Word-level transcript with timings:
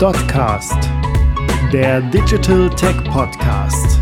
Dotcast, 0.00 0.88
der 1.74 2.00
Digital 2.00 2.70
Tech 2.70 2.96
Podcast. 3.04 4.00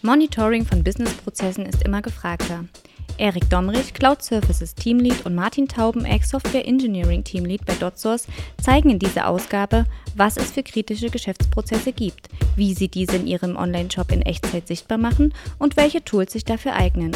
Monitoring 0.00 0.64
von 0.64 0.82
Businessprozessen 0.82 1.66
ist 1.66 1.82
immer 1.82 2.00
gefragter. 2.00 2.64
Erik 3.20 3.50
Domrich, 3.50 3.92
Cloud 3.92 4.22
Services 4.22 4.74
Teamlead 4.74 5.26
und 5.26 5.34
Martin 5.34 5.68
Taubeneck, 5.68 6.24
Software 6.24 6.66
Engineering 6.66 7.22
Teamlead 7.22 7.66
bei 7.66 7.74
DotSource, 7.74 8.26
zeigen 8.60 8.88
in 8.88 8.98
dieser 8.98 9.28
Ausgabe, 9.28 9.84
was 10.16 10.38
es 10.38 10.50
für 10.50 10.62
kritische 10.62 11.10
Geschäftsprozesse 11.10 11.92
gibt, 11.92 12.30
wie 12.56 12.72
sie 12.72 12.88
diese 12.88 13.16
in 13.16 13.26
ihrem 13.26 13.56
Online-Shop 13.56 14.10
in 14.10 14.22
Echtzeit 14.22 14.66
sichtbar 14.66 14.96
machen 14.96 15.34
und 15.58 15.76
welche 15.76 16.02
Tools 16.02 16.32
sich 16.32 16.46
dafür 16.46 16.72
eignen. 16.72 17.12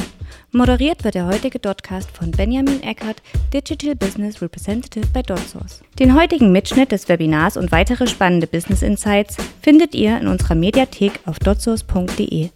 Moderiert 0.53 1.05
wird 1.05 1.15
der 1.15 1.27
heutige 1.27 1.59
Dotcast 1.59 2.11
von 2.11 2.31
Benjamin 2.31 2.83
Eckert, 2.83 3.23
Digital 3.55 3.97
Business 3.97 4.43
Representative 4.43 5.07
bei 5.15 5.23
DotSource. 5.23 5.81
Den 5.99 6.15
heutigen 6.15 6.53
Mitschnitt 6.53 6.93
des 6.93 7.09
Webinars 7.09 7.57
und 7.57 7.73
weitere 7.73 8.07
spannende 8.07 8.47
Business 8.47 8.83
Insights 8.83 9.39
findet 9.63 9.95
ihr 9.95 10.21
in 10.21 10.29
unserer 10.29 10.55
Mediathek 10.55 11.21
auf 11.25 11.39
dotsource.de. 11.39 12.51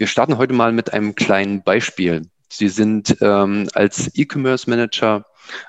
Wir 0.00 0.06
starten 0.06 0.38
heute 0.38 0.54
mal 0.54 0.72
mit 0.72 0.94
einem 0.94 1.14
kleinen 1.14 1.62
Beispiel. 1.62 2.22
Sie 2.48 2.70
sind 2.70 3.18
ähm, 3.20 3.68
als 3.74 4.10
E-Commerce 4.14 4.70
Manager 4.70 5.26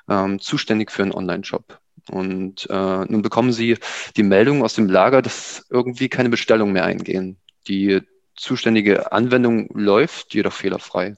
ähm, 0.07 0.39
zuständig 0.39 0.89
für 0.89 1.03
einen 1.03 1.11
Online-Shop. 1.11 1.81
Und 2.09 2.65
äh, 2.69 3.05
nun 3.07 3.23
bekommen 3.23 3.51
Sie 3.51 3.77
die 4.15 4.23
Meldung 4.23 4.63
aus 4.63 4.73
dem 4.73 4.87
Lager, 4.87 5.21
dass 5.21 5.65
irgendwie 5.69 6.07
keine 6.07 6.29
Bestellungen 6.29 6.71
mehr 6.71 6.85
eingehen. 6.85 7.41
Die 7.67 7.99
zuständige 8.37 9.11
Anwendung 9.11 9.67
läuft, 9.73 10.33
jedoch 10.33 10.53
fehlerfrei. 10.53 11.17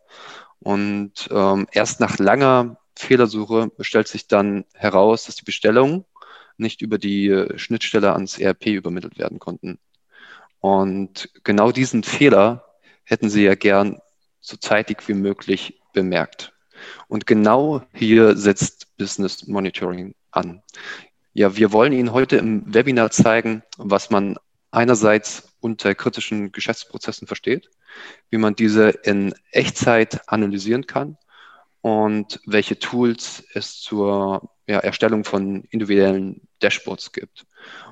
Und 0.58 1.30
ähm, 1.30 1.68
erst 1.72 2.00
nach 2.00 2.18
langer 2.18 2.78
Fehlersuche 2.98 3.70
stellt 3.82 4.08
sich 4.08 4.28
dann 4.28 4.66
heraus, 4.74 5.26
dass 5.26 5.36
die 5.36 5.46
Bestellungen 5.46 6.04
nicht 6.58 6.82
über 6.82 6.98
die 6.98 7.28
äh, 7.28 7.60
Schnittstelle 7.60 8.14
ans 8.14 8.40
ERP 8.40 8.66
übermittelt 8.70 9.20
werden 9.20 9.38
konnten. 9.38 9.78
Und 10.62 11.30
genau 11.44 11.72
diesen 11.72 12.02
Fehler 12.02 12.73
hätten 13.04 13.30
sie 13.30 13.44
ja 13.44 13.56
gern 13.56 14.00
so 14.40 14.58
zeitig 14.58 15.08
wie 15.08 15.14
möglich 15.14 15.82
bemerkt. 15.94 16.54
Und 17.08 17.26
genau 17.26 17.82
hier 17.94 18.36
setzt 18.36 18.98
Business 18.98 19.48
Monitoring 19.48 20.16
an. 20.32 20.62
Ja, 21.34 21.56
wir 21.56 21.72
wollen 21.72 21.94
Ihnen 21.94 22.14
heute 22.14 22.38
im 22.38 22.74
Webinar 22.74 23.10
zeigen, 23.12 23.64
was 23.78 24.10
man 24.10 24.38
einerseits 24.72 25.54
unter 25.62 25.96
kritischen 25.96 26.52
Geschäftsprozessen 26.52 27.28
versteht, 27.28 27.70
wie 28.30 28.38
man 28.38 28.56
diese 28.56 28.90
in 28.90 29.34
Echtzeit 29.52 30.28
analysieren 30.28 30.88
kann 30.88 31.18
und 31.82 32.40
welche 32.46 32.80
Tools 32.80 33.44
es 33.54 33.80
zur 33.80 34.50
ja, 34.68 34.80
Erstellung 34.80 35.24
von 35.24 35.64
individuellen 35.66 36.48
Dashboards 36.62 37.12
gibt. 37.12 37.46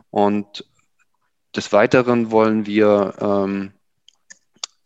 Und 0.10 0.66
des 1.56 1.74
Weiteren 1.74 2.32
wollen 2.32 2.66
wir 2.66 3.14
ähm, 3.20 3.74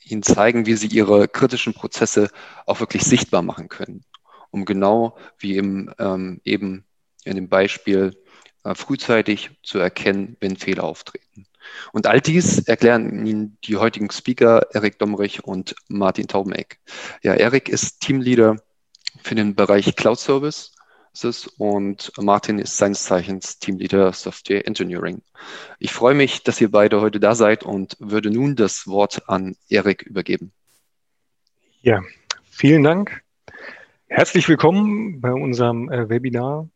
ihnen 0.06 0.24
zeigen, 0.24 0.66
wie 0.66 0.76
sie 0.76 0.88
ihre 0.88 1.28
kritischen 1.28 1.74
Prozesse 1.74 2.30
auch 2.66 2.80
wirklich 2.80 3.04
sichtbar 3.04 3.42
machen 3.42 3.70
können, 3.70 4.04
um 4.52 4.66
genau 4.66 5.18
wie 5.38 5.58
im, 5.58 5.94
ähm, 6.00 6.42
eben 6.44 6.86
in 7.24 7.36
dem 7.36 7.50
Beispiel 7.50 8.16
äh, 8.64 8.76
frühzeitig 8.76 9.52
zu 9.64 9.80
erkennen, 9.80 10.38
wenn 10.40 10.58
Fehler 10.58 10.84
auftreten. 10.84 11.48
Und 11.92 12.08
all 12.08 12.22
dies 12.22 12.60
erklären 12.60 13.26
Ihnen 13.26 13.58
die 13.64 13.78
heutigen 13.78 14.12
Speaker 14.12 14.68
Erik 14.74 15.00
Domrich 15.00 15.44
und 15.44 15.76
Martin 15.88 16.28
Taubeneck. 16.28 16.80
Ja, 17.24 17.34
Erik 17.34 17.70
ist 17.70 18.02
Teamleader 18.02 18.58
für 19.24 19.34
den 19.34 19.56
Bereich 19.56 19.96
Cloud 19.96 20.20
Service 20.20 20.75
und 21.58 22.12
Martin 22.18 22.60
ist 22.60 22.78
seines 22.78 23.04
Zeichens 23.04 23.58
Teamleader 23.60 24.12
Software 24.12 24.68
Engineering. 24.68 25.22
Ich 25.80 25.92
freue 25.92 26.14
mich, 26.14 26.44
dass 26.44 26.60
ihr 26.60 26.70
beide 26.70 27.00
heute 27.00 27.20
da 27.20 27.36
seid 27.36 27.64
und 27.64 27.96
würde 28.00 28.30
nun 28.30 28.56
das 28.56 28.86
Wort 28.86 29.30
an 29.30 29.56
Erik 29.70 30.04
übergeben. 30.04 30.52
Ja, 31.82 32.02
vielen 32.50 32.84
Dank. 32.84 33.22
Herzlich 34.08 34.50
willkommen 34.50 35.22
bei 35.22 35.32
unserem 35.32 35.90
äh, 35.90 36.10
Webinar. 36.10 36.68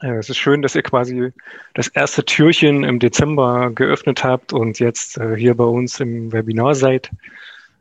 Äh, 0.00 0.16
es 0.16 0.28
ist 0.28 0.38
schön, 0.38 0.62
dass 0.62 0.74
ihr 0.74 0.82
quasi 0.82 1.32
das 1.74 1.88
erste 1.88 2.24
Türchen 2.24 2.82
im 2.82 2.98
Dezember 2.98 3.70
geöffnet 3.70 4.24
habt 4.24 4.52
und 4.52 4.78
jetzt 4.78 5.18
äh, 5.18 5.36
hier 5.36 5.54
bei 5.54 5.64
uns 5.64 6.00
im 6.00 6.32
Webinar 6.32 6.74
seid. 6.74 7.10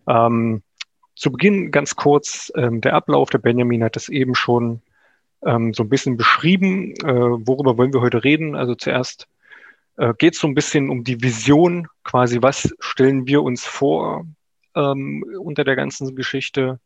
Ähm, 0.08 0.62
zu 1.16 1.31
Beginn 1.31 1.72
ganz 1.72 1.96
kurz 1.96 2.52
ähm, 2.56 2.81
der 2.81 2.94
Ablauf. 2.94 3.30
Der 3.30 3.40
Benjamin 3.40 3.84
hat 3.84 3.98
es 3.98 4.09
eben 4.09 4.36
schon 4.36 4.81
ähm, 5.45 5.73
so 5.73 5.83
ein 5.83 5.89
bisschen 5.89 6.17
beschrieben. 6.17 6.94
Äh, 7.03 7.07
worüber 7.07 7.78
wollen 7.78 7.94
wir 7.94 8.01
heute 8.01 8.23
reden? 8.23 8.56
Also 8.56 8.75
zuerst 8.75 9.28
äh, 9.97 10.13
geht 10.17 10.33
es 10.33 10.39
so 10.39 10.47
ein 10.47 10.56
bisschen 10.56 10.89
um 10.89 11.03
die 11.03 11.22
Vision, 11.22 11.88
quasi 12.03 12.41
was 12.41 12.73
stellen 12.79 13.28
wir 13.28 13.44
uns 13.44 13.66
vor 13.66 14.25
ähm, 14.75 15.23
unter 15.39 15.63
der 15.63 15.75
ganzen 15.75 16.16
Geschichte. 16.16 16.79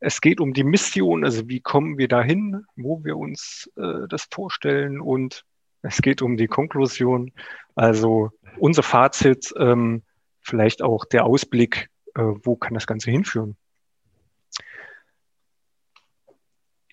Es 0.00 0.20
geht 0.20 0.40
um 0.40 0.52
die 0.52 0.64
Mission, 0.64 1.24
also 1.24 1.48
wie 1.48 1.60
kommen 1.60 1.96
wir 1.96 2.08
dahin, 2.08 2.64
wo 2.76 3.02
wir 3.04 3.16
uns 3.16 3.70
äh, 3.76 4.06
das 4.08 4.26
vorstellen 4.30 5.00
und 5.00 5.44
es 5.80 6.02
geht 6.02 6.22
um 6.22 6.36
die 6.36 6.46
Konklusion, 6.46 7.32
also 7.74 8.30
unser 8.58 8.82
Fazit, 8.82 9.52
ähm, 9.58 10.02
vielleicht 10.40 10.82
auch 10.82 11.04
der 11.04 11.24
Ausblick, 11.24 11.88
äh, 12.14 12.22
wo 12.22 12.56
kann 12.56 12.74
das 12.74 12.86
Ganze 12.86 13.10
hinführen. 13.10 13.56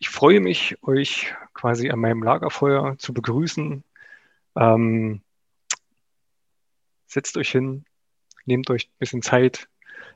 Ich 0.02 0.10
freue 0.10 0.40
mich, 0.40 0.76
euch 0.82 1.32
quasi 1.54 1.92
an 1.92 2.00
meinem 2.00 2.24
Lagerfeuer 2.24 2.98
zu 2.98 3.14
begrüßen. 3.14 3.84
Ähm, 4.56 5.22
setzt 7.06 7.38
euch 7.38 7.52
hin, 7.52 7.86
nehmt 8.46 8.72
euch 8.72 8.88
ein 8.88 8.98
bisschen 8.98 9.22
Zeit, 9.22 9.70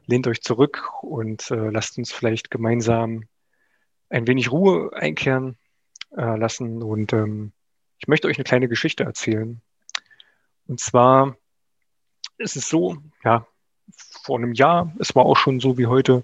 lehnt 0.07 0.25
euch 0.25 0.41
zurück 0.41 0.91
und 1.03 1.51
äh, 1.51 1.69
lasst 1.69 1.99
uns 1.99 2.11
vielleicht 2.11 2.49
gemeinsam 2.49 3.25
ein 4.09 4.25
wenig 4.25 4.51
Ruhe 4.51 4.91
einkehren 4.91 5.55
äh, 6.17 6.35
lassen. 6.35 6.81
Und 6.81 7.13
ähm, 7.13 7.51
ich 7.99 8.07
möchte 8.07 8.27
euch 8.27 8.37
eine 8.37 8.43
kleine 8.43 8.67
Geschichte 8.67 9.03
erzählen. 9.03 9.61
Und 10.65 10.79
zwar 10.79 11.37
ist 12.39 12.55
es 12.55 12.67
so, 12.69 12.97
ja, 13.23 13.45
vor 14.23 14.39
einem 14.39 14.53
Jahr, 14.53 14.91
es 14.97 15.15
war 15.15 15.27
auch 15.27 15.37
schon 15.37 15.59
so 15.59 15.77
wie 15.77 15.85
heute, 15.85 16.23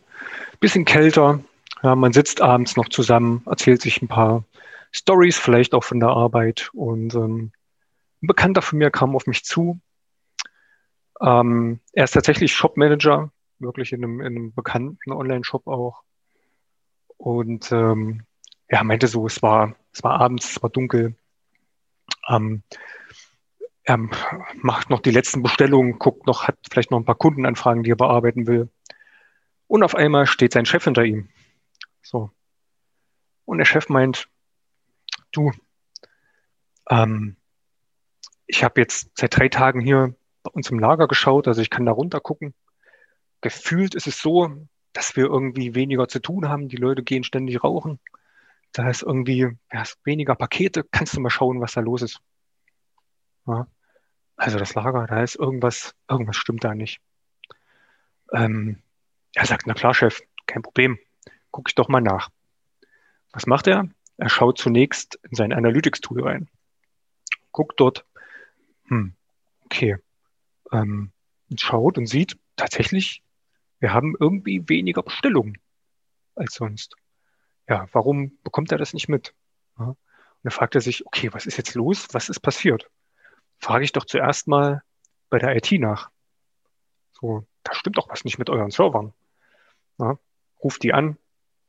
bisschen 0.59 0.83
kälter, 0.83 1.43
ja, 1.83 1.95
man 1.95 2.13
sitzt 2.13 2.41
abends 2.41 2.75
noch 2.75 2.89
zusammen, 2.89 3.43
erzählt 3.47 3.81
sich 3.81 4.01
ein 4.01 4.07
paar 4.07 4.43
Stories, 4.91 5.37
vielleicht 5.37 5.73
auch 5.73 5.83
von 5.83 5.99
der 5.99 6.09
Arbeit. 6.09 6.69
Und 6.73 7.15
ähm, 7.15 7.51
ein 8.21 8.27
Bekannter 8.27 8.61
von 8.61 8.77
mir 8.77 8.91
kam 8.91 9.15
auf 9.15 9.25
mich 9.25 9.43
zu. 9.43 9.79
Ähm, 11.19 11.79
er 11.93 12.03
ist 12.03 12.11
tatsächlich 12.11 12.53
Shopmanager, 12.53 13.31
wirklich 13.59 13.93
in 13.93 14.03
einem, 14.03 14.21
in 14.21 14.27
einem 14.27 14.53
bekannten 14.53 15.11
Online-Shop 15.11 15.65
auch. 15.67 16.03
Und 17.17 17.71
ähm, 17.71 18.23
er 18.67 18.83
meinte 18.83 19.07
so, 19.07 19.25
es 19.25 19.41
war, 19.41 19.75
es 19.91 20.03
war 20.03 20.19
abends, 20.19 20.51
es 20.51 20.63
war 20.63 20.69
dunkel. 20.69 21.15
Ähm, 22.29 22.61
er 23.83 23.97
macht 24.55 24.91
noch 24.91 24.99
die 24.99 25.11
letzten 25.11 25.41
Bestellungen, 25.41 25.97
guckt 25.97 26.27
noch, 26.27 26.47
hat 26.47 26.57
vielleicht 26.69 26.91
noch 26.91 26.99
ein 26.99 27.05
paar 27.05 27.15
Kundenanfragen, 27.15 27.83
die 27.83 27.91
er 27.91 27.95
bearbeiten 27.95 28.45
will. 28.45 28.69
Und 29.65 29.83
auf 29.83 29.95
einmal 29.95 30.27
steht 30.27 30.53
sein 30.53 30.65
Chef 30.65 30.83
hinter 30.83 31.03
ihm 31.03 31.29
so. 32.01 32.31
Und 33.45 33.57
der 33.57 33.65
Chef 33.65 33.89
meint, 33.89 34.29
du, 35.31 35.51
ähm, 36.89 37.37
ich 38.47 38.63
habe 38.63 38.81
jetzt 38.81 39.11
seit 39.17 39.37
drei 39.37 39.49
Tagen 39.49 39.81
hier 39.81 40.15
bei 40.43 40.51
uns 40.51 40.69
im 40.69 40.79
Lager 40.79 41.07
geschaut, 41.07 41.47
also 41.47 41.61
ich 41.61 41.69
kann 41.69 41.85
da 41.85 41.91
runter 41.91 42.19
gucken. 42.19 42.53
Gefühlt 43.41 43.95
ist 43.95 44.07
es 44.07 44.21
so, 44.21 44.67
dass 44.93 45.15
wir 45.15 45.25
irgendwie 45.25 45.73
weniger 45.73 46.07
zu 46.07 46.19
tun 46.19 46.49
haben. 46.49 46.67
Die 46.67 46.77
Leute 46.77 47.03
gehen 47.03 47.23
ständig 47.23 47.63
rauchen. 47.63 47.99
Da 48.71 48.89
ist 48.89 49.03
irgendwie 49.03 49.57
ja, 49.71 49.83
weniger 50.03 50.35
Pakete. 50.35 50.83
Kannst 50.83 51.15
du 51.15 51.21
mal 51.21 51.29
schauen, 51.29 51.61
was 51.61 51.73
da 51.73 51.81
los 51.81 52.01
ist? 52.01 52.21
Ja. 53.47 53.67
Also 54.35 54.57
das 54.57 54.75
Lager, 54.75 55.07
da 55.07 55.21
ist 55.23 55.35
irgendwas, 55.35 55.95
irgendwas 56.09 56.35
stimmt 56.35 56.63
da 56.63 56.73
nicht. 56.73 56.99
Ähm, 58.31 58.81
er 59.33 59.45
sagt, 59.45 59.67
na 59.67 59.73
klar, 59.73 59.93
Chef, 59.93 60.21
kein 60.45 60.61
Problem 60.61 60.97
gucke 61.51 61.69
ich 61.69 61.75
doch 61.75 61.87
mal 61.87 62.01
nach. 62.01 62.29
Was 63.31 63.45
macht 63.45 63.67
er? 63.67 63.89
Er 64.17 64.29
schaut 64.29 64.57
zunächst 64.57 65.19
in 65.23 65.35
sein 65.35 65.53
Analytics-Tool 65.53 66.23
rein. 66.23 66.49
Guckt 67.51 67.79
dort, 67.79 68.05
hm, 68.85 69.15
okay, 69.65 69.97
ähm, 70.71 71.11
schaut 71.55 71.97
und 71.97 72.07
sieht 72.07 72.37
tatsächlich, 72.55 73.23
wir 73.79 73.93
haben 73.93 74.15
irgendwie 74.19 74.67
weniger 74.69 75.03
Bestellungen 75.03 75.57
als 76.35 76.53
sonst. 76.53 76.95
Ja, 77.67 77.87
warum 77.91 78.37
bekommt 78.43 78.71
er 78.71 78.77
das 78.77 78.93
nicht 78.93 79.09
mit? 79.09 79.33
Ja. 79.79 79.85
Und 79.85 79.97
dann 80.43 80.51
fragt 80.51 80.75
er 80.75 80.81
sich, 80.81 81.05
okay, 81.05 81.33
was 81.33 81.45
ist 81.45 81.57
jetzt 81.57 81.75
los? 81.75 82.07
Was 82.11 82.29
ist 82.29 82.39
passiert? 82.39 82.89
Frage 83.59 83.83
ich 83.83 83.91
doch 83.91 84.05
zuerst 84.05 84.47
mal 84.47 84.83
bei 85.29 85.39
der 85.39 85.55
IT 85.55 85.71
nach. 85.73 86.09
So, 87.11 87.45
da 87.63 87.73
stimmt 87.73 87.97
doch 87.97 88.09
was 88.09 88.23
nicht 88.23 88.39
mit 88.39 88.49
euren 88.49 88.71
Servern. 88.71 89.13
Ja, 89.99 90.17
ruft 90.63 90.83
die 90.83 90.93
an, 90.93 91.17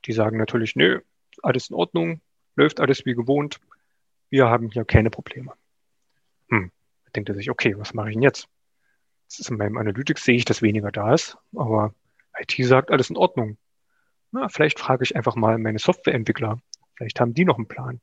die 0.06 0.12
sagen 0.12 0.38
natürlich, 0.38 0.76
nö, 0.76 1.00
alles 1.43 1.70
in 1.70 1.76
Ordnung, 1.76 2.20
läuft 2.56 2.81
alles 2.81 3.04
wie 3.06 3.14
gewohnt, 3.14 3.60
wir 4.31 4.49
haben 4.49 4.70
hier 4.70 4.84
keine 4.84 5.10
Probleme. 5.10 5.52
Hm, 6.49 6.70
da 7.04 7.10
denkt 7.14 7.28
er 7.28 7.34
sich, 7.34 7.50
okay, 7.50 7.76
was 7.78 7.94
mache 7.94 8.10
ich 8.10 8.14
denn 8.14 8.22
jetzt? 8.22 8.49
Das 9.28 9.40
ist 9.40 9.50
in 9.50 9.56
meinem 9.56 9.78
Analytics 9.78 10.25
sehe 10.25 10.37
ich, 10.37 10.44
dass 10.44 10.62
weniger 10.62 10.93
da 10.93 11.14
ist, 11.14 11.38
aber 11.54 11.94
IT 12.38 12.54
sagt 12.66 12.90
alles 12.90 13.10
in 13.10 13.16
Ordnung. 13.16 13.56
Na, 14.31 14.49
vielleicht 14.49 14.78
frage 14.78 15.04
ich 15.04 15.16
einfach 15.16 15.37
mal 15.37 15.58
meine 15.58 15.78
Softwareentwickler. 15.78 16.58
Vielleicht 16.96 17.20
haben 17.20 17.34
die 17.34 17.44
noch 17.44 17.58
einen 17.58 17.69
Plan. 17.69 18.00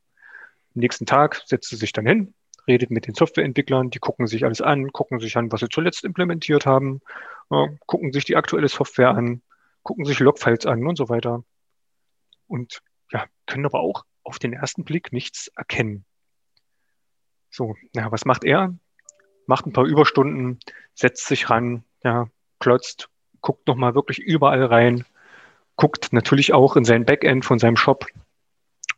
Am 0.74 0.80
nächsten 0.80 1.06
Tag 1.06 1.42
setzt 1.46 1.68
sie 1.68 1.76
sich 1.76 1.92
dann 1.92 2.06
hin, 2.06 2.34
redet 2.66 2.90
mit 2.90 3.06
den 3.06 3.14
Softwareentwicklern, 3.14 3.90
die 3.90 3.98
gucken 3.98 4.28
sich 4.28 4.44
alles 4.44 4.60
an, 4.60 4.92
gucken 4.92 5.18
sich 5.18 5.36
an, 5.36 5.50
was 5.50 5.60
sie 5.60 5.68
zuletzt 5.68 6.04
implementiert 6.04 6.66
haben, 6.66 7.00
gucken 7.86 8.12
sich 8.12 8.24
die 8.24 8.36
aktuelle 8.36 8.68
Software 8.68 9.10
an, 9.10 9.42
gucken 9.82 10.04
sich 10.04 10.20
Logfiles 10.20 10.66
an 10.66 10.86
und 10.86 10.96
so 10.96 11.08
weiter. 11.08 11.44
Und 12.50 12.82
ja, 13.12 13.26
können 13.46 13.64
aber 13.64 13.80
auch 13.80 14.04
auf 14.24 14.40
den 14.40 14.52
ersten 14.52 14.84
Blick 14.84 15.12
nichts 15.12 15.48
erkennen. 15.54 16.04
So, 17.48 17.76
ja, 17.94 18.10
was 18.10 18.24
macht 18.24 18.44
er? 18.44 18.76
Macht 19.46 19.66
ein 19.66 19.72
paar 19.72 19.86
Überstunden, 19.86 20.58
setzt 20.94 21.26
sich 21.26 21.48
ran, 21.48 21.84
ja, 22.02 22.28
klotzt, 22.58 23.08
guckt 23.40 23.68
nochmal 23.68 23.94
wirklich 23.94 24.18
überall 24.18 24.64
rein, 24.64 25.04
guckt 25.76 26.12
natürlich 26.12 26.52
auch 26.52 26.76
in 26.76 26.84
sein 26.84 27.04
Backend 27.04 27.44
von 27.44 27.60
seinem 27.60 27.76
Shop 27.76 28.06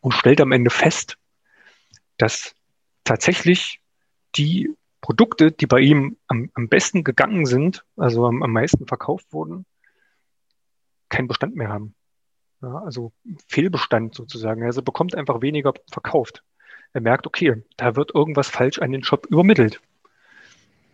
und 0.01 0.13
stellt 0.13 0.41
am 0.41 0.51
Ende 0.51 0.71
fest, 0.71 1.17
dass 2.17 2.55
tatsächlich 3.03 3.81
die 4.35 4.75
Produkte, 4.99 5.51
die 5.51 5.67
bei 5.67 5.79
ihm 5.79 6.17
am, 6.27 6.49
am 6.55 6.69
besten 6.69 7.03
gegangen 7.03 7.45
sind, 7.45 7.85
also 7.97 8.25
am, 8.25 8.41
am 8.41 8.51
meisten 8.51 8.87
verkauft 8.87 9.31
wurden, 9.31 9.65
keinen 11.09 11.27
Bestand 11.27 11.55
mehr 11.55 11.69
haben. 11.69 11.93
Ja, 12.63 12.79
also 12.79 13.11
Fehlbestand 13.47 14.15
sozusagen. 14.15 14.63
Also 14.63 14.81
bekommt 14.81 15.15
einfach 15.15 15.41
weniger 15.41 15.73
verkauft. 15.91 16.43
Er 16.93 17.01
merkt, 17.01 17.27
okay, 17.27 17.63
da 17.77 17.95
wird 17.95 18.15
irgendwas 18.15 18.49
falsch 18.49 18.79
an 18.79 18.91
den 18.91 19.03
Shop 19.03 19.27
übermittelt. 19.27 19.81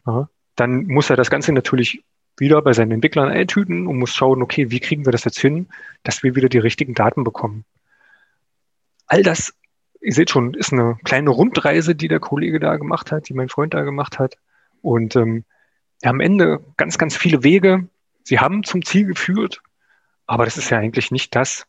Ja, 0.05 0.29
dann 0.55 0.85
muss 0.87 1.09
er 1.09 1.15
das 1.15 1.29
Ganze 1.29 1.53
natürlich 1.53 2.03
wieder 2.37 2.61
bei 2.61 2.73
seinen 2.73 2.91
Entwicklern 2.91 3.29
eintüten 3.29 3.87
und 3.87 3.99
muss 3.99 4.13
schauen, 4.13 4.41
okay, 4.41 4.71
wie 4.71 4.79
kriegen 4.79 5.05
wir 5.05 5.11
das 5.11 5.25
jetzt 5.25 5.39
hin, 5.39 5.67
dass 6.03 6.23
wir 6.23 6.35
wieder 6.35 6.49
die 6.49 6.57
richtigen 6.57 6.95
Daten 6.95 7.23
bekommen. 7.23 7.65
All 9.07 9.23
das 9.23 9.53
ihr 10.01 10.13
seht 10.13 10.29
schon, 10.29 10.53
ist 10.53 10.73
eine 10.73 10.97
kleine 11.03 11.29
Rundreise, 11.29 11.95
die 11.95 12.07
der 12.07 12.19
Kollege 12.19 12.59
da 12.59 12.77
gemacht 12.77 13.11
hat, 13.11 13.29
die 13.29 13.33
mein 13.33 13.49
Freund 13.49 13.73
da 13.73 13.83
gemacht 13.83 14.19
hat. 14.19 14.37
Und 14.81 15.15
ähm, 15.15 15.43
am 16.03 16.19
Ende 16.19 16.63
ganz, 16.77 16.97
ganz 16.97 17.15
viele 17.15 17.43
Wege. 17.43 17.87
Sie 18.23 18.39
haben 18.39 18.63
zum 18.63 18.85
Ziel 18.85 19.05
geführt, 19.05 19.61
aber 20.29 20.45
das 20.45 20.57
ist 20.57 20.69
ja 20.69 20.77
eigentlich 20.77 21.09
nicht 21.09 21.35
das, 21.35 21.65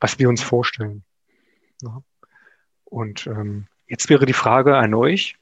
was 0.00 0.18
wir 0.18 0.28
uns 0.28 0.42
vorstellen. 0.42 1.04
Und 2.84 3.28
ähm, 3.28 3.68
jetzt 3.86 4.10
wäre 4.10 4.26
die 4.26 4.32
Frage 4.32 4.76
an 4.76 4.92
euch, 4.92 5.36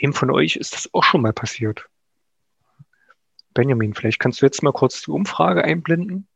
wem 0.00 0.14
von 0.14 0.30
euch 0.30 0.56
ist 0.56 0.72
das 0.72 0.88
auch 0.94 1.04
schon 1.04 1.20
mal 1.20 1.34
passiert? 1.34 1.90
Benjamin, 3.52 3.92
vielleicht 3.92 4.18
kannst 4.18 4.40
du 4.40 4.46
jetzt 4.46 4.62
mal 4.62 4.72
kurz 4.72 5.02
die 5.02 5.10
Umfrage 5.10 5.62
einblenden. 5.62 6.26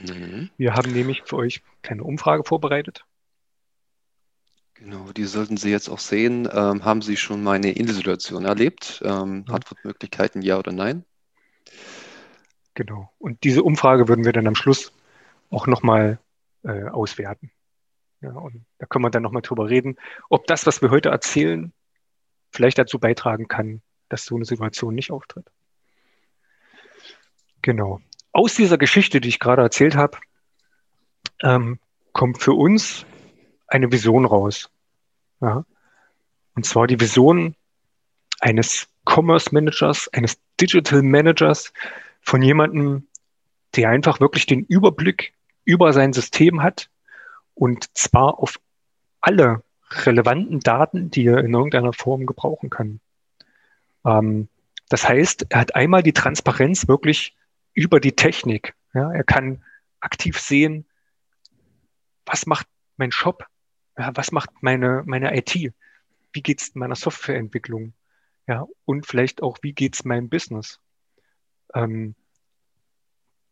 Mhm. 0.00 0.50
Wir 0.56 0.74
haben 0.74 0.92
nämlich 0.92 1.22
für 1.24 1.36
euch 1.36 1.60
keine 1.82 2.04
Umfrage 2.04 2.44
vorbereitet. 2.44 3.04
Genau, 4.74 5.10
die 5.10 5.24
sollten 5.24 5.56
Sie 5.56 5.70
jetzt 5.70 5.88
auch 5.88 5.98
sehen. 5.98 6.48
Ähm, 6.52 6.84
haben 6.84 7.02
Sie 7.02 7.16
schon 7.16 7.42
mal 7.42 7.56
eine 7.56 7.72
Insituation 7.72 8.44
erlebt? 8.44 9.02
Ähm, 9.04 9.44
ja. 9.48 9.54
Antwortmöglichkeiten 9.54 10.42
ja 10.42 10.58
oder 10.58 10.70
nein? 10.70 11.04
Genau. 12.74 13.10
Und 13.18 13.44
diese 13.44 13.62
Umfrage 13.62 14.08
würden 14.08 14.24
wir 14.24 14.32
dann 14.32 14.46
am 14.46 14.56
Schluss 14.56 14.92
auch 15.50 15.66
nochmal 15.66 16.18
äh, 16.64 16.84
auswerten. 16.84 17.50
Ja, 18.20 18.30
und 18.32 18.64
da 18.78 18.86
können 18.86 19.04
wir 19.04 19.10
dann 19.10 19.22
nochmal 19.22 19.42
drüber 19.42 19.68
reden, 19.68 19.96
ob 20.28 20.46
das, 20.46 20.66
was 20.66 20.82
wir 20.82 20.90
heute 20.90 21.10
erzählen, 21.10 21.72
vielleicht 22.50 22.78
dazu 22.78 22.98
beitragen 22.98 23.48
kann, 23.48 23.82
dass 24.08 24.24
so 24.24 24.36
eine 24.36 24.44
Situation 24.44 24.94
nicht 24.94 25.10
auftritt. 25.10 25.46
Genau. 27.62 28.00
Aus 28.32 28.54
dieser 28.54 28.78
Geschichte, 28.78 29.20
die 29.20 29.28
ich 29.28 29.38
gerade 29.38 29.62
erzählt 29.62 29.94
habe, 29.94 30.18
ähm, 31.42 31.78
kommt 32.12 32.42
für 32.42 32.52
uns 32.52 33.04
eine 33.66 33.90
Vision 33.92 34.24
raus. 34.24 34.70
Ja. 35.40 35.64
Und 36.54 36.64
zwar 36.66 36.86
die 36.86 37.00
Vision 37.00 37.54
eines 38.40 38.88
Commerce 39.04 39.52
Managers, 39.52 40.08
eines 40.12 40.38
Digital 40.60 41.02
Managers, 41.02 41.72
von 42.24 42.42
jemandem, 42.42 43.06
der 43.76 43.90
einfach 43.90 44.18
wirklich 44.18 44.46
den 44.46 44.64
Überblick 44.64 45.34
über 45.64 45.92
sein 45.92 46.12
System 46.12 46.62
hat 46.62 46.90
und 47.54 47.96
zwar 47.96 48.38
auf 48.38 48.58
alle 49.20 49.62
relevanten 49.90 50.60
Daten, 50.60 51.10
die 51.10 51.26
er 51.26 51.38
in 51.38 51.54
irgendeiner 51.54 51.92
Form 51.92 52.26
gebrauchen 52.26 52.70
kann. 52.70 53.00
Ähm, 54.04 54.48
das 54.88 55.08
heißt, 55.08 55.46
er 55.50 55.60
hat 55.60 55.74
einmal 55.74 56.02
die 56.02 56.12
Transparenz 56.12 56.88
wirklich 56.88 57.36
über 57.74 58.00
die 58.00 58.16
Technik. 58.16 58.74
Ja, 58.92 59.12
er 59.12 59.24
kann 59.24 59.62
aktiv 60.00 60.38
sehen, 60.38 60.86
was 62.26 62.46
macht 62.46 62.66
mein 62.96 63.12
Shop, 63.12 63.46
ja, 63.98 64.10
was 64.14 64.32
macht 64.32 64.50
meine, 64.60 65.02
meine 65.04 65.36
IT? 65.36 65.72
Wie 66.32 66.42
geht's 66.42 66.74
meiner 66.74 66.96
Softwareentwicklung? 66.96 67.92
Ja, 68.46 68.66
und 68.84 69.06
vielleicht 69.06 69.42
auch, 69.42 69.58
wie 69.62 69.72
geht's 69.72 70.04
meinem 70.04 70.28
Business? 70.28 70.80
Ähm, 71.74 72.14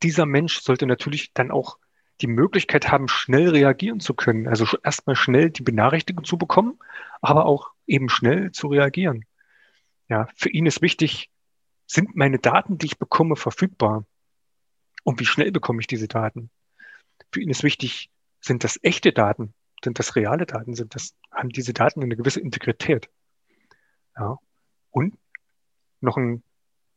dieser 0.02 0.26
Mensch 0.26 0.60
sollte 0.60 0.86
natürlich 0.86 1.32
dann 1.32 1.50
auch 1.50 1.78
die 2.20 2.26
Möglichkeit 2.26 2.90
haben, 2.90 3.08
schnell 3.08 3.50
reagieren 3.50 4.00
zu 4.00 4.14
können. 4.14 4.46
Also 4.48 4.66
erstmal 4.82 5.16
schnell 5.16 5.50
die 5.50 5.62
Benachrichtigung 5.62 6.24
zu 6.24 6.38
bekommen, 6.38 6.78
aber 7.20 7.46
auch 7.46 7.70
eben 7.86 8.08
schnell 8.08 8.52
zu 8.52 8.69
reagieren. 8.69 9.24
Ja, 10.08 10.28
für 10.36 10.50
ihn 10.50 10.66
ist 10.66 10.82
wichtig, 10.82 11.30
sind 11.86 12.14
meine 12.14 12.38
Daten, 12.38 12.78
die 12.78 12.86
ich 12.86 12.98
bekomme, 12.98 13.36
verfügbar? 13.36 14.06
Und 15.04 15.20
wie 15.20 15.24
schnell 15.24 15.50
bekomme 15.50 15.80
ich 15.80 15.86
diese 15.86 16.08
Daten? 16.08 16.50
Für 17.32 17.40
ihn 17.40 17.50
ist 17.50 17.62
wichtig, 17.62 18.10
sind 18.40 18.64
das 18.64 18.78
echte 18.82 19.12
Daten? 19.12 19.54
sind 19.84 19.98
das 19.98 20.16
reale 20.16 20.46
Daten, 20.46 20.74
sind 20.74 20.94
das, 20.94 21.14
haben 21.30 21.48
diese 21.48 21.72
Daten 21.72 22.02
eine 22.02 22.16
gewisse 22.16 22.40
Integrität. 22.40 23.10
Ja. 24.16 24.38
Und 24.90 25.19
noch 26.00 26.16
ein 26.16 26.42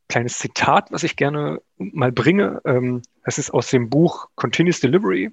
kleines 0.08 0.38
Zitat, 0.38 0.90
was 0.92 1.02
ich 1.02 1.16
gerne 1.16 1.60
mal 1.76 2.12
bringe. 2.12 2.60
Ähm, 2.64 3.02
ist 3.24 3.52
aus 3.52 3.70
dem 3.70 3.90
Buch 3.90 4.28
Continuous 4.34 4.80
Delivery. 4.80 5.32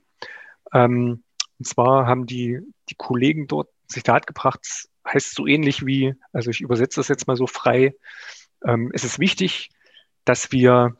Ähm, 0.74 1.24
und 1.60 1.68
zwar 1.68 2.08
haben 2.08 2.26
die, 2.26 2.60
die 2.90 2.96
Kollegen 2.96 3.48
dort 3.48 3.70
ein 3.70 3.90
Zitat 3.90 4.28
gebracht, 4.28 4.68
heißt 5.08 5.36
so 5.36 5.46
ähnlich 5.48 5.86
wie, 5.86 6.16
also 6.32 6.50
ich 6.50 6.62
übersetze 6.62 7.00
das 7.00 7.08
jetzt 7.08 7.28
mal 7.28 7.38
so 7.38 7.48
frei. 7.48 7.96
Ähm, 8.66 8.92
es 8.94 9.04
ist 9.04 9.20
wichtig, 9.20 9.70
dass 10.26 10.52
wir 10.52 10.96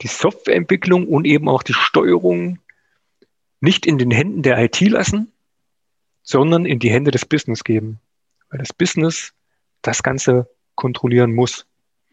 die 0.00 0.08
Softwareentwicklung 0.08 1.06
und 1.06 1.26
eben 1.26 1.48
auch 1.48 1.62
die 1.62 1.74
Steuerung 1.74 2.58
nicht 3.60 3.84
in 3.84 3.98
den 3.98 4.10
Händen 4.10 4.42
der 4.42 4.58
IT 4.58 4.80
lassen, 4.80 5.32
sondern 6.22 6.64
in 6.64 6.78
die 6.78 6.90
Hände 6.90 7.10
des 7.10 7.26
Business 7.26 7.64
geben. 7.64 8.00
Weil 8.48 8.60
das 8.60 8.72
Business 8.72 9.34
das 9.82 10.02
Ganze 10.02 10.48
kontrollieren 10.74 11.34
muss. 11.34 11.66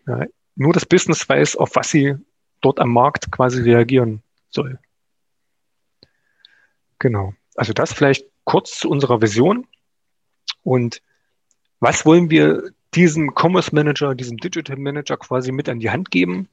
Ja, 0.06 0.26
nur 0.58 0.74
das 0.74 0.86
Business 0.86 1.28
weiß, 1.30 1.56
auf 1.56 1.76
was 1.76 1.90
sie 1.90 2.16
dort 2.62 2.80
am 2.80 2.92
Markt 2.92 3.32
quasi 3.32 3.62
reagieren 3.62 4.24
soll. 4.50 4.80
Genau. 7.00 7.34
Also 7.56 7.74
das 7.74 7.94
vielleicht 7.94 8.26
kurz 8.44 8.80
zu 8.80 8.90
unserer 8.90 9.22
Vision. 9.22 9.68
Und 10.64 11.02
was 11.80 12.06
wollen 12.06 12.30
wir 12.30 12.72
diesem 12.96 13.34
Commerce 13.36 13.74
Manager, 13.74 14.16
diesem 14.16 14.38
Digital 14.38 14.78
Manager 14.78 15.18
quasi 15.18 15.52
mit 15.52 15.70
an 15.70 15.80
die 15.80 15.92
Hand 15.92 16.10
geben? 16.10 16.50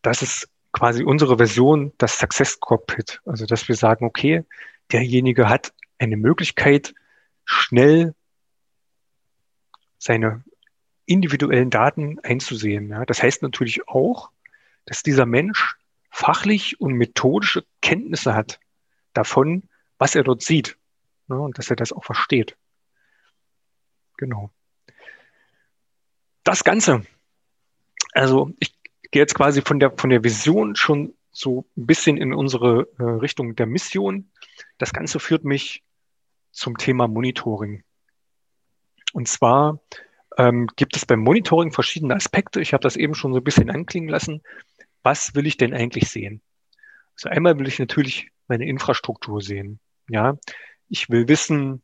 Das 0.00 0.22
ist 0.22 0.48
quasi 0.72 1.02
unsere 1.02 1.36
Version, 1.36 1.92
das 1.98 2.18
Success 2.18 2.58
Cockpit. 2.60 3.20
Also, 3.26 3.44
dass 3.44 3.68
wir 3.68 3.76
sagen, 3.76 4.06
okay, 4.06 4.44
derjenige 4.90 5.48
hat 5.48 5.74
eine 5.98 6.16
Möglichkeit, 6.16 6.94
schnell 7.44 8.14
seine 9.98 10.44
individuellen 11.08 11.70
Daten 11.70 12.18
einzusehen. 12.20 12.90
Ja. 12.90 13.04
Das 13.04 13.22
heißt 13.22 13.42
natürlich 13.42 13.88
auch, 13.88 14.30
dass 14.84 15.02
dieser 15.02 15.26
Mensch 15.26 15.76
fachlich 16.10 16.80
und 16.80 16.94
methodische 16.94 17.64
Kenntnisse 17.80 18.34
hat 18.34 18.60
davon, 19.12 19.64
was 19.98 20.14
er 20.14 20.22
dort 20.22 20.42
sieht 20.42 20.76
ja, 21.28 21.36
und 21.36 21.58
dass 21.58 21.70
er 21.70 21.76
das 21.76 21.92
auch 21.92 22.04
versteht. 22.04 22.56
Genau. 24.16 24.50
Das 26.44 26.64
Ganze, 26.64 27.04
also 28.12 28.50
ich 28.58 28.74
gehe 29.10 29.22
jetzt 29.22 29.34
quasi 29.34 29.62
von 29.62 29.80
der, 29.80 29.92
von 29.96 30.10
der 30.10 30.24
Vision 30.24 30.76
schon 30.76 31.14
so 31.30 31.66
ein 31.76 31.86
bisschen 31.86 32.16
in 32.16 32.32
unsere 32.32 32.88
äh, 32.98 33.02
Richtung 33.02 33.54
der 33.54 33.66
Mission. 33.66 34.30
Das 34.78 34.92
Ganze 34.92 35.20
führt 35.20 35.44
mich 35.44 35.84
zum 36.50 36.76
Thema 36.78 37.06
Monitoring. 37.06 37.84
Und 39.12 39.28
zwar 39.28 39.78
ähm, 40.38 40.68
gibt 40.76 40.96
es 40.96 41.04
beim 41.04 41.20
Monitoring 41.20 41.72
verschiedene 41.72 42.14
Aspekte. 42.14 42.60
Ich 42.60 42.72
habe 42.72 42.82
das 42.82 42.96
eben 42.96 43.14
schon 43.14 43.32
so 43.32 43.40
ein 43.40 43.44
bisschen 43.44 43.70
anklingen 43.70 44.08
lassen. 44.08 44.42
Was 45.02 45.34
will 45.34 45.46
ich 45.46 45.56
denn 45.56 45.74
eigentlich 45.74 46.08
sehen? 46.08 46.40
Also 47.14 47.28
einmal 47.28 47.58
will 47.58 47.68
ich 47.68 47.78
natürlich 47.78 48.30
meine 48.46 48.66
Infrastruktur 48.66 49.42
sehen. 49.42 49.80
Ja, 50.08 50.38
ich 50.88 51.10
will 51.10 51.28
wissen 51.28 51.82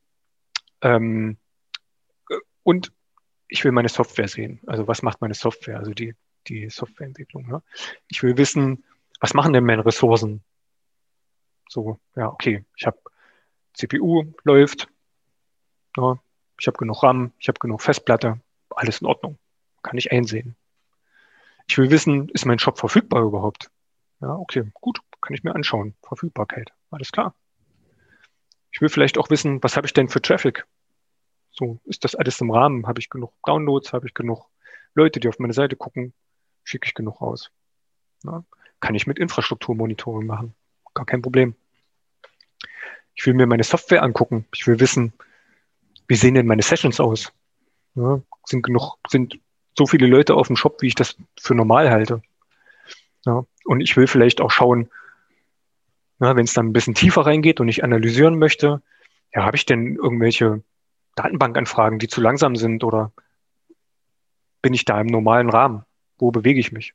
ähm, 0.81 1.37
und 2.63 2.93
ich 3.49 3.65
will 3.65 3.73
meine 3.73 3.89
Software 3.89 4.29
sehen. 4.29 4.61
Also 4.67 4.89
was 4.89 5.03
macht 5.03 5.21
meine 5.21 5.35
Software? 5.35 5.79
Also 5.79 5.93
die 5.93 6.15
die 6.49 6.71
Softwareentwicklung. 6.71 7.47
Ne? 7.47 7.63
Ich 8.09 8.23
will 8.23 8.37
wissen, 8.37 8.85
was 9.21 9.35
machen 9.35 9.53
denn 9.53 9.65
meine 9.65 9.85
Ressourcen? 9.85 10.43
So, 11.69 11.99
ja, 12.15 12.29
okay, 12.29 12.65
ich 12.77 12.87
habe 12.87 12.99
CPU 13.73 14.25
läuft, 14.45 14.89
ja, 15.97 16.19
ich 16.61 16.67
habe 16.67 16.79
genug 16.79 17.03
RAM, 17.03 17.33
ich 17.39 17.49
habe 17.49 17.59
genug 17.59 17.83
Festplatte, 17.83 18.41
alles 18.77 19.01
in 19.01 19.07
Ordnung, 19.07 19.39
kann 19.83 19.99
ich 19.99 20.13
einsehen. 20.13 20.57
Ich 21.67 21.79
will 21.79 21.91
wissen, 21.91 22.29
ist 22.31 22.45
mein 22.45 22.59
Shop 22.59 22.79
verfügbar 22.79 23.23
überhaupt? 23.23 23.71
Ja, 24.21 24.37
okay, 24.37 24.71
gut, 24.75 25.01
kann 25.21 25.35
ich 25.35 25.45
mir 25.45 25.55
anschauen. 25.55 25.95
Verfügbarkeit, 26.03 26.73
alles 26.91 27.13
klar. 27.13 27.35
Ich 28.71 28.81
will 28.81 28.89
vielleicht 28.89 29.19
auch 29.19 29.31
wissen, 29.31 29.63
was 29.63 29.77
habe 29.77 29.87
ich 29.87 29.93
denn 29.93 30.09
für 30.09 30.21
Traffic? 30.21 30.67
So, 31.51 31.79
ist 31.85 32.05
das 32.05 32.17
alles 32.17 32.41
im 32.41 32.51
Rahmen? 32.51 32.87
Habe 32.87 33.01
ich 33.01 33.09
genug 33.09 33.33
Downloads? 33.45 33.93
Habe 33.93 34.09
ich 34.09 34.15
genug 34.15 34.49
Leute, 34.95 35.21
die 35.21 35.29
auf 35.29 35.39
meine 35.39 35.53
Seite 35.53 35.77
gucken? 35.77 36.13
Schicke 36.65 36.89
ich 36.89 36.95
genug 36.95 37.21
raus? 37.21 37.51
Ja, 38.25 38.45
kann 38.81 38.97
ich 38.97 39.07
mit 39.07 39.19
Infrastrukturmonitoring 39.19 40.27
machen? 40.27 40.55
Gar 40.95 41.07
kein 41.07 41.23
Problem. 41.23 41.55
Ich 43.15 43.25
will 43.27 43.35
mir 43.35 43.47
meine 43.47 43.63
Software 43.63 44.03
angucken. 44.03 44.47
Ich 44.53 44.67
will 44.67 44.81
wissen, 44.81 45.13
wie 46.09 46.17
sehen 46.17 46.35
denn 46.35 46.47
meine 46.47 46.63
Sessions 46.63 46.99
aus? 46.99 47.33
Ja, 47.95 48.21
sind 48.45 48.63
genug, 48.63 48.97
sind 49.09 49.41
so 49.77 49.87
viele 49.87 50.07
Leute 50.07 50.35
auf 50.35 50.49
dem 50.49 50.57
Shop, 50.57 50.83
wie 50.83 50.89
ich 50.89 50.95
das 50.95 51.17
für 51.39 51.55
normal 51.55 51.91
halte. 51.91 52.23
Ja, 53.25 53.45
und 53.65 53.81
ich 53.81 53.97
will 53.97 54.07
vielleicht 54.07 54.41
auch 54.41 54.51
schauen, 54.51 54.91
wenn 56.19 56.45
es 56.45 56.55
dann 56.55 56.69
ein 56.69 56.73
bisschen 56.73 56.95
tiefer 56.95 57.27
reingeht 57.27 57.61
und 57.61 57.69
ich 57.69 57.85
analysieren 57.85 58.39
möchte, 58.39 58.83
ja, 59.35 59.45
habe 59.45 59.57
ich 59.57 59.67
denn 59.67 59.97
irgendwelche 59.97 60.63
Datenbankanfragen, 61.17 61.99
die 61.99 62.09
zu 62.09 62.21
langsam 62.21 62.57
sind 62.57 62.85
oder 62.85 63.13
bin 64.63 64.75
ich 64.75 64.85
da 64.85 65.01
im 65.01 65.07
normalen 65.07 65.51
Rahmen? 65.51 65.85
Wo 66.19 66.31
bewege 66.31 66.61
ich 66.61 66.73
mich? 66.73 66.95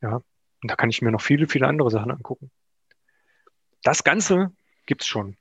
Ja, 0.00 0.22
und 0.62 0.70
da 0.70 0.76
kann 0.76 0.90
ich 0.90 1.02
mir 1.02 1.10
noch 1.10 1.20
viele, 1.20 1.48
viele 1.48 1.66
andere 1.66 1.90
Sachen 1.90 2.10
angucken. 2.10 2.50
Das 3.82 4.04
Ganze 4.04 4.52
gibt's 4.86 5.06
schon. 5.06 5.36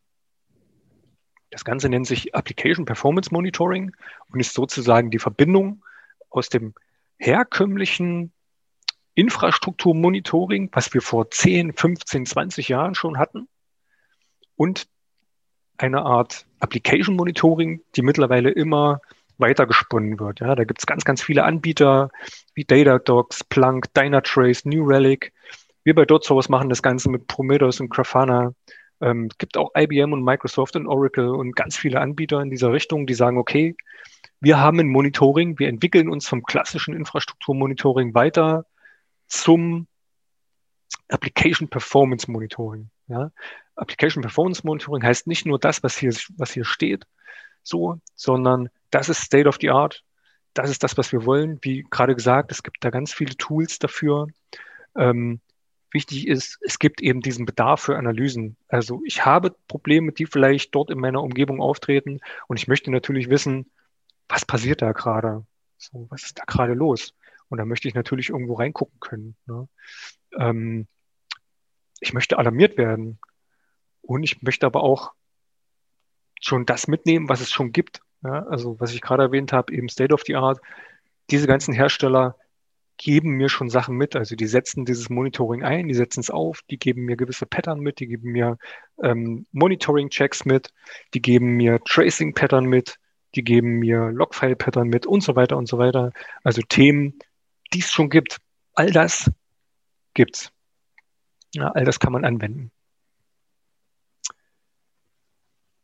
Das 1.52 1.66
Ganze 1.66 1.90
nennt 1.90 2.08
sich 2.08 2.36
Application 2.36 2.86
Performance 2.86 3.34
Monitoring 3.34 3.96
und 4.32 4.40
ist 4.40 4.54
sozusagen 4.54 5.10
die 5.12 5.20
Verbindung 5.20 5.84
aus 6.30 6.50
dem 6.50 6.74
herkömmlichen 7.18 8.32
Infrastrukturmonitoring, 9.16 10.70
was 10.72 10.94
wir 10.94 11.02
vor 11.02 11.30
10, 11.30 11.74
15, 11.74 12.26
20 12.26 12.70
Jahren 12.70 12.96
schon 12.96 13.18
hatten, 13.18 13.48
und 14.56 14.88
eine 15.78 16.02
Art 16.04 16.46
Application 16.60 17.16
Monitoring, 17.16 17.82
die 17.96 18.02
mittlerweile 18.02 18.52
immer 18.52 19.02
weiter 19.38 19.66
gesponnen 19.66 20.20
wird. 20.20 20.42
Ja, 20.42 20.54
da 20.56 20.66
gibt 20.66 20.80
es 20.80 20.86
ganz, 20.86 21.06
ganz 21.06 21.22
viele 21.22 21.46
Anbieter 21.46 22.12
wie 22.54 22.66
Datadogs, 22.66 23.44
Plunk, 23.44 23.94
Dynatrace, 23.94 24.66
New 24.66 24.86
Relic. 24.86 25.32
Wir 25.84 25.96
bei 25.96 26.06
DotSource 26.06 26.50
machen 26.50 26.70
das 26.70 26.84
Ganze 26.84 27.10
mit 27.10 27.28
Prometheus 27.28 27.80
und 27.80 27.90
Grafana. 27.90 28.54
Ähm, 29.02 29.30
es 29.32 29.38
gibt 29.38 29.58
auch 29.58 29.72
IBM 29.76 30.14
und 30.14 30.24
Microsoft 30.24 30.76
und 30.76 30.88
Oracle 30.88 31.30
und 31.30 31.56
ganz 31.56 31.78
viele 31.78 32.00
Anbieter 32.02 32.42
in 32.42 32.50
dieser 32.50 32.72
Richtung, 32.72 33.08
die 33.08 33.14
sagen, 33.14 33.38
okay, 33.38 33.76
wir 34.42 34.60
haben 34.60 34.80
ein 34.80 34.88
Monitoring, 34.88 35.60
wir 35.60 35.68
entwickeln 35.68 36.10
uns 36.10 36.28
vom 36.28 36.44
klassischen 36.44 36.96
Infrastrukturmonitoring 36.96 38.14
weiter 38.14 38.66
zum 39.28 39.88
Application 41.10 41.70
Performance 41.70 42.30
Monitoring. 42.32 42.90
Ja? 43.08 43.32
Application 43.76 44.22
Performance 44.22 44.62
Monitoring 44.66 45.04
heißt 45.04 45.28
nicht 45.28 45.46
nur 45.46 45.60
das, 45.60 45.84
was 45.84 45.98
hier, 45.98 46.14
was 46.38 46.52
hier 46.52 46.66
steht, 46.66 47.06
so, 47.64 48.00
sondern 48.16 48.70
das 48.92 49.10
ist 49.10 49.22
State 49.22 49.48
of 49.48 49.58
the 49.62 49.70
Art. 49.70 50.04
Das 50.54 50.70
ist 50.70 50.84
das, 50.84 50.98
was 50.98 51.12
wir 51.12 51.26
wollen. 51.26 51.60
Wie 51.62 51.86
gerade 51.90 52.16
gesagt, 52.16 52.52
es 52.52 52.64
gibt 52.64 52.78
da 52.84 52.90
ganz 52.90 53.14
viele 53.14 53.36
Tools 53.38 53.80
dafür. 53.80 54.28
Ähm, 54.96 55.42
wichtig 55.92 56.28
ist, 56.28 56.60
es 56.62 56.80
gibt 56.80 57.02
eben 57.02 57.22
diesen 57.22 57.46
Bedarf 57.46 57.82
für 57.82 57.98
Analysen. 57.98 58.58
Also 58.68 59.02
ich 59.06 59.26
habe 59.26 59.56
Probleme, 59.68 60.12
die 60.12 60.26
vielleicht 60.26 60.74
dort 60.76 60.90
in 60.90 61.00
meiner 61.00 61.22
Umgebung 61.22 61.62
auftreten 61.62 62.20
und 62.48 62.58
ich 62.58 62.68
möchte 62.68 62.92
natürlich 62.92 63.30
wissen, 63.30 63.70
was 64.28 64.46
passiert 64.46 64.82
da 64.82 64.92
gerade? 64.92 65.46
So, 65.78 66.08
was 66.10 66.24
ist 66.24 66.40
da 66.40 66.44
gerade 66.46 66.74
los? 66.74 67.14
Und 67.50 67.58
da 67.58 67.66
möchte 67.66 67.88
ich 67.88 67.96
natürlich 67.96 68.30
irgendwo 68.30 68.54
reingucken 68.54 69.00
können. 69.00 69.36
Ne? 69.48 69.68
Ähm, 70.38 70.88
ich 72.00 72.14
möchte 72.14 72.38
alarmiert 72.38 72.78
werden. 72.78 73.20
Und 74.02 74.24
ich 74.24 74.42
möchte 74.42 74.66
aber 74.66 74.84
auch 74.84 75.14
schon 76.42 76.66
das 76.66 76.88
mitnehmen, 76.88 77.30
was 77.30 77.42
es 77.42 77.52
schon 77.52 77.72
gibt. 77.72 78.02
Ja, 78.24 78.44
also 78.48 78.80
was 78.80 78.94
ich 78.94 79.02
gerade 79.02 79.24
erwähnt 79.24 79.54
habe, 79.54 79.74
eben 79.74 79.90
State 79.90 80.14
of 80.14 80.24
the 80.26 80.36
Art. 80.36 80.60
Diese 81.32 81.48
ganzen 81.48 81.74
Hersteller 81.74 82.36
geben 83.00 83.32
mir 83.32 83.50
schon 83.50 83.70
Sachen 83.70 83.96
mit. 83.96 84.16
Also 84.16 84.36
die 84.36 84.46
setzen 84.46 84.86
dieses 84.86 85.10
Monitoring 85.10 85.64
ein, 85.64 85.88
die 85.88 85.94
setzen 85.96 86.20
es 86.20 86.30
auf, 86.30 86.62
die 86.70 86.78
geben 86.78 87.06
mir 87.06 87.16
gewisse 87.16 87.46
Pattern 87.46 87.80
mit, 87.80 88.00
die 88.00 88.08
geben 88.08 88.32
mir 88.32 88.58
ähm, 89.02 89.48
Monitoring-Checks 89.54 90.46
mit, 90.46 90.74
die 91.14 91.22
geben 91.22 91.56
mir 91.56 91.80
Tracing-Pattern 91.86 92.66
mit, 92.66 93.00
die 93.36 93.44
geben 93.44 93.80
mir 93.80 94.12
Logfile-Pattern 94.12 94.90
mit 94.90 95.08
und 95.08 95.22
so 95.22 95.36
weiter 95.36 95.58
und 95.58 95.68
so 95.68 95.78
weiter. 95.78 96.12
Also 96.44 96.62
Themen, 96.62 97.18
die 97.74 97.80
es 97.80 97.90
schon 97.90 98.10
gibt. 98.10 98.38
All 98.74 98.92
das 98.92 99.32
gibt's. 100.14 100.52
Ja, 101.56 101.70
all 101.70 101.86
das 101.86 102.00
kann 102.00 102.12
man 102.12 102.26
anwenden. 102.26 102.70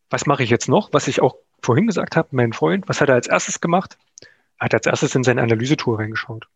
Was 0.09 0.25
mache 0.25 0.43
ich 0.43 0.49
jetzt 0.49 0.67
noch? 0.67 0.91
Was 0.91 1.07
ich 1.07 1.21
auch 1.21 1.37
vorhin 1.61 1.87
gesagt 1.87 2.17
habe, 2.17 2.27
mein 2.31 2.51
Freund, 2.51 2.89
was 2.89 2.99
hat 2.99 3.07
er 3.07 3.15
als 3.15 3.27
erstes 3.27 3.61
gemacht? 3.61 3.97
Er 4.59 4.65
hat 4.65 4.73
als 4.73 4.85
erstes 4.85 5.15
in 5.15 5.23
seine 5.23 5.41
Analysetour 5.41 5.97
reingeschaut. 5.97 6.47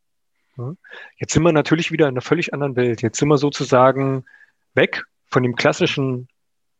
Ja. 0.59 0.73
Jetzt 1.17 1.33
sind 1.33 1.43
wir 1.43 1.53
natürlich 1.53 1.91
wieder 1.91 2.05
in 2.07 2.13
einer 2.13 2.21
völlig 2.21 2.53
anderen 2.53 2.75
Welt. 2.75 3.01
Jetzt 3.01 3.17
sind 3.17 3.29
wir 3.29 3.37
sozusagen 3.37 4.25
weg 4.73 5.03
von 5.25 5.43
dem 5.43 5.55
klassischen 5.55 6.27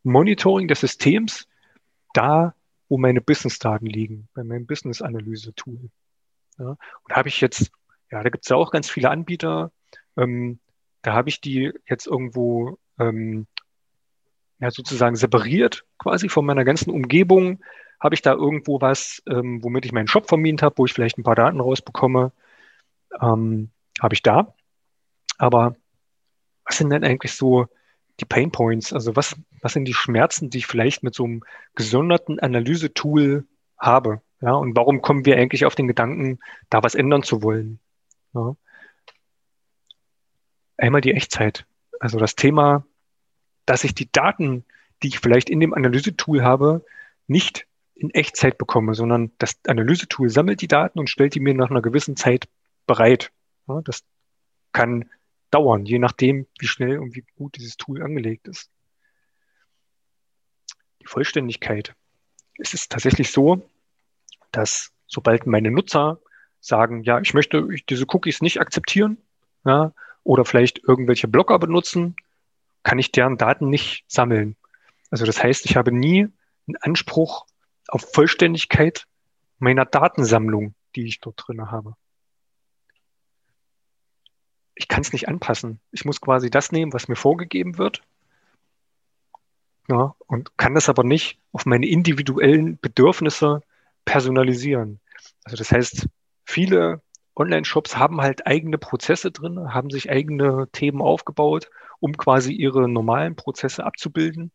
Monitoring 0.03 0.67
des 0.67 0.81
Systems, 0.81 1.47
da, 2.13 2.53
wo 2.89 2.97
meine 2.97 3.21
Business-Daten 3.21 3.85
liegen, 3.85 4.27
bei 4.33 4.43
meinem 4.43 4.65
Business-Analyse-Tool. 4.65 5.89
Ja. 6.57 6.69
Und 6.69 6.77
da 7.07 7.15
habe 7.15 7.29
ich 7.29 7.39
jetzt, 7.39 7.71
ja, 8.11 8.21
da 8.21 8.29
gibt 8.29 8.45
es 8.45 8.49
ja 8.49 8.57
auch 8.57 8.71
ganz 8.71 8.89
viele 8.89 9.09
Anbieter, 9.09 9.71
ähm, 10.17 10.59
da 11.01 11.13
habe 11.13 11.29
ich 11.29 11.39
die 11.39 11.71
jetzt 11.87 12.07
irgendwo 12.07 12.77
ähm, 12.99 13.47
ja, 14.59 14.71
sozusagen 14.71 15.15
separiert 15.15 15.85
quasi 15.97 16.27
von 16.27 16.45
meiner 16.45 16.65
ganzen 16.65 16.91
Umgebung, 16.91 17.63
habe 18.01 18.15
ich 18.15 18.21
da 18.21 18.33
irgendwo 18.33 18.81
was, 18.81 19.21
ähm, 19.29 19.63
womit 19.63 19.85
ich 19.85 19.93
meinen 19.93 20.07
Shop 20.07 20.27
vermietet 20.27 20.63
habe, 20.63 20.77
wo 20.77 20.85
ich 20.85 20.93
vielleicht 20.93 21.17
ein 21.17 21.23
paar 21.23 21.35
Daten 21.35 21.61
rausbekomme, 21.61 22.33
ähm, 23.21 23.71
habe 23.99 24.13
ich 24.13 24.23
da. 24.23 24.53
Aber 25.37 25.75
was 26.65 26.77
sind 26.77 26.89
denn 26.91 27.03
eigentlich 27.03 27.33
so 27.33 27.67
die 28.19 28.25
Pain 28.25 28.51
Points? 28.51 28.93
Also 28.93 29.15
was, 29.15 29.35
was 29.61 29.73
sind 29.73 29.85
die 29.85 29.93
Schmerzen, 29.93 30.49
die 30.49 30.59
ich 30.59 30.67
vielleicht 30.67 31.03
mit 31.03 31.15
so 31.15 31.23
einem 31.23 31.43
gesonderten 31.75 32.39
Analysetool 32.39 33.47
habe? 33.77 34.21
Ja, 34.41 34.53
und 34.53 34.75
warum 34.75 35.01
kommen 35.01 35.25
wir 35.25 35.35
eigentlich 35.37 35.65
auf 35.65 35.75
den 35.75 35.87
Gedanken, 35.87 36.39
da 36.69 36.83
was 36.83 36.95
ändern 36.95 37.23
zu 37.23 37.41
wollen? 37.41 37.79
Ja. 38.33 38.55
Einmal 40.77 41.01
die 41.01 41.13
Echtzeit. 41.13 41.65
Also 41.99 42.19
das 42.19 42.35
Thema, 42.35 42.85
dass 43.65 43.83
ich 43.83 43.93
die 43.93 44.09
Daten, 44.11 44.65
die 45.03 45.09
ich 45.09 45.19
vielleicht 45.19 45.49
in 45.49 45.59
dem 45.59 45.73
Analysetool 45.73 46.43
habe, 46.43 46.85
nicht 47.27 47.67
in 47.95 48.11
Echtzeit 48.11 48.57
bekomme, 48.57 48.93
sondern 48.93 49.31
das 49.39 49.59
Analysetool 49.67 50.29
sammelt 50.29 50.61
die 50.61 50.69
Daten 50.69 50.99
und 50.99 51.09
stellt 51.09 51.35
die 51.35 51.41
mir 51.41 51.53
nach 51.53 51.69
einer 51.69 51.81
gewissen 51.81 52.15
Zeit 52.15 52.47
bereit. 52.89 53.31
Ja, 53.67 53.81
das 53.83 54.03
kann 54.73 55.09
dauern, 55.51 55.85
je 55.85 55.99
nachdem, 55.99 56.47
wie 56.59 56.67
schnell 56.67 56.97
und 56.97 57.15
wie 57.15 57.23
gut 57.37 57.55
dieses 57.55 57.77
Tool 57.77 58.01
angelegt 58.01 58.47
ist. 58.47 58.69
Die 61.01 61.05
Vollständigkeit. 61.05 61.93
Es 62.57 62.73
ist 62.73 62.91
tatsächlich 62.91 63.31
so, 63.31 63.61
dass 64.51 64.91
sobald 65.05 65.45
meine 65.45 65.69
Nutzer 65.69 66.19
sagen, 66.59 67.03
ja, 67.03 67.21
ich 67.21 67.33
möchte 67.35 67.67
diese 67.89 68.05
Cookies 68.09 68.41
nicht 68.41 68.59
akzeptieren, 68.59 69.17
ja, 69.65 69.93
oder 70.23 70.45
vielleicht 70.45 70.83
irgendwelche 70.83 71.27
Blocker 71.27 71.59
benutzen, 71.59 72.15
kann 72.83 72.99
ich 72.99 73.11
deren 73.11 73.37
Daten 73.37 73.69
nicht 73.69 74.03
sammeln. 74.07 74.55
Also 75.11 75.25
das 75.25 75.41
heißt, 75.43 75.65
ich 75.65 75.75
habe 75.75 75.91
nie 75.91 76.27
einen 76.67 76.75
Anspruch 76.81 77.45
auf 77.87 78.11
Vollständigkeit 78.13 79.05
meiner 79.59 79.85
Datensammlung, 79.85 80.73
die 80.95 81.05
ich 81.05 81.19
dort 81.19 81.43
drin 81.47 81.71
habe. 81.71 81.95
Ich 84.79 84.87
kann 84.87 85.01
es 85.01 85.11
nicht 85.11 85.27
anpassen. 85.27 85.81
Ich 85.91 86.05
muss 86.05 86.21
quasi 86.21 86.49
das 86.49 86.71
nehmen, 86.71 86.93
was 86.93 87.09
mir 87.09 87.17
vorgegeben 87.17 87.77
wird. 87.77 88.01
Ja, 89.89 90.15
und 90.25 90.57
kann 90.57 90.73
das 90.73 90.87
aber 90.87 91.03
nicht 91.03 91.37
auf 91.51 91.65
meine 91.65 91.85
individuellen 91.85 92.79
Bedürfnisse 92.79 93.61
personalisieren. 94.05 95.01
Also 95.43 95.57
das 95.57 95.73
heißt, 95.73 96.07
viele 96.45 97.01
Online-Shops 97.35 97.97
haben 97.97 98.21
halt 98.21 98.47
eigene 98.47 98.77
Prozesse 98.77 99.31
drin, 99.31 99.73
haben 99.73 99.89
sich 99.89 100.09
eigene 100.09 100.69
Themen 100.71 101.01
aufgebaut, 101.01 101.69
um 101.99 102.15
quasi 102.15 102.53
ihre 102.53 102.87
normalen 102.87 103.35
Prozesse 103.35 103.83
abzubilden. 103.83 104.49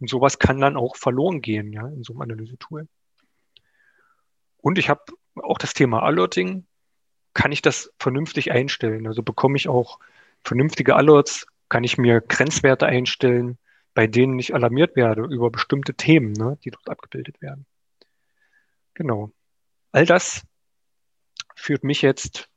Und 0.00 0.10
sowas 0.10 0.38
kann 0.38 0.60
dann 0.60 0.76
auch 0.76 0.96
verloren 0.96 1.40
gehen, 1.40 1.72
ja, 1.72 1.88
in 1.88 2.02
so 2.02 2.12
einem 2.12 2.20
Analysetool. 2.20 2.88
Und 4.58 4.76
ich 4.76 4.90
habe 4.90 5.00
auch 5.36 5.56
das 5.56 5.72
Thema 5.72 6.02
Alerting. 6.02 6.66
Kann 7.34 7.52
ich 7.52 7.62
das 7.62 7.92
vernünftig 7.98 8.52
einstellen? 8.52 9.06
Also 9.06 9.22
bekomme 9.22 9.56
ich 9.56 9.68
auch 9.68 9.98
vernünftige 10.44 10.96
Alerts? 10.96 11.46
Kann 11.68 11.84
ich 11.84 11.98
mir 11.98 12.20
Grenzwerte 12.20 12.86
einstellen, 12.86 13.58
bei 13.92 14.06
denen 14.06 14.38
ich 14.38 14.54
alarmiert 14.54 14.96
werde 14.96 15.22
über 15.22 15.50
bestimmte 15.50 15.94
Themen, 15.94 16.32
ne, 16.32 16.58
die 16.64 16.70
dort 16.70 16.88
abgebildet 16.88 17.42
werden? 17.42 17.66
Genau. 18.94 19.32
All 19.92 20.06
das 20.06 20.42
führt 21.56 21.84
mich 21.84 22.02
jetzt 22.02 22.48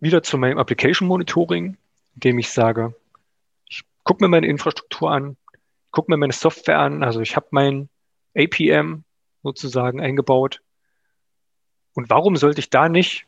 wieder 0.00 0.22
zu 0.22 0.38
meinem 0.38 0.58
Application 0.58 1.08
Monitoring, 1.08 1.76
indem 2.14 2.38
ich 2.38 2.50
sage, 2.50 2.94
ich 3.68 3.82
gucke 4.04 4.24
mir 4.24 4.28
meine 4.28 4.46
Infrastruktur 4.46 5.10
an, 5.10 5.36
gucke 5.90 6.10
mir 6.10 6.16
meine 6.16 6.32
Software 6.32 6.78
an, 6.78 7.02
also 7.02 7.20
ich 7.20 7.36
habe 7.36 7.48
mein 7.50 7.88
APM 8.36 9.04
sozusagen 9.42 10.00
eingebaut. 10.00 10.62
Und 11.94 12.10
warum 12.10 12.36
sollte 12.36 12.60
ich 12.60 12.70
da 12.70 12.88
nicht 12.88 13.27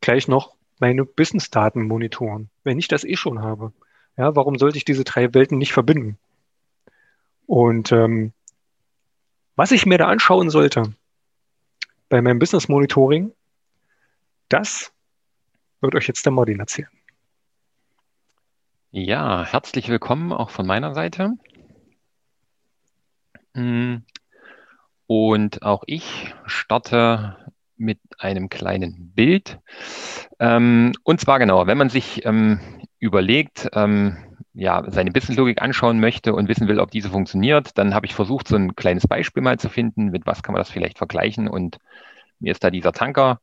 gleich 0.00 0.28
noch 0.28 0.54
meine 0.78 1.04
Business-Daten 1.04 1.86
monitoren, 1.86 2.50
wenn 2.64 2.78
ich 2.78 2.88
das 2.88 3.04
eh 3.04 3.16
schon 3.16 3.40
habe? 3.40 3.72
Ja, 4.16 4.34
warum 4.36 4.58
sollte 4.58 4.78
ich 4.78 4.84
diese 4.84 5.04
drei 5.04 5.34
Welten 5.34 5.58
nicht 5.58 5.72
verbinden? 5.72 6.18
Und 7.46 7.92
ähm, 7.92 8.32
was 9.54 9.72
ich 9.72 9.86
mir 9.86 9.98
da 9.98 10.08
anschauen 10.08 10.50
sollte 10.50 10.92
bei 12.08 12.20
meinem 12.20 12.38
Business 12.38 12.68
Monitoring, 12.68 13.32
das 14.48 14.92
wird 15.80 15.94
euch 15.94 16.08
jetzt 16.08 16.24
der 16.24 16.32
Martin 16.32 16.60
erzählen. 16.60 16.88
Ja, 18.90 19.44
herzlich 19.44 19.88
willkommen 19.88 20.32
auch 20.32 20.50
von 20.50 20.66
meiner 20.66 20.94
Seite. 20.94 21.32
Mm, 23.54 23.96
und 25.06 25.62
auch 25.62 25.84
ich 25.86 26.34
starte 26.46 27.52
mit 27.76 27.98
einem 28.18 28.48
kleinen 28.48 29.12
Bild. 29.14 29.58
Ähm, 30.38 30.92
und 31.02 31.20
zwar 31.20 31.38
genau, 31.38 31.66
wenn 31.66 31.78
man 31.78 31.88
sich 31.88 32.24
ähm, 32.24 32.60
überlegt, 32.98 33.68
ähm, 33.74 34.16
ja, 34.54 34.82
seine 34.88 35.12
Businesslogik 35.12 35.60
anschauen 35.60 36.00
möchte 36.00 36.34
und 36.34 36.48
wissen 36.48 36.68
will, 36.68 36.80
ob 36.80 36.90
diese 36.90 37.10
funktioniert, 37.10 37.76
dann 37.76 37.94
habe 37.94 38.06
ich 38.06 38.14
versucht, 38.14 38.48
so 38.48 38.56
ein 38.56 38.74
kleines 38.74 39.06
Beispiel 39.06 39.42
mal 39.42 39.58
zu 39.58 39.68
finden, 39.68 40.06
mit 40.06 40.26
was 40.26 40.42
kann 40.42 40.54
man 40.54 40.60
das 40.60 40.70
vielleicht 40.70 40.98
vergleichen. 40.98 41.46
Und 41.46 41.78
mir 42.40 42.52
ist 42.52 42.64
da 42.64 42.70
dieser 42.70 42.92
Tanker 42.92 43.40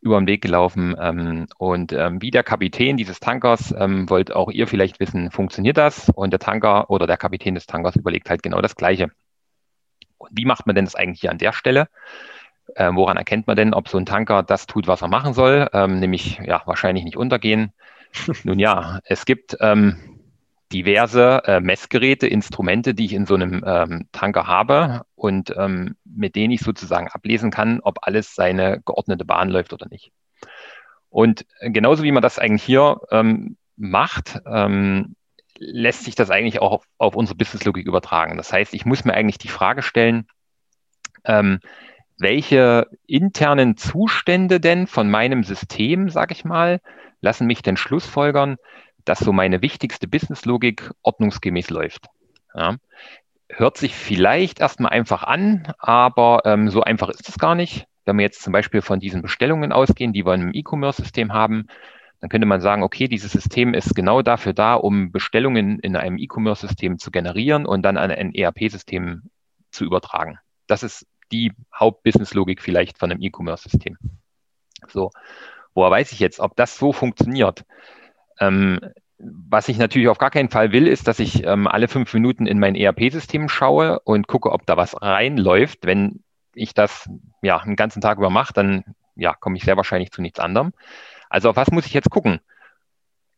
über 0.00 0.18
den 0.18 0.26
Weg 0.26 0.42
gelaufen. 0.42 0.96
Ähm, 0.98 1.46
und 1.58 1.92
ähm, 1.92 2.22
wie 2.22 2.30
der 2.30 2.42
Kapitän 2.42 2.96
dieses 2.96 3.20
Tankers 3.20 3.74
ähm, 3.78 4.08
wollt 4.08 4.34
auch 4.34 4.50
ihr 4.50 4.66
vielleicht 4.66 5.00
wissen, 5.00 5.30
funktioniert 5.30 5.76
das? 5.76 6.10
Und 6.10 6.30
der 6.30 6.40
Tanker 6.40 6.88
oder 6.90 7.06
der 7.06 7.16
Kapitän 7.16 7.54
des 7.54 7.66
Tankers 7.66 7.96
überlegt 7.96 8.30
halt 8.30 8.42
genau 8.42 8.62
das 8.62 8.76
Gleiche. 8.76 9.10
Und 10.18 10.30
wie 10.32 10.46
macht 10.46 10.66
man 10.66 10.74
denn 10.74 10.86
das 10.86 10.94
eigentlich 10.94 11.20
hier 11.20 11.30
an 11.30 11.38
der 11.38 11.52
Stelle? 11.52 11.88
Äh, 12.74 12.90
woran 12.94 13.16
erkennt 13.16 13.46
man 13.46 13.56
denn, 13.56 13.74
ob 13.74 13.88
so 13.88 13.98
ein 13.98 14.06
Tanker 14.06 14.42
das 14.42 14.66
tut, 14.66 14.86
was 14.86 15.02
er 15.02 15.08
machen 15.08 15.34
soll, 15.34 15.68
ähm, 15.72 16.00
nämlich 16.00 16.38
ja 16.44 16.62
wahrscheinlich 16.66 17.04
nicht 17.04 17.16
untergehen? 17.16 17.72
Nun 18.44 18.58
ja, 18.58 19.00
es 19.04 19.24
gibt 19.24 19.56
ähm, 19.60 19.96
diverse 20.72 21.42
äh, 21.44 21.60
Messgeräte, 21.60 22.26
Instrumente, 22.26 22.94
die 22.94 23.04
ich 23.04 23.12
in 23.12 23.26
so 23.26 23.34
einem 23.34 23.62
ähm, 23.66 24.08
Tanker 24.12 24.46
habe 24.46 25.02
und 25.14 25.54
ähm, 25.56 25.96
mit 26.04 26.34
denen 26.34 26.52
ich 26.52 26.60
sozusagen 26.60 27.08
ablesen 27.08 27.50
kann, 27.50 27.80
ob 27.80 27.98
alles 28.02 28.34
seine 28.34 28.80
geordnete 28.84 29.24
Bahn 29.24 29.48
läuft 29.48 29.72
oder 29.72 29.86
nicht. 29.88 30.12
Und 31.08 31.46
genauso 31.60 32.02
wie 32.02 32.12
man 32.12 32.22
das 32.22 32.38
eigentlich 32.38 32.64
hier 32.64 33.00
ähm, 33.10 33.56
macht, 33.76 34.40
ähm, 34.46 35.14
lässt 35.58 36.04
sich 36.04 36.14
das 36.14 36.30
eigentlich 36.30 36.60
auch 36.60 36.72
auf, 36.72 36.84
auf 36.98 37.14
unsere 37.14 37.36
Businesslogik 37.36 37.86
übertragen. 37.86 38.36
Das 38.36 38.52
heißt, 38.52 38.74
ich 38.74 38.84
muss 38.84 39.04
mir 39.04 39.14
eigentlich 39.14 39.38
die 39.38 39.48
Frage 39.48 39.82
stellen, 39.82 40.26
ähm, 41.24 41.60
welche 42.18 42.88
internen 43.06 43.76
Zustände 43.76 44.60
denn 44.60 44.86
von 44.86 45.10
meinem 45.10 45.44
System, 45.44 46.08
sage 46.08 46.32
ich 46.32 46.44
mal, 46.44 46.80
lassen 47.20 47.46
mich 47.46 47.62
denn 47.62 47.76
schlussfolgern, 47.76 48.56
dass 49.04 49.18
so 49.20 49.32
meine 49.32 49.62
wichtigste 49.62 50.08
Businesslogik 50.08 50.90
ordnungsgemäß 51.02 51.70
läuft. 51.70 52.06
Ja. 52.54 52.76
Hört 53.48 53.76
sich 53.76 53.94
vielleicht 53.94 54.60
erstmal 54.60 54.92
einfach 54.92 55.22
an, 55.22 55.72
aber 55.78 56.42
ähm, 56.44 56.68
so 56.68 56.82
einfach 56.82 57.10
ist 57.10 57.28
es 57.28 57.38
gar 57.38 57.54
nicht. 57.54 57.86
Wenn 58.04 58.16
wir 58.16 58.24
jetzt 58.24 58.42
zum 58.42 58.52
Beispiel 58.52 58.82
von 58.82 58.98
diesen 58.98 59.22
Bestellungen 59.22 59.72
ausgehen, 59.72 60.12
die 60.12 60.26
wir 60.26 60.34
im 60.34 60.52
E-Commerce-System 60.52 61.32
haben, 61.32 61.66
dann 62.20 62.30
könnte 62.30 62.46
man 62.46 62.60
sagen, 62.60 62.82
okay, 62.82 63.08
dieses 63.08 63.32
System 63.32 63.74
ist 63.74 63.94
genau 63.94 64.22
dafür 64.22 64.52
da, 64.52 64.74
um 64.74 65.12
Bestellungen 65.12 65.78
in 65.78 65.96
einem 65.96 66.18
E-Commerce-System 66.18 66.98
zu 66.98 67.10
generieren 67.10 67.66
und 67.66 67.82
dann 67.82 67.96
an 67.96 68.10
ein 68.10 68.34
ERP-System 68.34 69.22
zu 69.70 69.84
übertragen. 69.84 70.38
Das 70.66 70.82
ist 70.82 71.06
die 71.32 71.52
Hauptbusinesslogik 71.74 72.60
vielleicht 72.62 72.98
von 72.98 73.10
einem 73.10 73.22
E-Commerce-System. 73.22 73.98
So, 74.88 75.10
woher 75.74 75.90
weiß 75.90 76.12
ich 76.12 76.20
jetzt, 76.20 76.40
ob 76.40 76.56
das 76.56 76.78
so 76.78 76.92
funktioniert? 76.92 77.64
Ähm, 78.38 78.80
was 79.18 79.68
ich 79.68 79.78
natürlich 79.78 80.08
auf 80.08 80.18
gar 80.18 80.30
keinen 80.30 80.50
Fall 80.50 80.72
will, 80.72 80.86
ist, 80.86 81.08
dass 81.08 81.18
ich 81.18 81.44
ähm, 81.44 81.66
alle 81.66 81.88
fünf 81.88 82.12
Minuten 82.12 82.46
in 82.46 82.58
mein 82.58 82.74
ERP-System 82.74 83.48
schaue 83.48 84.00
und 84.00 84.28
gucke, 84.28 84.52
ob 84.52 84.66
da 84.66 84.76
was 84.76 85.00
reinläuft. 85.00 85.86
Wenn 85.86 86.22
ich 86.54 86.74
das 86.74 87.08
ja 87.42 87.58
einen 87.58 87.76
ganzen 87.76 88.00
Tag 88.00 88.18
über 88.18 88.30
mache, 88.30 88.52
dann 88.52 88.84
ja, 89.14 89.34
komme 89.34 89.56
ich 89.56 89.64
sehr 89.64 89.76
wahrscheinlich 89.76 90.12
zu 90.12 90.20
nichts 90.20 90.38
anderem. 90.38 90.72
Also 91.30 91.50
auf 91.50 91.56
was 91.56 91.70
muss 91.70 91.86
ich 91.86 91.94
jetzt 91.94 92.10
gucken? 92.10 92.40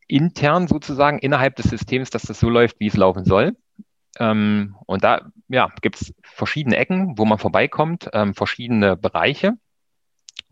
Intern 0.07 0.67
sozusagen 0.67 1.19
innerhalb 1.19 1.55
des 1.55 1.69
Systems, 1.69 2.09
dass 2.09 2.23
das 2.23 2.39
so 2.39 2.49
läuft, 2.49 2.79
wie 2.79 2.87
es 2.87 2.97
laufen 2.97 3.23
soll. 3.23 3.55
Ähm, 4.17 4.75
und 4.85 5.03
da 5.03 5.29
ja, 5.47 5.69
gibt 5.81 6.01
es 6.01 6.13
verschiedene 6.23 6.77
Ecken, 6.77 7.17
wo 7.17 7.25
man 7.25 7.37
vorbeikommt, 7.37 8.09
ähm, 8.13 8.33
verschiedene 8.33 8.95
Bereiche. 8.95 9.53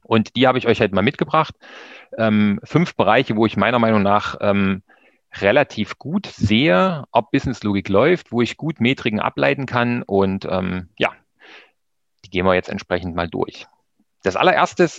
Und 0.03 0.35
die 0.35 0.47
habe 0.47 0.57
ich 0.57 0.67
euch 0.67 0.79
halt 0.79 0.93
mal 0.93 1.01
mitgebracht. 1.01 1.55
Ähm, 2.17 2.59
fünf 2.63 2.95
Bereiche, 2.95 3.35
wo 3.35 3.45
ich 3.45 3.57
meiner 3.57 3.79
Meinung 3.79 4.03
nach 4.03 4.37
ähm, 4.39 4.83
relativ 5.35 5.97
gut 5.97 6.27
sehe, 6.27 7.03
ob 7.11 7.31
Businesslogik 7.31 7.89
läuft, 7.89 8.31
wo 8.31 8.41
ich 8.41 8.57
gut 8.57 8.79
Metriken 8.79 9.19
ableiten 9.19 9.65
kann. 9.65 10.03
Und 10.03 10.45
ähm, 10.49 10.89
ja, 10.97 11.11
die 12.23 12.29
gehen 12.29 12.45
wir 12.45 12.55
jetzt 12.55 12.69
entsprechend 12.69 13.15
mal 13.15 13.27
durch. 13.27 13.67
Das 14.23 14.35
allererste, 14.35 14.89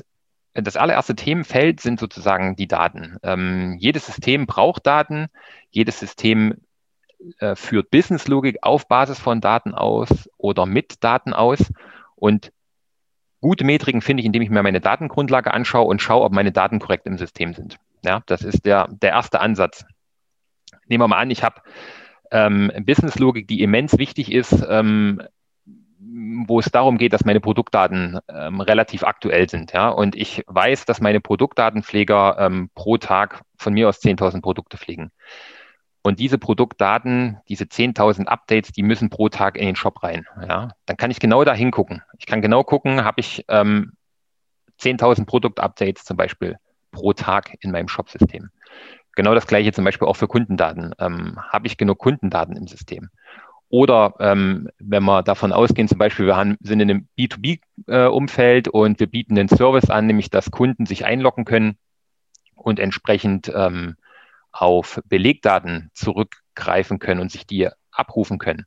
das 0.55 0.77
allererste 0.77 1.17
Themenfeld 1.17 1.81
sind 1.81 1.99
sozusagen 1.99 2.57
die 2.57 2.69
Daten. 2.69 3.17
Ähm, 3.23 3.77
jedes 3.79 4.07
System 4.07 4.47
braucht 4.47 4.87
Daten. 4.87 5.29
Jedes 5.71 5.99
System 6.01 6.55
äh, 7.39 7.55
führt 7.57 7.91
Businesslogik 7.91 8.59
auf 8.63 8.89
Basis 8.89 9.19
von 9.19 9.41
Daten 9.41 9.75
aus 9.75 10.29
oder 10.37 10.67
mit 10.67 11.03
Daten 11.03 11.33
aus. 11.33 11.73
Und 12.15 12.53
Gute 13.41 13.65
Metriken 13.65 14.01
finde 14.01 14.21
ich, 14.21 14.27
indem 14.27 14.43
ich 14.43 14.51
mir 14.51 14.63
meine 14.63 14.81
Datengrundlage 14.81 15.55
anschaue 15.55 15.87
und 15.87 16.03
schaue, 16.03 16.25
ob 16.25 16.33
meine 16.33 16.51
Daten 16.51 16.81
korrekt 16.81 17.07
im 17.07 17.19
System 17.19 17.55
sind. 17.55 17.77
Ja, 18.05 18.23
das 18.27 18.43
ist 18.43 18.67
der, 18.67 18.89
der 18.91 19.11
erste 19.11 19.41
Ansatz. 19.41 19.85
Nehmen 20.87 21.03
wir 21.03 21.09
mal 21.09 21.19
an, 21.19 21.31
ich 21.31 21.45
habe 21.45 21.63
ähm, 22.33 22.73
Businesslogik, 22.85 23.47
die 23.47 23.63
immens 23.63 23.97
wichtig 23.97 24.33
ist, 24.33 24.65
ähm, 24.69 25.23
wo 26.47 26.59
es 26.59 26.67
darum 26.67 26.99
geht, 26.99 27.13
dass 27.13 27.25
meine 27.25 27.41
Produktdaten 27.41 28.19
ähm, 28.29 28.61
relativ 28.61 29.05
aktuell 29.05 29.49
sind. 29.49 29.73
Ja? 29.73 29.89
Und 29.89 30.17
ich 30.17 30.43
weiß, 30.47 30.85
dass 30.85 31.01
meine 31.01 31.21
Produktdatenpfleger 31.21 32.37
ähm, 32.41 32.71
pro 32.75 32.99
Tag 32.99 33.43
von 33.57 33.73
mir 33.73 33.89
aus 33.89 34.01
10.000 34.03 34.43
Produkte 34.43 34.79
pflegen. 34.79 35.13
Und 36.09 36.19
diese 36.19 36.39
Produktdaten, 36.39 37.37
diese 37.49 37.65
10.000 37.65 38.29
Updates, 38.29 38.73
die 38.73 38.83
müssen 38.83 39.11
pro 39.11 39.29
Tag 39.29 39.59
in 39.59 39.67
den 39.67 39.77
Shop 39.77 40.03
rein. 40.03 40.25
Ja? 40.41 40.71
Dann 40.87 40.97
kann 40.97 41.11
ich 41.11 41.21
genau 41.21 41.45
da 41.45 41.53
hingucken. 41.53 42.01
Ich 42.19 42.25
kann 42.25 42.41
genau 42.41 42.65
gucken, 42.65 43.05
habe 43.05 43.21
ich 43.21 43.45
ähm, 43.49 43.93
10.000 44.81 45.27
Produktupdates 45.27 46.07
zum 46.07 46.17
Beispiel 46.17 46.57
pro 46.93 47.13
Tag 47.13 47.59
in 47.61 47.73
meinem 47.73 47.89
Shop-System. 47.89 48.49
Genau 49.17 49.35
das 49.35 49.47
gleiche 49.47 49.71
zum 49.75 49.85
Beispiel 49.85 50.09
auch 50.09 50.17
für 50.17 50.29
Kundendaten. 50.29 50.95
Ähm, 50.99 51.39
habe 51.53 51.67
ich 51.67 51.77
genug 51.77 51.99
Kundendaten 51.99 52.57
im 52.57 52.67
System? 52.69 53.11
Oder 53.69 54.15
ähm, 54.19 54.71
wenn 54.79 55.05
wir 55.05 55.23
davon 55.23 55.53
ausgehen, 55.53 55.89
zum 55.89 55.99
Beispiel, 55.99 56.25
wir 56.25 56.37
haben, 56.37 56.57
sind 56.61 56.81
in 56.81 56.91
einem 56.91 57.09
B2B-Umfeld 57.19 58.69
äh, 58.69 58.71
und 58.71 58.99
wir 58.99 59.09
bieten 59.09 59.39
einen 59.39 59.51
Service 59.51 59.91
an, 59.91 60.07
nämlich 60.07 60.31
dass 60.31 60.51
Kunden 60.51 60.87
sich 60.87 61.05
einloggen 61.05 61.45
können 61.45 61.77
und 62.55 62.81
entsprechend 62.81 63.53
ähm, 63.55 63.97
auf 64.61 65.01
Belegdaten 65.07 65.91
zurückgreifen 65.95 66.99
können 66.99 67.21
und 67.21 67.31
sich 67.31 67.47
die 67.47 67.69
abrufen 67.91 68.39
können. 68.39 68.67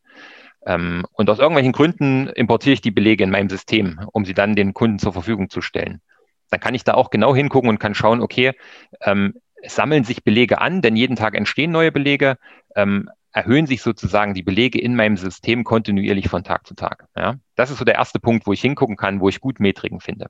Ähm, 0.66 1.06
und 1.14 1.30
aus 1.30 1.40
irgendwelchen 1.40 1.72
Gründen 1.72 2.28
importiere 2.28 2.74
ich 2.74 2.82
die 2.82 2.92
Belege 2.92 3.24
in 3.24 3.32
meinem 3.32 3.50
System, 3.50 4.00
um 4.12 4.26
sie 4.26 4.34
dann 4.34 4.56
den 4.56 4.74
Kunden 4.74 5.00
zur 5.00 5.14
Verfügung 5.14 5.50
zu 5.50 5.62
stellen. 5.62 6.02
Dann 6.50 6.60
kann 6.60 6.76
ich 6.76 6.84
da 6.84 6.94
auch 6.94 7.10
genau 7.10 7.36
hingucken 7.36 7.70
und 7.70 7.80
kann 7.80 7.96
schauen, 7.96 8.22
okay, 8.22 8.54
ähm, 9.02 9.34
sammeln 9.66 10.04
sich 10.04 10.24
Belege 10.24 10.60
an, 10.60 10.82
denn 10.82 10.96
jeden 10.96 11.16
Tag 11.16 11.36
entstehen 11.36 11.72
neue 11.72 11.92
Belege, 11.92 12.38
ähm, 12.76 13.10
erhöhen 13.32 13.66
sich 13.66 13.82
sozusagen 13.82 14.34
die 14.34 14.44
Belege 14.44 14.80
in 14.80 14.96
meinem 14.96 15.18
System 15.18 15.64
kontinuierlich 15.64 16.28
von 16.28 16.44
Tag 16.44 16.68
zu 16.68 16.76
Tag. 16.76 17.06
Ja? 17.16 17.36
Das 17.56 17.72
ist 17.72 17.78
so 17.78 17.86
der 17.86 17.96
erste 17.96 18.20
Punkt, 18.20 18.46
wo 18.46 18.54
ich 18.54 18.62
hingucken 18.62 18.98
kann, 18.98 19.22
wo 19.22 19.30
ich 19.30 19.40
gut 19.40 19.60
Metriken 19.60 20.02
finde. 20.02 20.28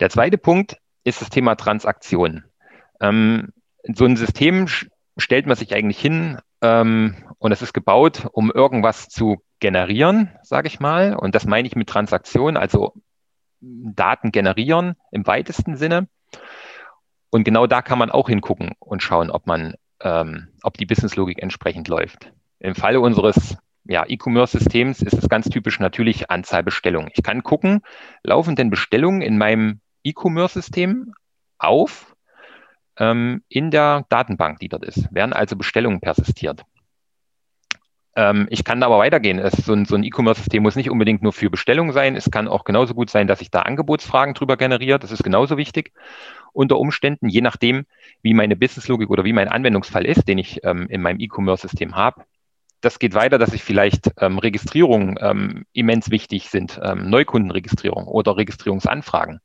Der 0.00 0.10
zweite 0.10 0.38
Punkt 0.38 0.78
ist 1.04 1.20
das 1.20 1.30
Thema 1.30 1.54
Transaktionen. 1.54 2.44
Ähm, 3.04 3.52
so 3.82 4.04
ein 4.04 4.16
System 4.16 4.66
stellt 5.16 5.46
man 5.46 5.56
sich 5.56 5.74
eigentlich 5.74 6.00
hin 6.00 6.38
ähm, 6.62 7.16
und 7.38 7.52
es 7.52 7.62
ist 7.62 7.72
gebaut, 7.72 8.26
um 8.32 8.50
irgendwas 8.50 9.08
zu 9.08 9.42
generieren, 9.60 10.30
sage 10.42 10.68
ich 10.68 10.80
mal. 10.80 11.14
Und 11.14 11.34
das 11.34 11.44
meine 11.44 11.68
ich 11.68 11.76
mit 11.76 11.88
Transaktionen, 11.88 12.56
also 12.56 12.94
Daten 13.60 14.32
generieren 14.32 14.96
im 15.10 15.26
weitesten 15.26 15.76
Sinne. 15.76 16.08
Und 17.30 17.44
genau 17.44 17.66
da 17.66 17.82
kann 17.82 17.98
man 17.98 18.10
auch 18.10 18.28
hingucken 18.28 18.72
und 18.78 19.02
schauen, 19.02 19.30
ob 19.30 19.46
man, 19.46 19.74
ähm, 20.00 20.48
ob 20.62 20.76
die 20.76 20.86
Businesslogik 20.86 21.42
entsprechend 21.42 21.88
läuft. 21.88 22.32
Im 22.60 22.74
Falle 22.74 23.00
unseres 23.00 23.56
ja, 23.84 24.04
E-Commerce-Systems 24.06 25.02
ist 25.02 25.14
es 25.14 25.28
ganz 25.28 25.50
typisch 25.50 25.78
natürlich 25.78 26.30
Anzahl 26.30 26.62
Bestellungen. 26.62 27.10
Ich 27.14 27.22
kann 27.22 27.42
gucken, 27.42 27.82
laufen 28.22 28.56
denn 28.56 28.70
Bestellungen 28.70 29.20
in 29.20 29.36
meinem 29.36 29.80
E-Commerce-System 30.04 31.12
auf 31.58 32.13
ähm, 32.98 33.42
in 33.48 33.70
der 33.70 34.04
Datenbank, 34.08 34.58
die 34.60 34.68
dort 34.68 34.84
ist. 34.84 35.12
Werden 35.12 35.32
also 35.32 35.56
Bestellungen 35.56 36.00
persistiert. 36.00 36.64
Ähm, 38.16 38.46
ich 38.50 38.64
kann 38.64 38.80
da 38.80 38.86
aber 38.86 38.98
weitergehen. 38.98 39.38
Es, 39.38 39.52
so 39.52 39.72
ein, 39.72 39.84
so 39.84 39.96
E-Commerce-System 39.96 40.62
muss 40.62 40.76
nicht 40.76 40.90
unbedingt 40.90 41.22
nur 41.22 41.32
für 41.32 41.50
Bestellungen 41.50 41.92
sein. 41.92 42.16
Es 42.16 42.30
kann 42.30 42.48
auch 42.48 42.64
genauso 42.64 42.94
gut 42.94 43.10
sein, 43.10 43.26
dass 43.26 43.40
ich 43.40 43.50
da 43.50 43.62
Angebotsfragen 43.62 44.34
drüber 44.34 44.56
generiere. 44.56 44.98
Das 44.98 45.10
ist 45.10 45.24
genauso 45.24 45.56
wichtig. 45.56 45.92
Unter 46.52 46.78
Umständen, 46.78 47.28
je 47.28 47.40
nachdem, 47.40 47.86
wie 48.22 48.34
meine 48.34 48.54
Businesslogik 48.56 49.10
oder 49.10 49.24
wie 49.24 49.32
mein 49.32 49.48
Anwendungsfall 49.48 50.06
ist, 50.06 50.28
den 50.28 50.38
ich 50.38 50.62
ähm, 50.62 50.86
in 50.88 51.02
meinem 51.02 51.18
E-Commerce-System 51.18 51.96
habe. 51.96 52.24
Das 52.80 52.98
geht 52.98 53.14
weiter, 53.14 53.38
dass 53.38 53.54
ich 53.54 53.64
vielleicht 53.64 54.12
ähm, 54.20 54.38
Registrierungen 54.38 55.18
ähm, 55.20 55.64
immens 55.72 56.10
wichtig 56.10 56.50
sind, 56.50 56.78
ähm, 56.82 57.08
Neukundenregistrierung 57.08 58.04
oder 58.04 58.36
Registrierungsanfragen 58.36 59.40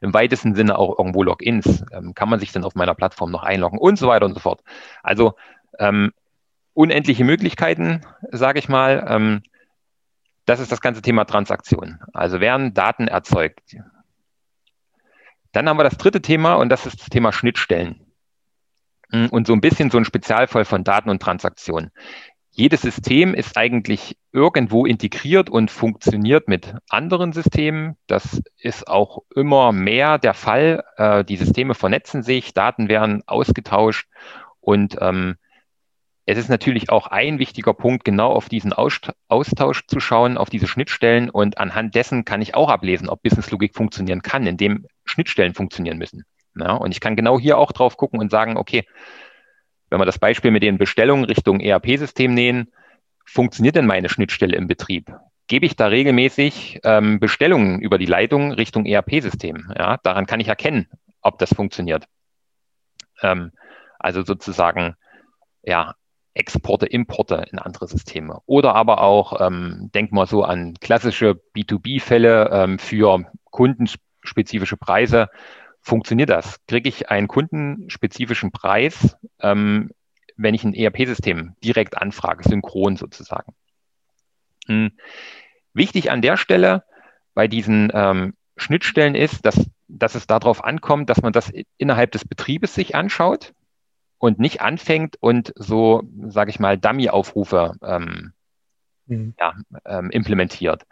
im 0.00 0.14
weitesten 0.14 0.54
Sinne 0.54 0.78
auch 0.78 0.98
irgendwo 0.98 1.22
Logins. 1.22 1.84
Ähm, 1.92 2.14
kann 2.14 2.28
man 2.28 2.40
sich 2.40 2.52
dann 2.52 2.64
auf 2.64 2.74
meiner 2.74 2.94
Plattform 2.94 3.30
noch 3.30 3.42
einloggen 3.42 3.78
und 3.78 3.98
so 3.98 4.08
weiter 4.08 4.26
und 4.26 4.34
so 4.34 4.40
fort. 4.40 4.62
Also 5.02 5.34
ähm, 5.78 6.12
unendliche 6.74 7.24
Möglichkeiten, 7.24 8.02
sage 8.30 8.58
ich 8.58 8.68
mal. 8.68 9.04
Ähm, 9.08 9.42
das 10.46 10.60
ist 10.60 10.72
das 10.72 10.80
ganze 10.80 11.02
Thema 11.02 11.24
Transaktion. 11.24 11.98
Also 12.12 12.40
werden 12.40 12.72
Daten 12.72 13.08
erzeugt. 13.08 13.76
Dann 15.52 15.68
haben 15.68 15.78
wir 15.78 15.84
das 15.84 15.98
dritte 15.98 16.22
Thema 16.22 16.54
und 16.54 16.68
das 16.68 16.86
ist 16.86 17.00
das 17.00 17.08
Thema 17.08 17.32
Schnittstellen. 17.32 18.06
Hm, 19.10 19.28
und 19.30 19.46
so 19.46 19.52
ein 19.54 19.60
bisschen 19.60 19.90
so 19.90 19.98
ein 19.98 20.04
Spezialfall 20.04 20.64
von 20.64 20.84
Daten 20.84 21.10
und 21.10 21.20
Transaktionen. 21.22 21.90
Jedes 22.58 22.82
System 22.82 23.34
ist 23.34 23.56
eigentlich 23.56 24.16
irgendwo 24.32 24.84
integriert 24.84 25.48
und 25.48 25.70
funktioniert 25.70 26.48
mit 26.48 26.74
anderen 26.88 27.32
Systemen. 27.32 27.96
Das 28.08 28.42
ist 28.58 28.88
auch 28.88 29.20
immer 29.32 29.70
mehr 29.70 30.18
der 30.18 30.34
Fall. 30.34 30.82
Äh, 30.96 31.24
die 31.24 31.36
Systeme 31.36 31.74
vernetzen 31.74 32.24
sich, 32.24 32.54
Daten 32.54 32.88
werden 32.88 33.22
ausgetauscht 33.28 34.08
und 34.60 34.96
ähm, 35.00 35.36
es 36.26 36.36
ist 36.36 36.48
natürlich 36.48 36.90
auch 36.90 37.06
ein 37.06 37.38
wichtiger 37.38 37.74
Punkt, 37.74 38.04
genau 38.04 38.32
auf 38.32 38.48
diesen 38.48 38.72
Austausch 38.72 39.86
zu 39.86 40.00
schauen, 40.00 40.36
auf 40.36 40.50
diese 40.50 40.66
Schnittstellen. 40.66 41.30
Und 41.30 41.58
anhand 41.58 41.94
dessen 41.94 42.24
kann 42.24 42.42
ich 42.42 42.56
auch 42.56 42.70
ablesen, 42.70 43.08
ob 43.08 43.22
Businesslogik 43.22 43.76
funktionieren 43.76 44.20
kann, 44.20 44.48
indem 44.48 44.84
Schnittstellen 45.04 45.54
funktionieren 45.54 45.96
müssen. 45.96 46.24
Ja, 46.56 46.72
und 46.72 46.90
ich 46.90 47.00
kann 47.00 47.14
genau 47.14 47.38
hier 47.38 47.56
auch 47.56 47.70
drauf 47.70 47.96
gucken 47.96 48.18
und 48.18 48.32
sagen, 48.32 48.56
okay, 48.56 48.84
wenn 49.90 50.00
wir 50.00 50.06
das 50.06 50.18
Beispiel 50.18 50.50
mit 50.50 50.62
den 50.62 50.78
Bestellungen 50.78 51.24
Richtung 51.24 51.60
ERP-System 51.60 52.34
nehmen, 52.34 52.72
funktioniert 53.24 53.76
denn 53.76 53.86
meine 53.86 54.08
Schnittstelle 54.08 54.56
im 54.56 54.68
Betrieb? 54.68 55.12
Gebe 55.46 55.66
ich 55.66 55.76
da 55.76 55.86
regelmäßig 55.86 56.80
ähm, 56.84 57.20
Bestellungen 57.20 57.80
über 57.80 57.98
die 57.98 58.06
Leitung 58.06 58.52
Richtung 58.52 58.84
ERP-System? 58.84 59.72
Ja, 59.76 59.98
daran 60.02 60.26
kann 60.26 60.40
ich 60.40 60.48
erkennen, 60.48 60.88
ob 61.22 61.38
das 61.38 61.54
funktioniert. 61.54 62.04
Ähm, 63.22 63.52
also 63.98 64.22
sozusagen, 64.22 64.94
ja, 65.62 65.94
Exporte, 66.34 66.86
Importe 66.86 67.46
in 67.50 67.58
andere 67.58 67.88
Systeme. 67.88 68.40
Oder 68.46 68.74
aber 68.74 69.02
auch, 69.02 69.40
ähm, 69.40 69.90
denk 69.94 70.12
mal 70.12 70.26
so 70.26 70.44
an 70.44 70.74
klassische 70.80 71.40
B2B-Fälle 71.56 72.50
ähm, 72.52 72.78
für 72.78 73.24
kundenspezifische 73.50 74.76
Preise. 74.76 75.28
Funktioniert 75.88 76.28
das? 76.28 76.60
Kriege 76.66 76.86
ich 76.86 77.08
einen 77.08 77.28
kundenspezifischen 77.28 78.52
Preis, 78.52 79.16
ähm, 79.40 79.90
wenn 80.36 80.52
ich 80.54 80.62
ein 80.62 80.74
ERP-System 80.74 81.56
direkt 81.64 81.96
anfrage, 81.96 82.46
synchron 82.46 82.96
sozusagen? 82.96 83.54
Hm. 84.66 84.90
Wichtig 85.72 86.10
an 86.10 86.20
der 86.20 86.36
Stelle 86.36 86.84
bei 87.32 87.48
diesen 87.48 87.90
ähm, 87.94 88.34
Schnittstellen 88.58 89.14
ist, 89.14 89.46
dass, 89.46 89.64
dass 89.88 90.14
es 90.14 90.26
darauf 90.26 90.62
ankommt, 90.62 91.08
dass 91.08 91.22
man 91.22 91.32
das 91.32 91.50
innerhalb 91.78 92.12
des 92.12 92.28
Betriebes 92.28 92.74
sich 92.74 92.94
anschaut 92.94 93.54
und 94.18 94.38
nicht 94.38 94.60
anfängt 94.60 95.16
und 95.20 95.54
so, 95.56 96.02
sage 96.26 96.50
ich 96.50 96.60
mal, 96.60 96.76
Dummy-Aufrufe 96.76 97.76
ähm, 97.82 98.34
mhm. 99.06 99.34
ja, 99.40 99.54
ähm, 99.86 100.10
implementiert. 100.10 100.84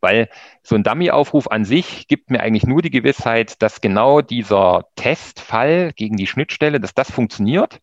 Weil 0.00 0.28
so 0.62 0.76
ein 0.76 0.84
Dummy-Aufruf 0.84 1.48
an 1.48 1.64
sich 1.64 2.06
gibt 2.06 2.30
mir 2.30 2.40
eigentlich 2.40 2.66
nur 2.66 2.82
die 2.82 2.90
Gewissheit, 2.90 3.60
dass 3.62 3.80
genau 3.80 4.20
dieser 4.20 4.86
Testfall 4.96 5.92
gegen 5.94 6.16
die 6.16 6.26
Schnittstelle, 6.26 6.80
dass 6.80 6.94
das 6.94 7.10
funktioniert, 7.10 7.80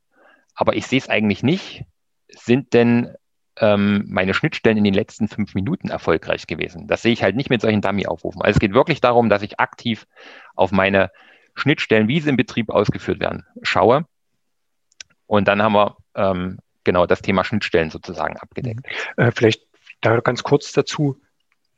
aber 0.55 0.75
ich 0.75 0.87
sehe 0.87 0.99
es 0.99 1.09
eigentlich 1.09 1.43
nicht. 1.43 1.83
Sind 2.29 2.73
denn 2.73 3.13
ähm, 3.57 4.05
meine 4.07 4.33
Schnittstellen 4.33 4.77
in 4.77 4.83
den 4.83 4.93
letzten 4.93 5.27
fünf 5.27 5.55
Minuten 5.55 5.89
erfolgreich 5.89 6.47
gewesen? 6.47 6.87
Das 6.87 7.01
sehe 7.01 7.13
ich 7.13 7.23
halt 7.23 7.35
nicht 7.35 7.49
mit 7.49 7.61
solchen 7.61 7.81
Dummy-Aufrufen. 7.81 8.41
Also 8.41 8.57
es 8.57 8.59
geht 8.59 8.73
wirklich 8.73 9.01
darum, 9.01 9.29
dass 9.29 9.41
ich 9.41 9.59
aktiv 9.59 10.07
auf 10.55 10.71
meine 10.71 11.11
Schnittstellen, 11.55 12.07
wie 12.07 12.19
sie 12.19 12.29
im 12.29 12.37
Betrieb 12.37 12.69
ausgeführt 12.69 13.19
werden, 13.19 13.45
schaue 13.61 14.05
und 15.27 15.47
dann 15.47 15.61
haben 15.61 15.73
wir 15.73 15.97
ähm, 16.15 16.59
genau 16.83 17.05
das 17.05 17.21
Thema 17.21 17.43
Schnittstellen 17.43 17.89
sozusagen 17.89 18.37
abgedeckt. 18.37 18.85
Mhm. 19.17 19.23
Äh, 19.23 19.31
vielleicht 19.31 19.63
da 20.01 20.19
ganz 20.19 20.43
kurz 20.43 20.71
dazu 20.71 21.19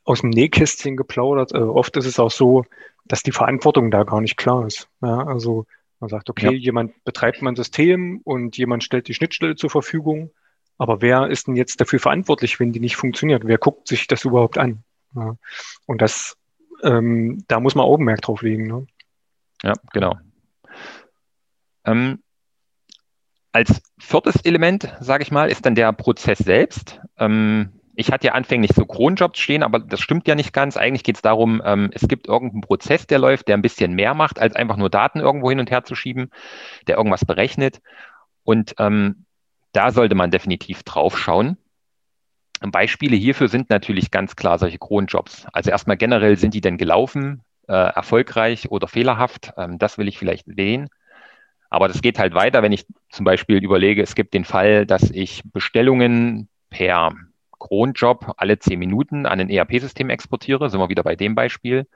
aus 0.08 0.22
dem 0.22 0.30
Nähkästchen 0.30 0.96
geplaudert. 0.96 1.52
Äh, 1.52 1.58
oft 1.58 1.96
ist 1.98 2.06
es 2.06 2.18
auch 2.18 2.30
so, 2.30 2.64
dass 3.04 3.22
die 3.22 3.32
Verantwortung 3.32 3.90
da 3.90 4.04
gar 4.04 4.20
nicht 4.20 4.36
klar 4.36 4.66
ist. 4.66 4.88
Ja, 5.02 5.26
also 5.26 5.66
man 6.00 6.08
sagt, 6.08 6.30
okay, 6.30 6.46
ja. 6.46 6.52
jemand 6.52 7.04
betreibt 7.04 7.42
mein 7.42 7.56
System 7.56 8.20
und 8.24 8.56
jemand 8.56 8.84
stellt 8.84 9.08
die 9.08 9.14
Schnittstelle 9.14 9.56
zur 9.56 9.68
Verfügung. 9.68 10.30
Aber 10.78 11.02
wer 11.02 11.28
ist 11.28 11.46
denn 11.46 11.56
jetzt 11.56 11.80
dafür 11.80 11.98
verantwortlich, 11.98 12.58
wenn 12.58 12.72
die 12.72 12.80
nicht 12.80 12.96
funktioniert? 12.96 13.46
Wer 13.46 13.58
guckt 13.58 13.88
sich 13.88 14.06
das 14.06 14.24
überhaupt 14.24 14.56
an? 14.56 14.82
Ja. 15.14 15.36
Und 15.86 16.00
das, 16.00 16.36
ähm, 16.82 17.44
da 17.48 17.60
muss 17.60 17.74
man 17.74 17.84
Augenmerk 17.84 18.22
drauf 18.22 18.42
legen. 18.42 18.66
Ne? 18.66 18.86
Ja, 19.62 19.74
genau. 19.92 20.16
Ähm, 21.84 22.22
als 23.52 23.82
viertes 23.98 24.36
Element, 24.42 24.94
sage 25.00 25.22
ich 25.22 25.30
mal, 25.30 25.50
ist 25.50 25.66
dann 25.66 25.74
der 25.74 25.92
Prozess 25.92 26.38
selbst. 26.38 27.00
Ähm, 27.18 27.77
ich 27.98 28.12
hatte 28.12 28.28
ja 28.28 28.34
anfänglich 28.34 28.70
so 28.76 28.86
Kronjobs 28.86 29.40
stehen, 29.40 29.64
aber 29.64 29.80
das 29.80 29.98
stimmt 29.98 30.28
ja 30.28 30.36
nicht 30.36 30.52
ganz. 30.52 30.76
Eigentlich 30.76 31.02
geht 31.02 31.16
es 31.16 31.22
darum, 31.22 31.60
ähm, 31.64 31.90
es 31.92 32.06
gibt 32.06 32.28
irgendeinen 32.28 32.60
Prozess, 32.60 33.08
der 33.08 33.18
läuft, 33.18 33.48
der 33.48 33.56
ein 33.56 33.62
bisschen 33.62 33.92
mehr 33.92 34.14
macht, 34.14 34.38
als 34.38 34.54
einfach 34.54 34.76
nur 34.76 34.88
Daten 34.88 35.18
irgendwo 35.18 35.50
hin 35.50 35.58
und 35.58 35.72
her 35.72 35.82
zu 35.82 35.96
schieben, 35.96 36.30
der 36.86 36.96
irgendwas 36.96 37.24
berechnet. 37.24 37.80
Und 38.44 38.76
ähm, 38.78 39.24
da 39.72 39.90
sollte 39.90 40.14
man 40.14 40.30
definitiv 40.30 40.84
drauf 40.84 41.18
schauen. 41.18 41.56
Beispiele 42.60 43.16
hierfür 43.16 43.48
sind 43.48 43.68
natürlich 43.68 44.12
ganz 44.12 44.36
klar 44.36 44.60
solche 44.60 44.78
Kronjobs. 44.78 45.48
Also 45.52 45.70
erstmal 45.70 45.96
generell, 45.96 46.36
sind 46.36 46.54
die 46.54 46.60
denn 46.60 46.78
gelaufen, 46.78 47.42
äh, 47.66 47.72
erfolgreich 47.72 48.70
oder 48.70 48.86
fehlerhaft? 48.86 49.54
Ähm, 49.56 49.76
das 49.80 49.98
will 49.98 50.06
ich 50.06 50.18
vielleicht 50.18 50.46
sehen. 50.46 50.88
Aber 51.68 51.88
das 51.88 52.00
geht 52.00 52.20
halt 52.20 52.34
weiter, 52.34 52.62
wenn 52.62 52.72
ich 52.72 52.86
zum 53.10 53.24
Beispiel 53.24 53.56
überlege, 53.56 54.04
es 54.04 54.14
gibt 54.14 54.34
den 54.34 54.44
Fall, 54.44 54.86
dass 54.86 55.10
ich 55.10 55.42
Bestellungen 55.52 56.48
per 56.70 57.10
Cronjob 57.58 58.34
alle 58.36 58.58
zehn 58.58 58.78
Minuten 58.78 59.26
an 59.26 59.40
ein 59.40 59.50
ERP-System 59.50 60.10
exportiere, 60.10 60.70
sind 60.70 60.80
wir 60.80 60.88
wieder 60.88 61.02
bei 61.02 61.16
dem 61.16 61.34
Beispiel. 61.34 61.86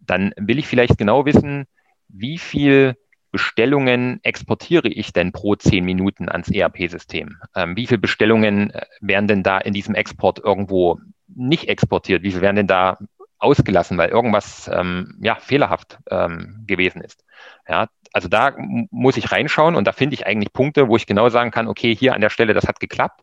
Dann 0.00 0.32
will 0.36 0.58
ich 0.58 0.66
vielleicht 0.66 0.98
genau 0.98 1.26
wissen, 1.26 1.66
wie 2.08 2.38
viel 2.38 2.96
Bestellungen 3.30 4.20
exportiere 4.22 4.88
ich 4.88 5.12
denn 5.12 5.32
pro 5.32 5.54
zehn 5.54 5.84
Minuten 5.84 6.28
ans 6.28 6.48
ERP-System? 6.48 7.36
Ähm, 7.54 7.76
wie 7.76 7.86
viele 7.86 7.98
Bestellungen 7.98 8.70
äh, 8.70 8.86
werden 9.00 9.28
denn 9.28 9.42
da 9.42 9.58
in 9.58 9.74
diesem 9.74 9.94
Export 9.94 10.38
irgendwo 10.38 10.98
nicht 11.26 11.68
exportiert? 11.68 12.22
Wie 12.22 12.30
viele 12.30 12.42
werden 12.42 12.56
denn 12.56 12.66
da 12.66 12.98
ausgelassen, 13.38 13.98
weil 13.98 14.08
irgendwas 14.08 14.70
ähm, 14.72 15.18
ja, 15.20 15.34
fehlerhaft 15.36 15.98
ähm, 16.10 16.64
gewesen 16.66 17.02
ist? 17.02 17.24
Ja, 17.68 17.88
also 18.12 18.28
da 18.28 18.54
muss 18.90 19.18
ich 19.18 19.30
reinschauen 19.30 19.76
und 19.76 19.86
da 19.86 19.92
finde 19.92 20.14
ich 20.14 20.26
eigentlich 20.26 20.52
Punkte, 20.52 20.88
wo 20.88 20.96
ich 20.96 21.06
genau 21.06 21.28
sagen 21.28 21.50
kann, 21.50 21.68
okay, 21.68 21.94
hier 21.94 22.14
an 22.14 22.22
der 22.22 22.30
Stelle, 22.30 22.54
das 22.54 22.66
hat 22.66 22.80
geklappt 22.80 23.22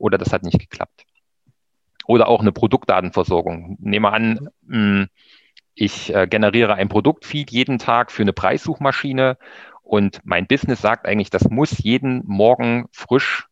oder 0.00 0.18
das 0.18 0.32
hat 0.32 0.42
nicht 0.42 0.58
geklappt. 0.58 1.04
Oder 2.06 2.28
auch 2.28 2.40
eine 2.40 2.52
Produktdatenversorgung. 2.52 3.76
Nehmen 3.80 4.04
wir 4.04 4.12
an, 4.12 5.08
ich 5.74 6.14
äh, 6.14 6.26
generiere 6.26 6.74
ein 6.74 6.88
Produktfeed 6.88 7.50
jeden 7.50 7.78
Tag 7.78 8.10
für 8.10 8.22
eine 8.22 8.32
Preissuchmaschine 8.32 9.36
und 9.82 10.20
mein 10.24 10.46
Business 10.46 10.80
sagt 10.80 11.06
eigentlich, 11.06 11.30
das 11.30 11.48
muss 11.50 11.78
jeden 11.78 12.22
Morgen 12.26 12.86
frisch 12.90 13.46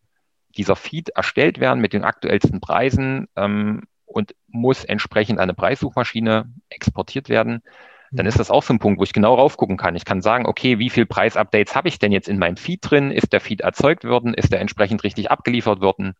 dieser 0.57 0.77
Feed 0.77 1.11
erstellt 1.11 1.61
werden 1.61 1.81
mit 1.81 1.93
den 1.93 2.05
aktuellsten 2.05 2.61
Preisen. 2.61 3.29
Ähm, 3.37 3.83
und 4.09 4.35
muss 4.49 4.85
entsprechend 4.85 5.39
an 5.39 5.45
eine 5.45 5.55
Preissuchmaschine 5.55 6.51
exportiert 6.71 7.29
werden, 7.29 7.63
dann 8.11 8.25
ist 8.25 8.39
das 8.39 8.51
auch 8.51 8.63
so 8.63 8.73
ein 8.73 8.79
Punkt, 8.79 8.99
wo 8.99 9.05
ich 9.05 9.13
genau 9.13 9.35
raufgucken 9.35 9.77
kann. 9.77 9.95
Ich 9.95 10.07
kann 10.07 10.23
sagen, 10.23 10.47
okay, 10.47 10.79
wie 10.79 10.89
viel 10.89 11.05
Preisupdates 11.05 11.77
habe 11.77 11.89
ich 11.89 11.99
denn 11.99 12.11
jetzt 12.11 12.29
in 12.29 12.39
meinem 12.39 12.57
Feed 12.57 12.81
drin? 12.83 13.11
Ist 13.11 13.35
der 13.35 13.41
Feed 13.41 13.61
erzeugt 13.61 14.05
worden? 14.05 14.33
Ist 14.33 14.51
der 14.51 14.61
entsprechend 14.61 15.05
richtig 15.05 15.31
abgeliefert 15.31 15.83
worden? 15.83 16.15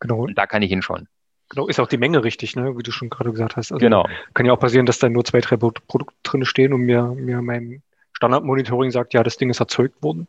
Genau. 0.00 0.24
Und 0.24 0.36
da 0.36 0.46
kann 0.46 0.62
ich 0.62 0.70
hinschauen. 0.70 1.08
Genau, 1.50 1.66
ist 1.66 1.80
auch 1.80 1.86
die 1.88 1.96
Menge 1.96 2.24
richtig, 2.24 2.56
ne? 2.56 2.76
wie 2.76 2.82
du 2.82 2.90
schon 2.90 3.08
gerade 3.08 3.30
gesagt 3.30 3.56
hast. 3.56 3.72
Also 3.72 3.80
genau. 3.80 4.06
Kann 4.34 4.44
ja 4.44 4.52
auch 4.52 4.60
passieren, 4.60 4.86
dass 4.86 4.98
da 4.98 5.08
nur 5.08 5.24
zwei, 5.24 5.40
drei 5.40 5.56
Produkte 5.56 6.14
drin 6.22 6.44
stehen 6.44 6.72
und 6.72 6.82
mir, 6.82 7.02
mir 7.04 7.40
mein 7.40 7.82
Standardmonitoring 8.12 8.90
sagt, 8.90 9.14
ja, 9.14 9.22
das 9.22 9.38
Ding 9.38 9.48
ist 9.48 9.60
erzeugt 9.60 10.02
worden. 10.02 10.28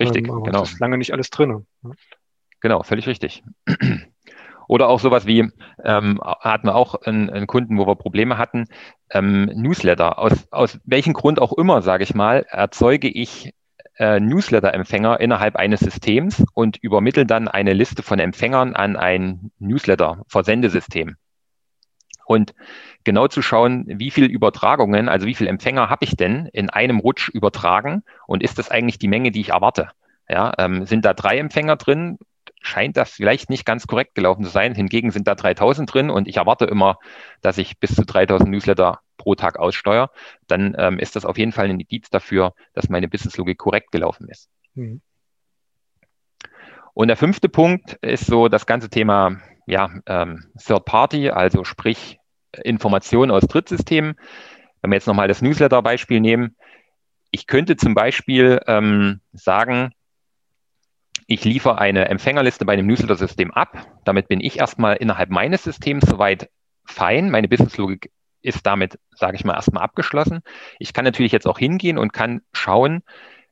Richtig, 0.00 0.28
ähm, 0.28 0.42
genau. 0.44 0.60
Das 0.60 0.72
ist 0.72 0.80
lange 0.80 0.98
nicht 0.98 1.12
alles 1.12 1.30
drin. 1.30 1.66
Ne? 1.82 1.92
Genau, 2.60 2.82
völlig 2.82 3.06
richtig. 3.08 3.42
Oder 4.68 4.88
auch 4.88 5.00
sowas 5.00 5.26
wie, 5.26 5.50
ähm, 5.84 6.20
hatten 6.22 6.68
wir 6.68 6.76
auch 6.76 6.94
einen, 6.94 7.28
einen 7.28 7.46
Kunden, 7.46 7.78
wo 7.78 7.86
wir 7.86 7.96
Probleme 7.96 8.38
hatten, 8.38 8.66
ähm, 9.10 9.46
Newsletter. 9.46 10.18
Aus, 10.18 10.46
aus 10.52 10.78
welchem 10.84 11.12
Grund 11.12 11.40
auch 11.40 11.52
immer, 11.52 11.82
sage 11.82 12.04
ich 12.04 12.14
mal, 12.14 12.46
erzeuge 12.48 13.08
ich 13.08 13.52
äh, 13.98 14.20
Newsletter-Empfänger 14.20 15.20
innerhalb 15.20 15.56
eines 15.56 15.80
Systems 15.80 16.44
und 16.54 16.76
übermittle 16.78 17.26
dann 17.26 17.48
eine 17.48 17.72
Liste 17.72 18.02
von 18.02 18.18
Empfängern 18.18 18.74
an 18.74 18.96
ein 18.96 19.50
Newsletter-Versendesystem. 19.58 21.16
Und 22.24 22.54
genau 23.04 23.28
zu 23.28 23.42
schauen, 23.42 23.84
wie 23.86 24.10
viele 24.10 24.26
Übertragungen, 24.26 25.08
also 25.08 25.26
wie 25.26 25.34
viele 25.34 25.50
Empfänger 25.50 25.90
habe 25.90 26.04
ich 26.04 26.16
denn 26.16 26.46
in 26.46 26.70
einem 26.70 26.98
Rutsch 26.98 27.28
übertragen 27.28 28.04
und 28.26 28.42
ist 28.42 28.58
das 28.58 28.70
eigentlich 28.70 28.98
die 28.98 29.08
Menge, 29.08 29.32
die 29.32 29.40
ich 29.40 29.50
erwarte? 29.50 29.90
Ja, 30.28 30.52
ähm, 30.58 30.86
sind 30.86 31.04
da 31.04 31.14
drei 31.14 31.38
Empfänger 31.38 31.76
drin? 31.76 32.18
scheint 32.62 32.96
das 32.96 33.10
vielleicht 33.10 33.50
nicht 33.50 33.66
ganz 33.66 33.86
korrekt 33.86 34.14
gelaufen 34.14 34.44
zu 34.44 34.50
sein. 34.50 34.74
Hingegen 34.74 35.10
sind 35.10 35.28
da 35.28 35.34
3000 35.34 35.92
drin 35.92 36.10
und 36.10 36.28
ich 36.28 36.36
erwarte 36.36 36.64
immer, 36.64 36.98
dass 37.40 37.58
ich 37.58 37.78
bis 37.78 37.94
zu 37.94 38.04
3000 38.04 38.50
Newsletter 38.50 39.00
pro 39.22 39.36
Tag 39.36 39.58
aussteuere. 39.58 40.10
Dann 40.48 40.74
ähm, 40.78 40.98
ist 40.98 41.14
das 41.14 41.24
auf 41.24 41.38
jeden 41.38 41.52
Fall 41.52 41.66
ein 41.66 41.78
Indiz 41.78 42.10
dafür, 42.10 42.54
dass 42.74 42.88
meine 42.88 43.08
Businesslogik 43.08 43.58
korrekt 43.58 43.92
gelaufen 43.92 44.28
ist. 44.28 44.48
Mhm. 44.74 45.00
Und 46.94 47.08
der 47.08 47.16
fünfte 47.16 47.48
Punkt 47.48 47.94
ist 48.02 48.26
so 48.26 48.48
das 48.48 48.66
ganze 48.66 48.90
Thema 48.90 49.40
ja, 49.66 49.90
ähm, 50.06 50.50
Third 50.58 50.84
Party, 50.84 51.30
also 51.30 51.62
sprich 51.64 52.18
Informationen 52.64 53.30
aus 53.30 53.44
Drittsystemen. 53.44 54.16
Wenn 54.82 54.90
wir 54.90 54.96
jetzt 54.96 55.06
nochmal 55.06 55.28
das 55.28 55.40
Newsletter-Beispiel 55.40 56.20
nehmen, 56.20 56.56
ich 57.30 57.46
könnte 57.46 57.76
zum 57.76 57.94
Beispiel 57.94 58.60
ähm, 58.66 59.20
sagen, 59.32 59.92
ich 61.28 61.44
liefere 61.44 61.78
eine 61.78 62.08
Empfängerliste 62.08 62.64
bei 62.66 62.72
einem 62.72 62.88
Newsletter-System 62.88 63.52
ab. 63.52 63.86
Damit 64.04 64.26
bin 64.28 64.40
ich 64.40 64.58
erstmal 64.58 64.96
innerhalb 64.96 65.30
meines 65.30 65.62
Systems 65.62 66.04
soweit 66.04 66.50
fein. 66.84 67.30
Meine 67.30 67.48
Businesslogik 67.48 68.10
ist 68.42 68.66
damit, 68.66 68.98
sage 69.10 69.36
ich 69.36 69.44
mal, 69.44 69.54
erstmal 69.54 69.82
abgeschlossen. 69.82 70.40
Ich 70.78 70.92
kann 70.92 71.04
natürlich 71.04 71.32
jetzt 71.32 71.46
auch 71.46 71.58
hingehen 71.58 71.98
und 71.98 72.12
kann 72.12 72.42
schauen, 72.52 73.02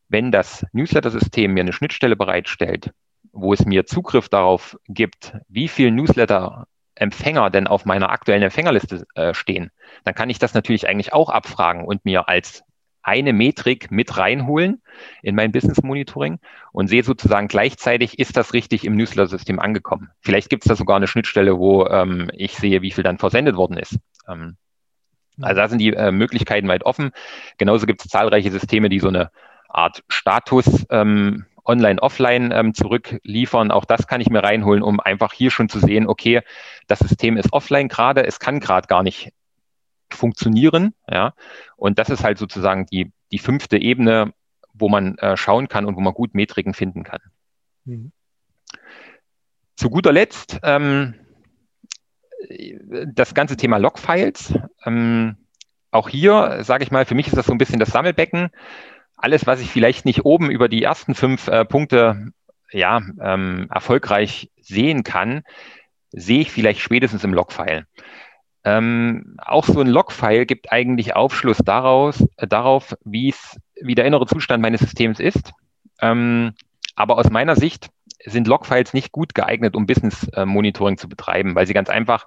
wenn 0.09 0.33
das 0.33 0.67
Newsletter-System 0.73 1.55
mir 1.55 1.61
eine 1.61 1.73
Schnittstelle 1.73 2.17
bereitstellt, 2.17 2.91
wo 3.33 3.53
es 3.53 3.65
mir 3.65 3.87
Zugriff 3.87 4.29
darauf 4.29 4.77
gibt, 4.89 5.37
wie 5.49 5.69
viel 5.69 5.91
Newsletter 5.91 6.67
Empfänger 6.97 7.49
denn 7.49 7.67
auf 7.67 7.87
meiner 7.87 8.11
aktuellen 8.11 8.43
Empfängerliste 8.43 9.07
äh, 9.15 9.33
stehen, 9.33 9.71
dann 10.05 10.15
kann 10.15 10.29
ich 10.29 10.39
das 10.39 10.53
natürlich 10.53 10.87
eigentlich 10.87 11.15
auch 11.15 11.31
abfragen 11.31 11.85
und 11.85 12.05
mir 12.05 12.29
als 12.29 12.63
eine 13.03 13.33
Metrik 13.33 13.91
mit 13.91 14.19
reinholen 14.19 14.83
in 15.23 15.35
mein 15.35 15.53
Business 15.53 15.83
Monitoring 15.83 16.39
und 16.73 16.89
sehe 16.89 17.03
sozusagen 17.03 17.49
gleichzeitig, 17.49 18.19
ist 18.19 18.37
das 18.37 18.53
richtig 18.53 18.85
im 18.85 18.97
Newsletter-System 18.97 19.59
angekommen. 19.59 20.11
Vielleicht 20.21 20.51
gibt 20.51 20.65
es 20.65 20.69
da 20.69 20.77
sogar 20.77 20.97
eine 20.97 21.07
Schnittstelle, 21.07 21.59
wo 21.59 21.87
ähm, 21.87 22.31
ich 22.35 22.57
sehe, 22.57 22.83
wie 22.83 22.91
viel 22.91 23.05
dann 23.05 23.19
versendet 23.19 23.57
worden 23.57 23.79
ist. 23.79 23.99
Ähm, 24.29 24.57
also 25.43 25.61
da 25.61 25.69
sind 25.69 25.79
die 25.79 25.93
äh, 25.93 26.13
Möglichkeiten 26.13 26.69
weit 26.69 26.85
offen. 26.85 27.11
Genauso 27.59 27.87
gibt 27.87 28.05
es 28.05 28.11
zahlreiche 28.11 28.51
Systeme, 28.51 28.89
die 28.89 29.01
so 29.01 29.09
eine 29.09 29.31
Art 29.69 30.03
Status 30.09 30.87
ähm, 30.91 31.47
online, 31.65 32.03
offline 32.03 32.53
ähm, 32.53 32.75
zurückliefern. 32.75 33.71
Auch 33.71 33.85
das 33.85 34.07
kann 34.07 34.21
ich 34.21 34.31
mir 34.31 34.43
reinholen, 34.43 34.83
um 34.83 35.01
einfach 35.01 35.33
hier 35.33 35.51
schon 35.51 35.69
zu 35.69 35.79
sehen, 35.79 36.07
okay, 36.07 36.43
das 36.87 36.99
System 36.99 37.37
ist 37.37 37.53
offline 37.53 37.89
gerade, 37.89 38.27
es 38.27 38.41
kann 38.41 38.61
gerade 38.61 38.89
gar 38.89 39.03
nicht 39.03 39.33
funktionieren. 40.11 40.95
Ja, 41.09 41.35
und 41.77 41.99
das 41.99 42.11
ist 42.11 42.25
halt 42.25 42.39
sozusagen 42.39 42.87
die, 42.87 43.13
die 43.33 43.39
fünfte 43.39 43.79
Ebene, 43.79 44.33
wo 44.73 44.89
man 44.89 45.17
äh, 45.19 45.37
schauen 45.37 45.69
kann 45.69 45.87
und 45.87 45.97
wo 45.97 46.01
man 46.01 46.15
gut 46.15 46.35
Metriken 46.35 46.75
finden 46.75 47.05
kann. 47.05 47.21
Mhm. 47.85 48.13
Zu 49.77 49.91
guter 49.91 50.13
Letzt 50.13 50.59
ähm, 50.63 51.15
das 53.07 53.35
ganze 53.35 53.57
Thema 53.57 53.79
Logfiles. 53.79 54.55
Ähm, 54.85 55.37
auch 55.91 56.09
hier, 56.09 56.61
sage 56.63 56.85
ich 56.85 56.91
mal, 56.91 57.05
für 57.05 57.15
mich 57.15 57.27
ist 57.27 57.37
das 57.37 57.47
so 57.47 57.53
ein 57.53 57.59
bisschen 57.59 57.81
das 57.81 57.91
Sammelbecken. 57.91 58.51
Alles, 59.17 59.47
was 59.47 59.61
ich 59.61 59.71
vielleicht 59.71 60.05
nicht 60.05 60.25
oben 60.25 60.51
über 60.51 60.69
die 60.69 60.83
ersten 60.83 61.15
fünf 61.15 61.49
äh, 61.49 61.65
Punkte 61.65 62.33
ja, 62.73 63.01
ähm, 63.21 63.67
erfolgreich 63.71 64.51
sehen 64.61 65.03
kann, 65.03 65.43
sehe 66.11 66.41
ich 66.41 66.51
vielleicht 66.51 66.81
spätestens 66.81 67.25
im 67.25 67.35
Logfile. 67.35 67.87
Ähm, 68.63 69.37
auch 69.39 69.65
so 69.65 69.81
ein 69.81 69.87
Logfile 69.87 70.47
gibt 70.47 70.71
eigentlich 70.71 71.17
Aufschluss 71.17 71.59
daraus, 71.59 72.25
äh, 72.37 72.47
darauf, 72.47 72.97
wie 73.05 73.35
der 73.83 74.05
innere 74.05 74.27
Zustand 74.27 74.63
meines 74.63 74.81
Systems 74.81 75.19
ist. 75.19 75.53
Ähm, 76.01 76.53
aber 76.95 77.17
aus 77.17 77.31
meiner 77.31 77.57
Sicht 77.57 77.89
sind 78.25 78.47
Logfiles 78.47 78.93
nicht 78.93 79.13
gut 79.13 79.35
geeignet, 79.35 79.77
um 79.77 79.87
Business 79.87 80.29
äh, 80.35 80.45
Monitoring 80.45 80.99
zu 80.99 81.09
betreiben, 81.09 81.55
weil 81.55 81.67
sie 81.67 81.75
ganz 81.75 81.89
einfach 81.89 82.27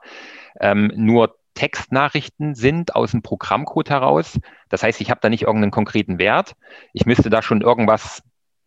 ähm, 0.60 0.92
nur 0.96 1.36
Textnachrichten 1.54 2.56
sind 2.56 2.96
aus 2.96 3.12
dem 3.12 3.22
Programmcode 3.22 3.90
heraus. 3.90 4.40
Das 4.70 4.84
heißt, 4.84 5.02
ich 5.02 5.12
habe 5.12 5.20
da 5.22 5.30
nicht 5.30 5.44
irgendeinen 5.44 5.72
konkreten 5.72 6.18
Wert. 6.18 6.56
Ich 6.94 7.06
müsste 7.06 7.30
da 7.30 7.42
schon 7.42 7.62
irgendwas 7.62 8.24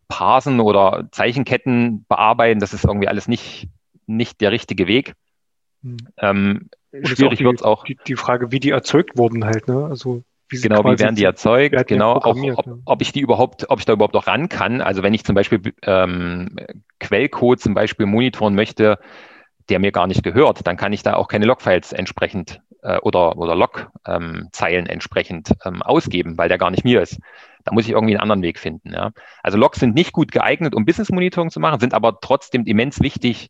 parsen 0.07 0.59
oder 0.59 1.09
Zeichenketten 1.11 2.05
bearbeiten. 2.07 2.59
Das 2.59 2.73
ist 2.73 2.85
irgendwie 2.85 3.07
alles 3.07 3.27
nicht, 3.27 3.67
nicht 4.05 4.39
der 4.41 4.51
richtige 4.51 4.87
Weg. 4.87 5.15
Hm. 5.83 5.97
Ähm, 6.17 6.69
schwierig 7.03 7.41
wird 7.41 7.59
es 7.59 7.63
auch. 7.63 7.83
Die, 7.83 7.97
die, 8.07 8.15
Frage, 8.15 8.51
wie 8.51 8.59
die 8.59 8.69
erzeugt 8.69 9.17
wurden 9.17 9.45
halt, 9.45 9.67
ne? 9.67 9.85
Also 9.85 10.23
wie 10.49 10.61
genau, 10.61 10.83
wie 10.85 10.99
werden 10.99 11.15
die 11.15 11.23
erzeugt? 11.23 11.87
Genau, 11.87 12.13
auch 12.13 12.35
ob, 12.35 12.65
ob, 12.85 13.01
ich 13.01 13.11
die 13.11 13.19
überhaupt, 13.19 13.69
ob 13.69 13.79
ich 13.79 13.85
da 13.85 13.93
überhaupt 13.93 14.13
noch 14.13 14.27
ran 14.27 14.49
kann. 14.49 14.81
Also 14.81 15.03
wenn 15.03 15.13
ich 15.13 15.25
zum 15.25 15.35
Beispiel 15.35 15.73
ähm, 15.83 16.55
Quellcode 16.99 17.59
zum 17.59 17.73
Beispiel 17.73 18.05
monitoren 18.05 18.55
möchte, 18.55 18.97
der 19.69 19.79
mir 19.79 19.91
gar 19.91 20.07
nicht 20.07 20.23
gehört, 20.23 20.65
dann 20.65 20.77
kann 20.77 20.93
ich 20.93 21.03
da 21.03 21.15
auch 21.15 21.27
keine 21.27 21.45
Logfiles 21.45 21.91
entsprechend 21.91 22.61
äh, 22.81 22.97
oder, 22.99 23.37
oder 23.37 23.55
Logzeilen 23.55 24.85
ähm, 24.85 24.91
entsprechend 24.91 25.51
ähm, 25.65 25.81
ausgeben, 25.81 26.37
weil 26.37 26.49
der 26.49 26.57
gar 26.57 26.71
nicht 26.71 26.85
mir 26.85 27.01
ist. 27.01 27.19
Da 27.65 27.73
muss 27.73 27.85
ich 27.85 27.91
irgendwie 27.91 28.13
einen 28.13 28.21
anderen 28.21 28.41
Weg 28.41 28.59
finden. 28.59 28.93
Ja. 28.93 29.11
Also 29.43 29.57
Logs 29.57 29.79
sind 29.79 29.93
nicht 29.93 30.13
gut 30.13 30.31
geeignet, 30.31 30.73
um 30.73 30.85
Business 30.85 31.11
Monitoring 31.11 31.49
zu 31.49 31.59
machen, 31.59 31.81
sind 31.81 31.93
aber 31.93 32.19
trotzdem 32.21 32.63
immens 32.65 33.01
wichtig, 33.01 33.49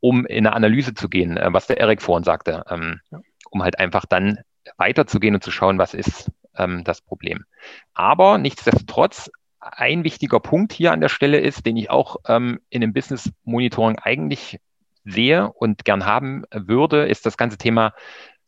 um 0.00 0.24
in 0.24 0.46
eine 0.46 0.56
Analyse 0.56 0.94
zu 0.94 1.08
gehen, 1.08 1.36
äh, 1.36 1.52
was 1.52 1.66
der 1.66 1.78
Erik 1.78 2.00
vorhin 2.00 2.24
sagte, 2.24 2.64
ähm, 2.70 3.00
ja. 3.10 3.20
um 3.50 3.62
halt 3.62 3.78
einfach 3.78 4.06
dann 4.06 4.38
weiterzugehen 4.76 5.34
und 5.34 5.44
zu 5.44 5.50
schauen, 5.50 5.78
was 5.78 5.94
ist 5.94 6.30
ähm, 6.56 6.84
das 6.84 7.00
Problem. 7.00 7.44
Aber 7.92 8.38
nichtsdestotrotz, 8.38 9.30
ein 9.60 10.04
wichtiger 10.04 10.40
Punkt 10.40 10.72
hier 10.72 10.92
an 10.92 11.00
der 11.00 11.08
Stelle 11.08 11.40
ist, 11.40 11.64
den 11.64 11.76
ich 11.76 11.90
auch 11.90 12.16
ähm, 12.28 12.60
in 12.68 12.82
dem 12.82 12.92
Business 12.92 13.32
Monitoring 13.44 13.98
eigentlich 13.98 14.60
sehe 15.04 15.50
und 15.52 15.84
gern 15.84 16.04
haben 16.04 16.44
würde, 16.52 17.06
ist 17.06 17.26
das 17.26 17.36
ganze 17.36 17.58
Thema 17.58 17.94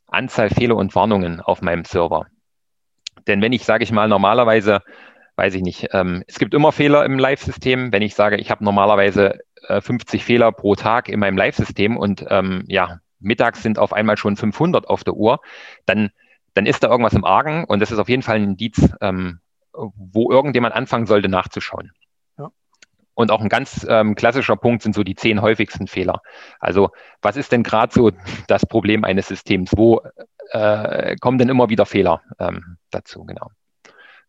Anzahl 0.07 0.51
Fehler 0.51 0.77
und 0.77 0.95
Warnungen 0.95 1.41
auf 1.41 1.63
meinem 1.63 1.85
Server. 1.85 2.27
Denn 3.27 3.43
wenn 3.43 3.53
ich, 3.53 3.65
sage 3.65 3.83
ich 3.83 3.93
mal, 3.93 4.09
normalerweise, 4.09 4.83
weiß 5.37 5.55
ich 5.55 5.63
nicht, 5.63 5.89
ähm, 5.93 6.23
es 6.27 6.39
gibt 6.39 6.55
immer 6.55 6.73
Fehler 6.73 7.05
im 7.05 7.19
Live-System. 7.19 7.93
Wenn 7.93 8.03
ich 8.03 8.15
sage, 8.15 8.37
ich 8.37 8.51
habe 8.51 8.65
normalerweise 8.65 9.41
50 9.69 10.21
äh, 10.21 10.25
Fehler 10.25 10.53
pro 10.53 10.77
Tag 10.77 11.09
in 11.09 11.21
meinem 11.21 11.37
Live-System 11.37 11.97
und 11.97 12.25
ähm, 12.29 12.65
ja, 12.69 13.01
mittags 13.19 13.63
sind 13.63 13.79
auf 13.79 13.93
einmal 13.93 14.17
schon 14.17 14.37
500 14.37 14.89
auf 14.89 15.05
der 15.05 15.15
Uhr, 15.15 15.41
dann, 15.87 16.11
dann 16.55 16.67
ist 16.67 16.83
da 16.83 16.89
irgendwas 16.89 17.15
im 17.15 17.25
Argen 17.25 17.65
und 17.65 17.81
das 17.81 17.91
ist 17.91 17.99
auf 17.99 18.09
jeden 18.09 18.23
Fall 18.23 18.37
ein 18.37 18.45
Indiz, 18.45 18.91
ähm, 19.01 19.41
wo 19.73 20.31
irgendjemand 20.31 20.75
anfangen 20.75 21.07
sollte 21.07 21.29
nachzuschauen. 21.29 21.93
Ja. 22.39 22.51
Und 23.15 23.31
auch 23.31 23.41
ein 23.41 23.49
ganz 23.49 23.87
ähm, 23.89 24.15
klassischer 24.15 24.57
Punkt 24.57 24.83
sind 24.83 24.95
so 24.95 25.03
die 25.03 25.15
zehn 25.15 25.43
häufigsten 25.43 25.87
Fehler. 25.87 26.23
Also 26.61 26.91
was 27.23 27.37
ist 27.37 27.53
denn 27.53 27.63
gerade 27.63 27.93
so 27.93 28.11
das 28.49 28.67
Problem 28.67 29.05
eines 29.05 29.29
Systems? 29.29 29.73
Wo 29.77 30.03
äh, 30.51 31.17
kommen 31.17 31.39
denn 31.39 31.49
immer 31.49 31.69
wieder 31.69 31.87
Fehler 31.87 32.23
ähm, 32.39 32.79
dazu? 32.91 33.25
Genau. 33.25 33.51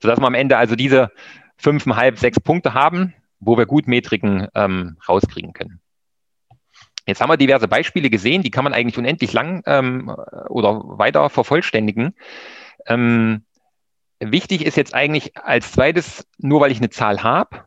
Sodass 0.02 0.20
wir 0.20 0.28
am 0.28 0.36
Ende 0.36 0.58
also 0.58 0.76
diese 0.76 1.12
fünfeinhalb, 1.58 2.20
sechs 2.20 2.40
Punkte 2.40 2.74
haben, 2.74 3.14
wo 3.40 3.58
wir 3.58 3.66
gut 3.66 3.88
Metriken 3.88 4.48
ähm, 4.54 4.98
rauskriegen 5.08 5.54
können. 5.54 5.82
Jetzt 7.08 7.22
haben 7.22 7.30
wir 7.30 7.38
diverse 7.38 7.68
Beispiele 7.68 8.10
gesehen, 8.10 8.44
die 8.44 8.52
kann 8.52 8.66
man 8.66 8.74
eigentlich 8.74 8.98
unendlich 8.98 9.32
lang 9.32 9.64
ähm, 9.66 10.14
oder 10.50 10.82
weiter 10.84 11.30
vervollständigen. 11.30 12.14
Ähm, 12.86 13.46
wichtig 14.20 14.66
ist 14.66 14.76
jetzt 14.76 14.94
eigentlich 14.94 15.38
als 15.38 15.72
zweites, 15.72 16.28
nur 16.38 16.60
weil 16.60 16.72
ich 16.72 16.80
eine 16.80 16.90
Zahl 16.90 17.24
habe, 17.24 17.64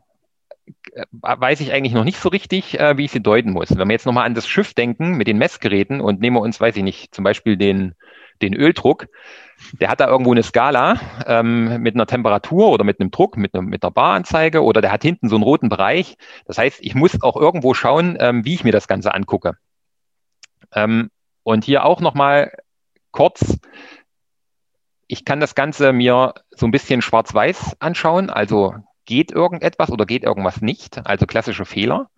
äh, 0.93 1.05
weiß 1.21 1.59
ich 1.61 1.73
eigentlich 1.73 1.93
noch 1.93 2.03
nicht 2.03 2.19
so 2.19 2.29
richtig, 2.29 2.79
äh, 2.79 2.97
wie 2.97 3.05
ich 3.05 3.11
sie 3.11 3.21
deuten 3.21 3.51
muss. 3.51 3.75
Wenn 3.75 3.87
wir 3.87 3.93
jetzt 3.93 4.05
nochmal 4.05 4.25
an 4.27 4.35
das 4.35 4.47
Schiff 4.47 4.75
denken 4.75 5.17
mit 5.17 5.27
den 5.27 5.39
Messgeräten 5.39 6.01
und 6.01 6.19
nehmen 6.19 6.35
wir 6.35 6.41
uns, 6.41 6.61
weiß 6.61 6.77
ich 6.77 6.83
nicht, 6.83 7.15
zum 7.15 7.23
Beispiel 7.23 7.57
den, 7.57 7.95
den 8.43 8.53
Öldruck, 8.53 9.07
der 9.73 9.89
hat 9.89 9.99
da 9.99 10.07
irgendwo 10.07 10.31
eine 10.31 10.43
Skala 10.43 10.99
ähm, 11.25 11.81
mit 11.81 11.95
einer 11.95 12.05
Temperatur 12.05 12.69
oder 12.69 12.83
mit 12.83 12.99
einem 12.99 13.11
Druck, 13.11 13.37
mit, 13.37 13.53
einem, 13.53 13.67
mit 13.67 13.83
einer 13.83 13.91
Baranzeige 13.91 14.63
oder 14.63 14.81
der 14.81 14.91
hat 14.91 15.03
hinten 15.03 15.29
so 15.29 15.35
einen 15.35 15.43
roten 15.43 15.69
Bereich. 15.69 16.17
Das 16.45 16.57
heißt, 16.57 16.79
ich 16.81 16.95
muss 16.95 17.21
auch 17.21 17.35
irgendwo 17.35 17.73
schauen, 17.73 18.17
ähm, 18.19 18.45
wie 18.45 18.53
ich 18.53 18.63
mir 18.63 18.71
das 18.71 18.87
Ganze 18.87 19.13
angucke. 19.13 19.57
Ähm, 20.73 21.09
und 21.43 21.63
hier 21.63 21.85
auch 21.85 22.01
nochmal 22.01 22.51
kurz, 23.11 23.57
ich 25.07 25.25
kann 25.25 25.39
das 25.39 25.55
Ganze 25.55 25.93
mir 25.93 26.33
so 26.51 26.65
ein 26.65 26.71
bisschen 26.71 27.01
schwarz-weiß 27.01 27.77
anschauen, 27.79 28.29
also 28.29 28.75
geht 29.05 29.31
irgendetwas 29.31 29.89
oder 29.89 30.05
geht 30.05 30.23
irgendwas 30.23 30.61
nicht, 30.61 31.05
also 31.05 31.25
klassische 31.25 31.65
Fehler. 31.65 32.09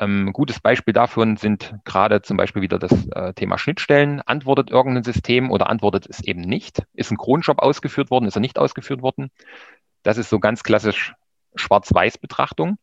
Ähm, 0.00 0.32
gutes 0.32 0.60
Beispiel 0.60 0.94
dafür 0.94 1.34
sind 1.38 1.74
gerade 1.84 2.22
zum 2.22 2.36
Beispiel 2.36 2.62
wieder 2.62 2.78
das 2.78 3.06
äh, 3.08 3.34
Thema 3.34 3.58
Schnittstellen. 3.58 4.20
Antwortet 4.20 4.70
irgendein 4.70 5.02
System 5.02 5.50
oder 5.50 5.68
antwortet 5.68 6.06
es 6.08 6.22
eben 6.22 6.40
nicht? 6.40 6.82
Ist 6.94 7.10
ein 7.10 7.16
Cronjob 7.16 7.58
ausgeführt 7.58 8.10
worden? 8.10 8.26
Ist 8.26 8.36
er 8.36 8.40
nicht 8.40 8.58
ausgeführt 8.58 9.02
worden? 9.02 9.30
Das 10.04 10.16
ist 10.18 10.30
so 10.30 10.38
ganz 10.38 10.62
klassisch 10.62 11.14
Schwarz-Weiß-Betrachtung. 11.56 12.78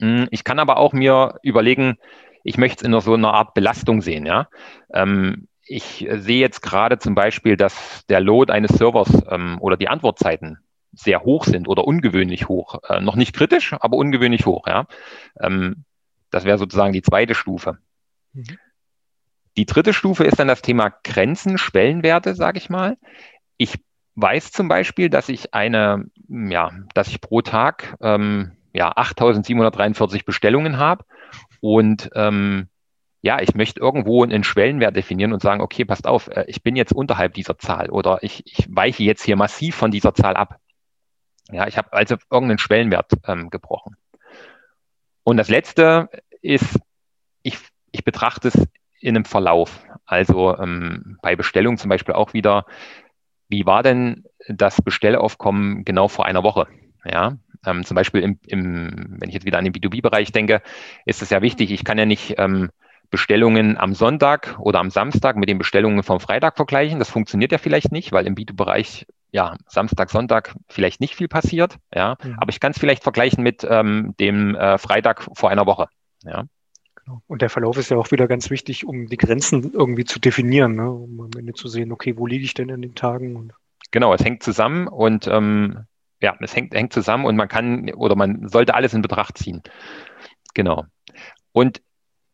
Hm, 0.00 0.28
ich 0.30 0.44
kann 0.44 0.60
aber 0.60 0.76
auch 0.76 0.92
mir 0.92 1.38
überlegen, 1.42 1.96
ich 2.44 2.58
möchte 2.58 2.84
es 2.84 2.92
in 2.92 3.00
so 3.00 3.14
einer 3.14 3.34
Art 3.34 3.54
Belastung 3.54 4.02
sehen. 4.02 4.26
Ja? 4.26 4.48
Ähm, 4.92 5.48
ich 5.64 6.06
sehe 6.10 6.40
jetzt 6.40 6.60
gerade 6.60 6.98
zum 6.98 7.14
Beispiel, 7.14 7.56
dass 7.56 8.04
der 8.08 8.20
Load 8.20 8.52
eines 8.52 8.72
Servers 8.72 9.10
ähm, 9.28 9.58
oder 9.60 9.76
die 9.76 9.88
Antwortzeiten 9.88 10.58
sehr 10.92 11.22
hoch 11.22 11.44
sind 11.44 11.68
oder 11.68 11.84
ungewöhnlich 11.84 12.48
hoch. 12.48 12.80
Äh, 12.88 13.00
noch 13.00 13.16
nicht 13.16 13.34
kritisch, 13.34 13.72
aber 13.72 13.96
ungewöhnlich 13.96 14.46
hoch. 14.46 14.66
Ja? 14.66 14.86
Ähm, 15.40 15.84
das 16.30 16.44
wäre 16.44 16.58
sozusagen 16.58 16.92
die 16.92 17.02
zweite 17.02 17.34
Stufe. 17.34 17.78
Mhm. 18.32 18.58
Die 19.56 19.66
dritte 19.66 19.92
Stufe 19.92 20.24
ist 20.24 20.38
dann 20.38 20.48
das 20.48 20.62
Thema 20.62 20.90
Grenzen, 21.04 21.58
Schwellenwerte, 21.58 22.34
sage 22.34 22.58
ich 22.58 22.70
mal. 22.70 22.96
Ich 23.58 23.74
weiß 24.14 24.50
zum 24.50 24.68
Beispiel, 24.68 25.10
dass 25.10 25.28
ich 25.28 25.54
eine, 25.54 26.06
ja, 26.28 26.70
dass 26.94 27.08
ich 27.08 27.20
pro 27.20 27.42
Tag 27.42 27.96
ähm, 28.00 28.52
ja 28.72 28.92
8.743 28.92 30.24
Bestellungen 30.24 30.78
habe 30.78 31.04
und 31.60 32.10
ähm, 32.14 32.68
ja, 33.22 33.40
ich 33.40 33.54
möchte 33.54 33.80
irgendwo 33.80 34.24
einen 34.24 34.42
Schwellenwert 34.42 34.96
definieren 34.96 35.32
und 35.32 35.40
sagen, 35.40 35.60
okay, 35.60 35.84
passt 35.84 36.06
auf, 36.06 36.28
äh, 36.28 36.44
ich 36.48 36.62
bin 36.62 36.74
jetzt 36.74 36.92
unterhalb 36.92 37.34
dieser 37.34 37.56
Zahl 37.56 37.88
oder 37.90 38.18
ich, 38.22 38.42
ich 38.46 38.66
weiche 38.68 39.04
jetzt 39.04 39.22
hier 39.22 39.36
massiv 39.36 39.76
von 39.76 39.90
dieser 39.90 40.14
Zahl 40.14 40.34
ab. 40.34 40.58
Ja, 41.52 41.66
ich 41.66 41.76
habe 41.76 41.92
also 41.92 42.16
irgendeinen 42.30 42.58
Schwellenwert 42.58 43.12
ähm, 43.26 43.50
gebrochen. 43.50 43.96
Und 45.22 45.36
das 45.36 45.48
letzte 45.48 46.08
ist, 46.40 46.80
ich, 47.42 47.58
ich 47.92 48.04
betrachte 48.04 48.48
es 48.48 48.68
in 49.00 49.16
einem 49.16 49.24
Verlauf. 49.24 49.84
Also 50.06 50.56
ähm, 50.58 51.18
bei 51.22 51.36
Bestellung 51.36 51.76
zum 51.76 51.88
Beispiel 51.88 52.14
auch 52.14 52.32
wieder, 52.32 52.66
wie 53.48 53.66
war 53.66 53.82
denn 53.82 54.24
das 54.48 54.80
Bestellaufkommen 54.80 55.84
genau 55.84 56.08
vor 56.08 56.26
einer 56.26 56.42
Woche? 56.42 56.66
Ja, 57.04 57.36
ähm, 57.66 57.84
zum 57.84 57.94
Beispiel 57.96 58.22
im, 58.22 58.38
im, 58.46 59.16
wenn 59.20 59.28
ich 59.28 59.34
jetzt 59.34 59.44
wieder 59.44 59.58
an 59.58 59.64
den 59.64 59.74
B2B-Bereich 59.74 60.32
denke, 60.32 60.62
ist 61.04 61.22
es 61.22 61.30
ja 61.30 61.42
wichtig, 61.42 61.70
ich 61.70 61.84
kann 61.84 61.98
ja 61.98 62.06
nicht 62.06 62.34
ähm, 62.38 62.70
Bestellungen 63.10 63.76
am 63.76 63.94
Sonntag 63.94 64.58
oder 64.58 64.80
am 64.80 64.90
Samstag 64.90 65.36
mit 65.36 65.48
den 65.48 65.58
Bestellungen 65.58 66.02
vom 66.02 66.18
Freitag 66.18 66.56
vergleichen. 66.56 66.98
Das 66.98 67.10
funktioniert 67.10 67.52
ja 67.52 67.58
vielleicht 67.58 67.92
nicht, 67.92 68.12
weil 68.12 68.26
im 68.26 68.34
B2B-Bereich 68.34 69.06
ja 69.32 69.56
Samstag, 69.66 70.10
Sonntag 70.10 70.54
vielleicht 70.68 71.00
nicht 71.00 71.16
viel 71.16 71.28
passiert. 71.28 71.78
Ja, 71.92 72.16
mhm. 72.22 72.36
aber 72.38 72.50
ich 72.50 72.60
kann 72.60 72.72
es 72.72 72.78
vielleicht 72.78 73.02
vergleichen 73.02 73.42
mit 73.42 73.66
ähm, 73.68 74.14
dem 74.20 74.54
äh, 74.54 74.78
Freitag 74.78 75.28
vor 75.34 75.50
einer 75.50 75.66
Woche. 75.66 75.88
Ja. 76.22 76.44
Genau. 77.04 77.22
Und 77.26 77.42
der 77.42 77.50
Verlauf 77.50 77.76
ist 77.78 77.90
ja 77.90 77.96
auch 77.96 78.12
wieder 78.12 78.28
ganz 78.28 78.50
wichtig, 78.50 78.86
um 78.86 79.06
die 79.06 79.16
Grenzen 79.16 79.72
irgendwie 79.72 80.04
zu 80.04 80.20
definieren, 80.20 80.76
ne? 80.76 80.88
um 80.90 81.20
am 81.20 81.30
Ende 81.36 81.54
zu 81.54 81.66
sehen, 81.66 81.90
okay, 81.90 82.16
wo 82.16 82.26
liege 82.26 82.44
ich 82.44 82.54
denn 82.54 82.68
in 82.68 82.82
den 82.82 82.94
Tagen? 82.94 83.52
Genau, 83.90 84.14
es 84.14 84.24
hängt 84.24 84.42
zusammen 84.42 84.86
und 84.86 85.26
ähm, 85.26 85.86
ja, 86.20 86.36
es 86.40 86.54
hängt, 86.54 86.74
hängt 86.74 86.92
zusammen 86.92 87.24
und 87.24 87.34
man 87.34 87.48
kann 87.48 87.92
oder 87.94 88.14
man 88.14 88.48
sollte 88.48 88.74
alles 88.74 88.94
in 88.94 89.02
Betracht 89.02 89.36
ziehen. 89.36 89.62
Genau. 90.54 90.84
Und 91.50 91.82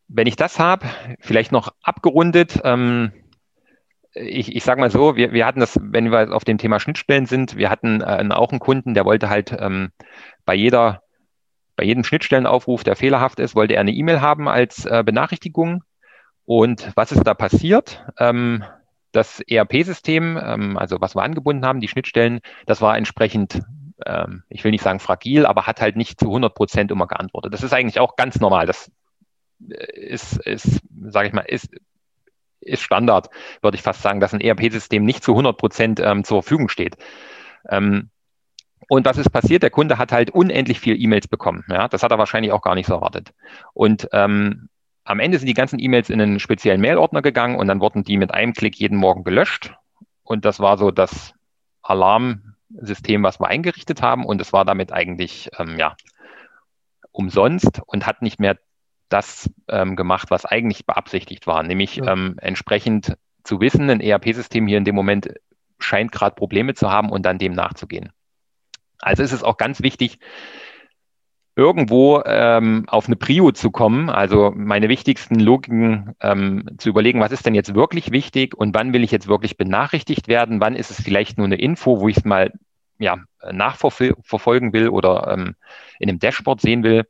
wenn 0.09 0.27
ich 0.27 0.37
das 0.37 0.59
habe, 0.59 0.87
vielleicht 1.21 1.53
noch 1.53 1.73
abgerundet, 1.83 2.61
ähm, 2.65 3.13
ich, 4.21 4.55
ich 4.55 4.65
sage 4.65 4.81
mal 4.81 4.91
so, 4.91 5.17
wir, 5.17 5.33
wir 5.33 5.47
hatten 5.47 5.61
das, 5.61 5.79
wenn 5.81 6.11
wir 6.11 6.35
auf 6.35 6.45
dem 6.45 6.59
Thema 6.59 6.81
Schnittstellen 6.81 7.27
sind, 7.27 7.57
wir 7.57 7.71
hatten 7.71 8.01
äh, 8.01 8.29
auch 8.31 8.51
einen 8.51 8.61
Kunden, 8.61 8.95
der 8.95 9.05
wollte 9.05 9.29
halt 9.29 9.57
ähm, 9.59 9.91
bei 10.45 10.55
jeder, 10.55 11.03
bei 11.77 11.85
jedem 11.85 12.05
Schnittstellenaufruf, 12.05 12.85
der 12.85 12.97
fehlerhaft 12.97 13.41
ist, 13.41 13.55
wollte 13.55 13.75
er 13.75 13.81
eine 13.81 13.93
E-Mail 13.93 14.21
haben 14.21 14.49
als 14.49 14.85
äh, 14.85 15.03
Benachrichtigung. 15.05 15.85
Und 16.45 16.93
was 16.95 17.13
ist 17.13 17.25
da 17.25 17.35
passiert? 17.35 18.05
Ähm, 18.19 18.65
das 19.13 19.41
ERP-System, 19.41 20.39
ähm, 20.43 20.79
also 20.79 21.01
was 21.01 21.15
wir 21.15 21.23
angebunden 21.23 21.65
haben, 21.65 21.81
die 21.81 21.89
Schnittstellen, 21.89 22.41
das 22.67 22.81
war 22.81 22.97
entsprechend, 22.97 23.61
ähm, 24.05 24.43
ich 24.49 24.65
will 24.65 24.71
nicht 24.71 24.83
sagen 24.83 25.01
fragil, 25.01 25.47
aber 25.47 25.67
hat 25.67 25.81
halt 25.81 25.97
nicht 25.97 26.21
zu 26.21 26.27
100 26.27 26.55
Prozent 26.55 26.91
immer 26.91 27.07
geantwortet. 27.07 27.53
Das 27.53 27.63
ist 27.63 27.73
eigentlich 27.73 28.01
auch 28.01 28.17
ganz 28.17 28.41
normal. 28.41 28.67
Das 28.67 28.91
ist, 29.69 30.39
ist 30.47 30.81
sage 31.11 31.29
ich 31.29 31.35
mal, 31.35 31.43
ist, 31.43 31.69
ist 32.61 32.83
Standard, 32.83 33.31
würde 33.63 33.77
ich 33.77 33.83
fast 33.83 34.03
sagen, 34.03 34.21
dass 34.21 34.35
ein 34.35 34.41
ERP-System 34.41 35.05
nicht 35.05 35.23
zu 35.23 35.33
100 35.33 35.57
Prozent 35.57 36.01
ähm, 36.01 36.25
zur 36.25 36.43
Verfügung 36.43 36.69
steht. 36.69 36.97
Ähm, 37.69 38.11
und 38.89 39.05
was 39.05 39.19
ist 39.19 39.31
passiert? 39.31 39.63
Der 39.63 39.71
Kunde 39.71 39.99
hat 39.99 40.13
halt 40.13 40.31
unendlich 40.31 40.81
viel 40.81 41.01
E-Mails 41.01 41.29
bekommen. 41.29 41.65
Ja, 41.69 41.89
das 41.89 42.03
hat 42.03 42.11
er 42.11 42.19
wahrscheinlich 42.19 42.53
auch 42.53 42.63
gar 42.63 42.75
nicht 42.75 42.87
so 42.87 42.95
erwartet. 42.95 43.35
Und 43.75 44.09
ähm, 44.13 44.69
am 45.05 45.21
Ende 45.21 45.39
sind 45.39 45.47
die 45.47 45.55
ganzen 45.55 45.79
E-Mails 45.79 46.11
in 46.11 46.21
einen 46.21 46.41
speziellen 46.41 46.81
Mailordner 46.81 47.23
gegangen 47.23 47.57
und 47.57 47.69
dann 47.69 47.81
wurden 47.81 48.05
die 48.05 48.17
mit 48.17 48.33
einem 48.33 48.55
Klick 48.55 48.77
jeden 48.77 48.97
Morgen 48.97 49.25
gelöscht. 49.25 49.75
Und 50.23 50.45
das 50.45 50.61
war 50.61 50.79
so 50.79 50.91
das 50.91 51.35
Alarmsystem, 51.83 53.23
was 53.23 53.41
wir 53.41 53.49
eingerichtet 53.49 54.03
haben. 54.03 54.25
Und 54.25 54.41
es 54.41 54.53
war 54.53 54.65
damit 54.65 54.93
eigentlich 54.93 55.51
ähm, 55.59 55.79
ja 55.79 55.97
umsonst 57.11 57.83
und 57.87 58.07
hat 58.07 58.23
nicht 58.23 58.39
mehr 58.41 58.59
das 59.09 59.51
ähm, 59.69 59.97
gemacht, 59.97 60.31
was 60.31 60.45
eigentlich 60.45 60.87
beabsichtigt 60.87 61.47
war, 61.47 61.63
nämlich 61.63 61.97
ja. 61.97 62.13
ähm, 62.13 62.37
entsprechend 62.41 63.17
zu 63.45 63.61
wissen, 63.61 63.89
ein 63.89 64.01
ERP-System 64.01 64.67
hier 64.67 64.79
in 64.79 64.85
dem 64.85 64.95
Moment 64.95 65.31
scheint 65.79 66.13
gerade 66.13 66.35
Probleme 66.35 66.75
zu 66.75 66.91
haben 66.91 67.11
und 67.11 67.25
dann 67.25 67.39
dem 67.39 67.53
nachzugehen. 67.53 68.11
Also 68.99 69.23
ist 69.23 69.33
es 69.33 69.45
auch 69.45 69.57
ganz 69.57 69.83
wichtig, 69.83 70.19
irgendwo 71.59 72.23
ähm, 72.25 72.85
auf 72.87 73.07
eine 73.07 73.17
Prio 73.17 73.51
zu 73.51 73.71
kommen, 73.71 74.11
also 74.11 74.53
meine 74.55 74.89
wichtigsten 74.89 75.41
Logiken 75.41 76.15
ähm, 76.21 76.69
zu 76.79 76.89
überlegen, 76.89 77.21
was 77.21 77.33
ist 77.33 77.47
denn 77.47 77.55
jetzt 77.55 77.75
wirklich 77.75 78.13
wichtig 78.13 78.57
und 78.57 78.75
wann 78.75 78.93
will 78.93 79.03
ich 79.03 79.11
jetzt 79.11 79.27
wirklich 79.27 79.57
benachrichtigt 79.57 80.29
werden, 80.29 80.61
wann 80.61 80.77
ist 80.77 80.91
es 80.91 81.03
vielleicht 81.03 81.37
nur 81.37 81.47
eine 81.47 81.57
Info, 81.57 82.01
wo 82.01 82.09
ich 82.09 82.19
es 82.19 82.25
mal 82.25 82.53
ja, 83.01 83.17
nachverfolgen 83.51 84.73
will 84.73 84.89
oder 84.89 85.29
ähm, 85.33 85.57
in 85.99 86.09
einem 86.09 86.21
Dashboard 86.21 86.61
sehen 86.61 86.85
will. 86.85 87.07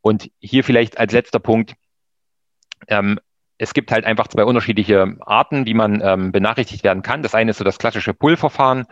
Und 0.00 0.30
hier 0.40 0.64
vielleicht 0.64 0.98
als 0.98 1.12
letzter 1.12 1.38
Punkt, 1.38 1.74
ähm, 2.88 3.18
es 3.58 3.74
gibt 3.74 3.90
halt 3.90 4.04
einfach 4.04 4.28
zwei 4.28 4.44
unterschiedliche 4.44 5.16
Arten, 5.20 5.66
wie 5.66 5.74
man 5.74 6.00
ähm, 6.02 6.30
benachrichtigt 6.32 6.84
werden 6.84 7.02
kann. 7.02 7.22
Das 7.22 7.34
eine 7.34 7.50
ist 7.50 7.58
so 7.58 7.64
das 7.64 7.78
klassische 7.78 8.14
Pull-Verfahren. 8.14 8.86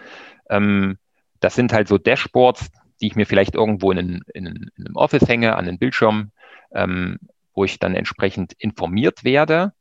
Ähm, 0.50 0.98
das 1.40 1.54
sind 1.54 1.72
halt 1.72 1.86
so 1.86 1.98
Dashboards, 1.98 2.70
die 3.00 3.06
ich 3.06 3.14
mir 3.14 3.26
vielleicht 3.26 3.54
irgendwo 3.54 3.92
in, 3.92 4.22
in, 4.34 4.46
in 4.46 4.70
einem 4.78 4.96
Office 4.96 5.28
hänge, 5.28 5.54
an 5.54 5.66
den 5.66 5.78
Bildschirm, 5.78 6.32
ähm, 6.72 7.18
wo 7.54 7.64
ich 7.64 7.78
dann 7.78 7.94
entsprechend 7.94 8.54
informiert 8.58 9.22
werde. 9.22 9.72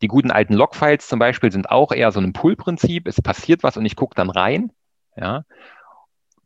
Die 0.00 0.08
guten 0.08 0.30
alten 0.30 0.54
Logfiles 0.54 1.08
zum 1.08 1.18
Beispiel 1.18 1.50
sind 1.50 1.70
auch 1.70 1.90
eher 1.90 2.12
so 2.12 2.20
ein 2.20 2.32
Pull-Prinzip. 2.32 3.08
Es 3.08 3.20
passiert 3.20 3.62
was 3.64 3.76
und 3.76 3.84
ich 3.84 3.96
gucke 3.96 4.14
dann 4.14 4.30
rein. 4.30 4.70
Ja 5.16 5.44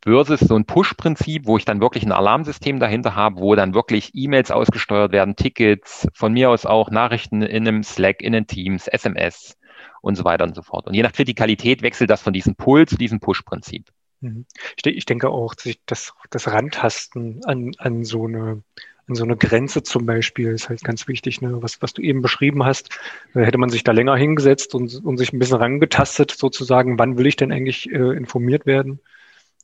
versus 0.05 0.41
so 0.41 0.57
ein 0.57 0.65
Push-Prinzip, 0.65 1.47
wo 1.47 1.57
ich 1.57 1.65
dann 1.65 1.81
wirklich 1.81 2.05
ein 2.05 2.13
Alarmsystem 2.13 2.81
dahinter 2.81 3.15
habe, 3.15 3.41
wo 3.41 3.55
dann 3.55 3.75
wirklich 3.75 4.11
E-Mails 4.15 4.51
ausgesteuert 4.51 5.13
werden, 5.13 5.37
Tickets, 5.37 6.07
von 6.15 6.33
mir 6.33 6.51
aus 6.51 6.67
auch 6.67 6.91
Nachrichten 6.91 7.43
in 7.43 7.66
einem 7.66 7.83
Slack, 7.83 8.22
in 8.22 8.33
den 8.33 8.47
Teams, 8.47 8.89
SMS 8.89 9.59
und 10.01 10.16
so 10.16 10.25
weiter 10.25 10.45
und 10.45 10.55
so 10.55 10.62
fort. 10.62 10.87
Und 10.87 10.95
je 10.95 11.03
nach 11.03 11.12
Kritikalität 11.12 11.83
wechselt 11.83 12.11
das 12.11 12.22
von 12.22 12.33
diesem 12.33 12.55
Pull 12.55 12.87
zu 12.87 12.97
diesem 12.97 13.20
Push-Prinzip. 13.20 13.87
Mhm. 14.20 14.47
Ich 14.85 15.07
denke 15.07 15.31
auch, 15.31 15.55
dass 15.87 16.12
das 16.31 16.47
Randtasten 16.49 17.45
an, 17.45 17.72
an 17.79 18.05
so 18.05 18.27
eine 18.27 18.62
an 19.09 19.14
so 19.14 19.25
eine 19.25 19.37
Grenze 19.37 19.83
zum 19.83 20.05
Beispiel 20.07 20.49
ist 20.51 20.68
halt 20.68 20.85
ganz 20.85 21.09
wichtig, 21.09 21.41
ne? 21.41 21.62
was, 21.62 21.81
was 21.81 21.95
du 21.95 22.03
eben 22.03 22.20
beschrieben 22.20 22.64
hast. 22.64 22.91
Hätte 23.33 23.59
man 23.59 23.70
sich 23.70 23.83
da 23.83 23.93
länger 23.93 24.16
hingesetzt 24.16 24.75
und, 24.75 25.03
und 25.03 25.16
sich 25.16 25.33
ein 25.33 25.39
bisschen 25.39 25.57
rangetastet, 25.57 26.31
sozusagen, 26.31 26.99
wann 26.99 27.16
will 27.16 27.27
ich 27.27 27.37
denn 27.37 27.51
eigentlich 27.51 27.91
äh, 27.91 28.16
informiert 28.16 28.66
werden? 28.66 29.01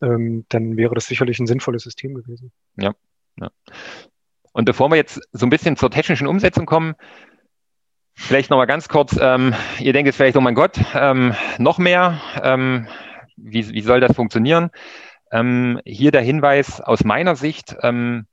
Ähm, 0.02 0.44
dann 0.48 0.76
wäre 0.76 0.94
das 0.94 1.06
sicherlich 1.06 1.38
ein 1.38 1.46
sinnvolles 1.46 1.82
System 1.82 2.14
gewesen. 2.14 2.52
Ja, 2.76 2.92
ja. 3.38 3.50
Und 4.52 4.66
bevor 4.66 4.90
wir 4.90 4.96
jetzt 4.96 5.20
so 5.32 5.46
ein 5.46 5.50
bisschen 5.50 5.76
zur 5.76 5.90
technischen 5.90 6.26
Umsetzung 6.26 6.66
kommen, 6.66 6.94
vielleicht 8.14 8.50
nochmal 8.50 8.66
ganz 8.66 8.88
kurz, 8.88 9.18
ähm, 9.20 9.54
ihr 9.80 9.92
denkt 9.92 10.06
jetzt 10.06 10.16
vielleicht, 10.16 10.36
oh 10.36 10.40
mein 10.40 10.54
Gott, 10.54 10.78
ähm, 10.94 11.34
noch 11.58 11.78
mehr, 11.78 12.20
ähm, 12.42 12.86
wie, 13.36 13.68
wie 13.70 13.80
soll 13.80 14.00
das 14.00 14.14
funktionieren? 14.14 14.70
Ähm, 15.32 15.80
hier 15.84 16.12
der 16.12 16.22
Hinweis 16.22 16.80
aus 16.80 17.02
meiner 17.02 17.34
Sicht, 17.34 17.74
ähm, 17.82 18.26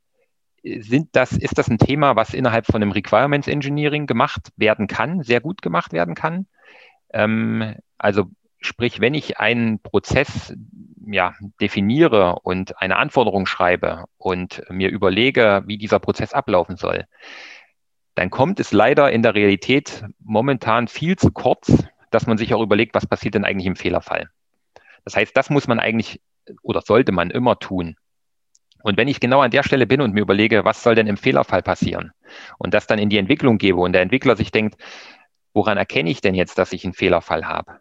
sind 0.64 1.09
das, 1.14 1.32
ist 1.32 1.57
das 1.57 1.70
ein 1.70 1.80
Thema, 1.80 2.16
was 2.16 2.36
innerhalb 2.36 2.68
von 2.68 2.84
einem 2.84 2.91
Requirements 2.91 3.47
Engineering 3.47 4.05
gemacht 4.05 4.49
werden 4.57 4.86
kann, 4.86 5.24
sehr 5.24 5.41
gut 5.41 5.64
gemacht 5.64 5.91
werden 5.91 6.14
kann. 6.14 6.45
Also 7.97 8.30
sprich, 8.62 9.01
wenn 9.01 9.14
ich 9.14 9.39
einen 9.39 9.80
Prozess 9.80 10.55
ja, 11.05 11.34
definiere 11.59 12.39
und 12.43 12.80
eine 12.80 12.97
Anforderung 12.97 13.45
schreibe 13.45 14.05
und 14.18 14.64
mir 14.70 14.89
überlege, 14.89 15.64
wie 15.66 15.78
dieser 15.78 15.99
Prozess 15.99 16.34
ablaufen 16.34 16.78
soll, 16.78 17.05
dann 18.16 18.30
kommt 18.30 18.59
es 18.59 18.72
leider 18.72 19.12
in 19.12 19.24
der 19.24 19.36
Realität 19.36 20.05
momentan 20.20 20.88
viel 20.88 21.16
zu 21.18 21.32
kurz, 21.32 21.86
dass 22.12 22.28
man 22.28 22.38
sich 22.38 22.53
auch 22.53 22.62
überlegt, 22.62 22.93
was 22.93 23.07
passiert 23.07 23.34
denn 23.34 23.45
eigentlich 23.45 23.68
im 23.68 23.76
Fehlerfall. 23.76 24.30
Das 25.03 25.16
heißt, 25.16 25.36
das 25.36 25.49
muss 25.49 25.68
man 25.68 25.80
eigentlich 25.80 26.22
oder 26.62 26.82
sollte 26.82 27.12
man 27.12 27.32
immer 27.32 27.57
tun. 27.57 27.95
Und 28.84 28.97
wenn 28.97 29.07
ich 29.07 29.20
genau 29.20 29.41
an 29.41 29.51
der 29.51 29.64
Stelle 29.64 29.88
bin 29.88 30.01
und 30.01 30.14
mir 30.14 30.22
überlege, 30.22 30.66
was 30.66 30.84
soll 30.84 30.95
denn 30.95 31.07
im 31.07 31.18
Fehlerfall 31.18 31.62
passieren 31.62 32.12
und 32.57 32.74
das 32.74 32.88
dann 32.88 32.99
in 32.99 33.09
die 33.09 33.18
Entwicklung 33.18 33.57
gebe 33.57 33.80
und 33.80 33.93
der 33.93 34.01
Entwickler 34.01 34.36
sich 34.36 34.51
denkt, 34.51 34.76
woran 35.53 35.78
erkenne 35.78 36.09
ich 36.09 36.22
denn 36.22 36.36
jetzt, 36.36 36.57
dass 36.57 36.74
ich 36.74 36.84
einen 36.84 36.93
Fehlerfall 36.93 37.45
habe? 37.47 37.80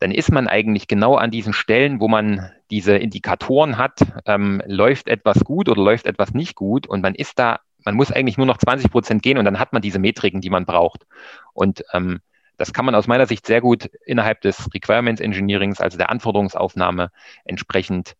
Dann 0.00 0.12
ist 0.12 0.30
man 0.30 0.46
eigentlich 0.46 0.86
genau 0.86 1.16
an 1.16 1.30
diesen 1.30 1.52
Stellen, 1.52 2.00
wo 2.00 2.08
man 2.08 2.52
diese 2.70 2.96
Indikatoren 2.96 3.78
hat, 3.78 4.00
ähm, 4.26 4.62
läuft 4.66 5.08
etwas 5.08 5.40
gut 5.44 5.68
oder 5.68 5.82
läuft 5.82 6.06
etwas 6.06 6.34
nicht 6.34 6.54
gut 6.54 6.86
und 6.86 7.00
man 7.02 7.14
ist 7.14 7.38
da, 7.38 7.60
man 7.84 7.94
muss 7.94 8.12
eigentlich 8.12 8.36
nur 8.36 8.46
noch 8.46 8.58
20 8.58 8.90
Prozent 8.90 9.22
gehen 9.22 9.38
und 9.38 9.44
dann 9.44 9.58
hat 9.58 9.72
man 9.72 9.82
diese 9.82 9.98
Metriken, 9.98 10.40
die 10.40 10.50
man 10.50 10.66
braucht. 10.66 11.06
Und 11.52 11.82
ähm, 11.92 12.20
das 12.56 12.72
kann 12.72 12.84
man 12.84 12.94
aus 12.94 13.06
meiner 13.06 13.26
Sicht 13.26 13.46
sehr 13.46 13.60
gut 13.60 13.88
innerhalb 14.04 14.40
des 14.40 14.72
Requirements 14.74 15.20
Engineerings, 15.20 15.80
also 15.80 15.96
der 15.96 16.10
Anforderungsaufnahme, 16.10 17.10
entsprechend 17.44 18.14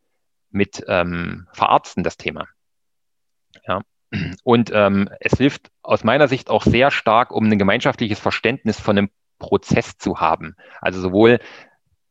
mit 0.51 0.85
ähm, 0.89 1.47
verarzten, 1.53 2.03
das 2.03 2.16
Thema. 2.16 2.47
Ja. 3.66 3.83
Und 4.45 4.70
ähm, 4.72 5.11
es 5.20 5.37
hilft 5.37 5.70
aus 5.83 6.05
meiner 6.05 6.29
Sicht 6.29 6.51
auch 6.51 6.62
sehr 6.62 6.91
stark, 6.91 7.31
um 7.31 7.45
ein 7.45 7.59
gemeinschaftliches 7.59 8.18
Verständnis 8.18 8.81
von 8.81 8.97
einem 8.97 9.11
Prozess 9.39 9.99
zu 9.99 10.20
haben. 10.20 10.57
Also 10.81 11.01
sowohl 11.01 11.41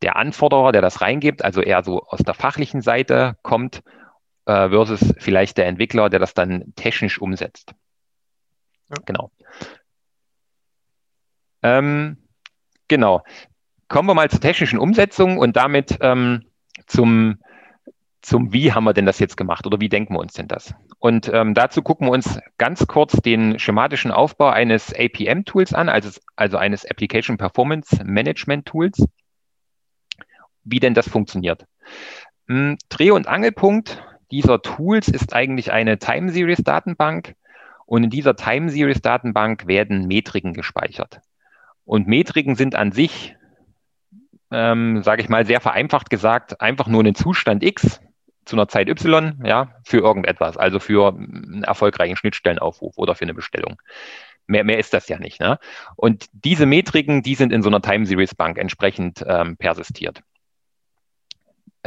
der 0.01 0.15
Anforderer, 0.15 0.71
der 0.71 0.81
das 0.81 1.01
reingibt, 1.01 1.43
also 1.43 1.61
eher 1.61 1.83
so 1.83 2.03
aus 2.03 2.19
der 2.19 2.33
fachlichen 2.33 2.81
Seite 2.81 3.35
kommt, 3.41 3.83
äh, 4.45 4.69
versus 4.69 5.13
vielleicht 5.17 5.57
der 5.57 5.67
Entwickler, 5.67 6.09
der 6.09 6.19
das 6.19 6.33
dann 6.33 6.73
technisch 6.75 7.19
umsetzt. 7.19 7.73
Ja. 8.89 8.95
Genau. 9.05 9.31
Ähm, 11.63 12.17
genau. 12.87 13.23
Kommen 13.87 14.07
wir 14.07 14.13
mal 14.13 14.29
zur 14.29 14.41
technischen 14.41 14.79
Umsetzung 14.79 15.37
und 15.37 15.55
damit 15.55 15.97
ähm, 16.01 16.45
zum 16.85 17.39
zum 18.21 18.51
Wie 18.51 18.73
haben 18.73 18.83
wir 18.83 18.93
denn 18.93 19.05
das 19.05 19.19
jetzt 19.19 19.37
gemacht 19.37 19.65
oder 19.65 19.79
wie 19.79 19.87
denken 19.87 20.13
wir 20.13 20.19
uns 20.19 20.33
denn 20.33 20.49
das? 20.49 20.73
Und 20.99 21.31
ähm, 21.33 21.53
dazu 21.53 21.81
gucken 21.81 22.07
wir 22.07 22.11
uns 22.11 22.39
ganz 22.57 22.85
kurz 22.85 23.13
den 23.21 23.57
schematischen 23.57 24.11
Aufbau 24.11 24.49
eines 24.49 24.93
APM-Tools 24.93 25.73
an, 25.73 25.87
also, 25.87 26.19
also 26.35 26.57
eines 26.57 26.85
Application 26.85 27.37
Performance 27.37 28.03
Management 28.03 28.65
Tools, 28.65 29.05
wie 30.69 30.79
denn 30.79 30.93
das 30.93 31.09
funktioniert. 31.09 31.65
Hm, 32.47 32.77
Dreh- 32.89 33.11
und 33.11 33.27
Angelpunkt 33.27 34.03
dieser 34.31 34.61
Tools 34.61 35.07
ist 35.07 35.33
eigentlich 35.33 35.71
eine 35.71 35.99
Time 35.99 36.31
Series 36.31 36.63
Datenbank 36.63 37.35
und 37.85 38.03
in 38.03 38.09
dieser 38.09 38.35
Time 38.35 38.69
Series 38.69 39.01
Datenbank 39.01 39.67
werden 39.67 40.07
Metriken 40.07 40.53
gespeichert. 40.53 41.21
Und 41.85 42.07
Metriken 42.07 42.55
sind 42.55 42.75
an 42.75 42.91
sich, 42.91 43.35
ähm, 44.51 45.03
sage 45.03 45.21
ich 45.21 45.29
mal 45.29 45.45
sehr 45.45 45.61
vereinfacht 45.61 46.09
gesagt, 46.09 46.59
einfach 46.59 46.87
nur 46.87 46.99
einen 46.99 47.15
Zustand 47.15 47.63
X, 47.63 48.01
zu 48.47 48.55
einer 48.55 48.67
Zeit 48.67 48.89
Y, 48.89 49.41
ja, 49.43 49.73
für 49.83 49.99
irgendetwas, 49.99 50.57
also 50.57 50.79
für 50.79 51.09
einen 51.09 51.63
erfolgreichen 51.63 52.15
Schnittstellenaufruf 52.15 52.97
oder 52.97 53.15
für 53.15 53.23
eine 53.23 53.33
Bestellung. 53.33 53.81
Mehr, 54.47 54.63
mehr 54.63 54.79
ist 54.79 54.93
das 54.93 55.09
ja 55.09 55.19
nicht. 55.19 55.39
Ne? 55.39 55.59
Und 55.95 56.25
diese 56.31 56.65
Metriken, 56.65 57.21
die 57.21 57.35
sind 57.35 57.51
in 57.51 57.61
so 57.61 57.69
einer 57.69 57.81
Time 57.81 58.05
Series 58.05 58.33
Bank 58.33 58.57
entsprechend 58.57 59.23
ähm, 59.27 59.57
persistiert. 59.57 60.23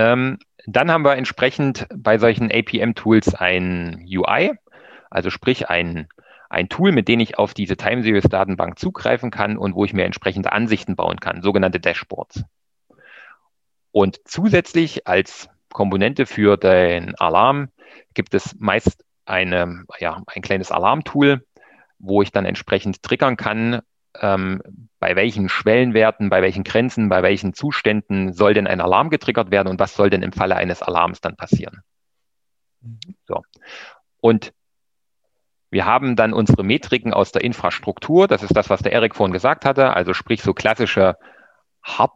Ähm, 0.01 0.39
dann 0.67 0.91
haben 0.91 1.05
wir 1.05 1.17
entsprechend 1.17 1.87
bei 1.95 2.17
solchen 2.17 2.51
APM-Tools 2.51 3.35
ein 3.35 4.07
UI, 4.09 4.55
also 5.11 5.29
sprich 5.29 5.69
ein, 5.69 6.09
ein 6.49 6.71
Tool, 6.71 6.93
mit 6.93 7.07
dem 7.07 7.21
ich 7.21 7.39
auf 7.39 7.53
diese 7.53 7.77
Time 7.77 8.03
Series 8.03 8.25
Datenbank 8.25 8.79
zugreifen 8.79 9.31
kann 9.31 9.59
und 9.59 9.75
wo 9.75 9.85
ich 9.85 9.93
mir 9.93 10.05
entsprechende 10.05 10.53
Ansichten 10.53 10.97
bauen 10.97 11.21
kann, 11.21 11.43
sogenannte 11.43 11.81
Dashboards. 11.81 12.45
Und 13.93 14.21
zusätzlich 14.25 15.07
als 15.07 15.51
Komponente 15.71 16.25
für 16.25 16.57
den 16.57 17.15
Alarm 17.17 17.69
gibt 18.15 18.33
es 18.33 18.57
meist 18.59 19.05
eine, 19.27 19.85
ja, 19.99 20.23
ein 20.27 20.41
kleines 20.41 20.71
Alarmtool, 20.71 21.45
wo 21.99 22.23
ich 22.23 22.33
dann 22.33 22.47
entsprechend 22.47 23.03
triggern 23.03 23.37
kann, 23.37 23.83
ähm, 24.19 24.63
bei 24.99 25.17
welchen 25.17 25.49
Schwellenwerten, 25.49 26.31
bei 26.31 26.43
welchen 26.43 26.65
Grenzen, 26.65 27.09
bei 27.09 27.23
welchen 27.23 27.55
Zuständen 27.55 28.33
soll 28.33 28.55
denn 28.55 28.67
ein 28.67 28.81
Alarm 28.81 29.11
getriggert 29.11 29.51
werden 29.51 29.69
und 29.69 29.81
was 29.81 29.95
soll 29.95 30.11
denn 30.11 30.23
im 30.23 30.33
Falle 30.33 30.57
eines 30.57 30.83
Alarms 30.83 31.21
dann 31.21 31.37
passieren. 31.37 31.83
So. 33.27 33.43
Und 34.21 34.53
wir 35.71 35.87
haben 35.87 36.17
dann 36.17 36.33
unsere 36.33 36.65
Metriken 36.65 37.15
aus 37.15 37.33
der 37.33 37.45
Infrastruktur, 37.45 38.27
das 38.27 38.43
ist 38.43 38.57
das, 38.57 38.71
was 38.71 38.83
der 38.83 38.93
Erik 38.93 39.15
vorhin 39.15 39.33
gesagt 39.33 39.65
hatte, 39.65 39.95
also 39.95 40.15
sprich 40.15 40.43
so 40.43 40.53
klassische 40.53 41.17
Hard, 41.83 42.13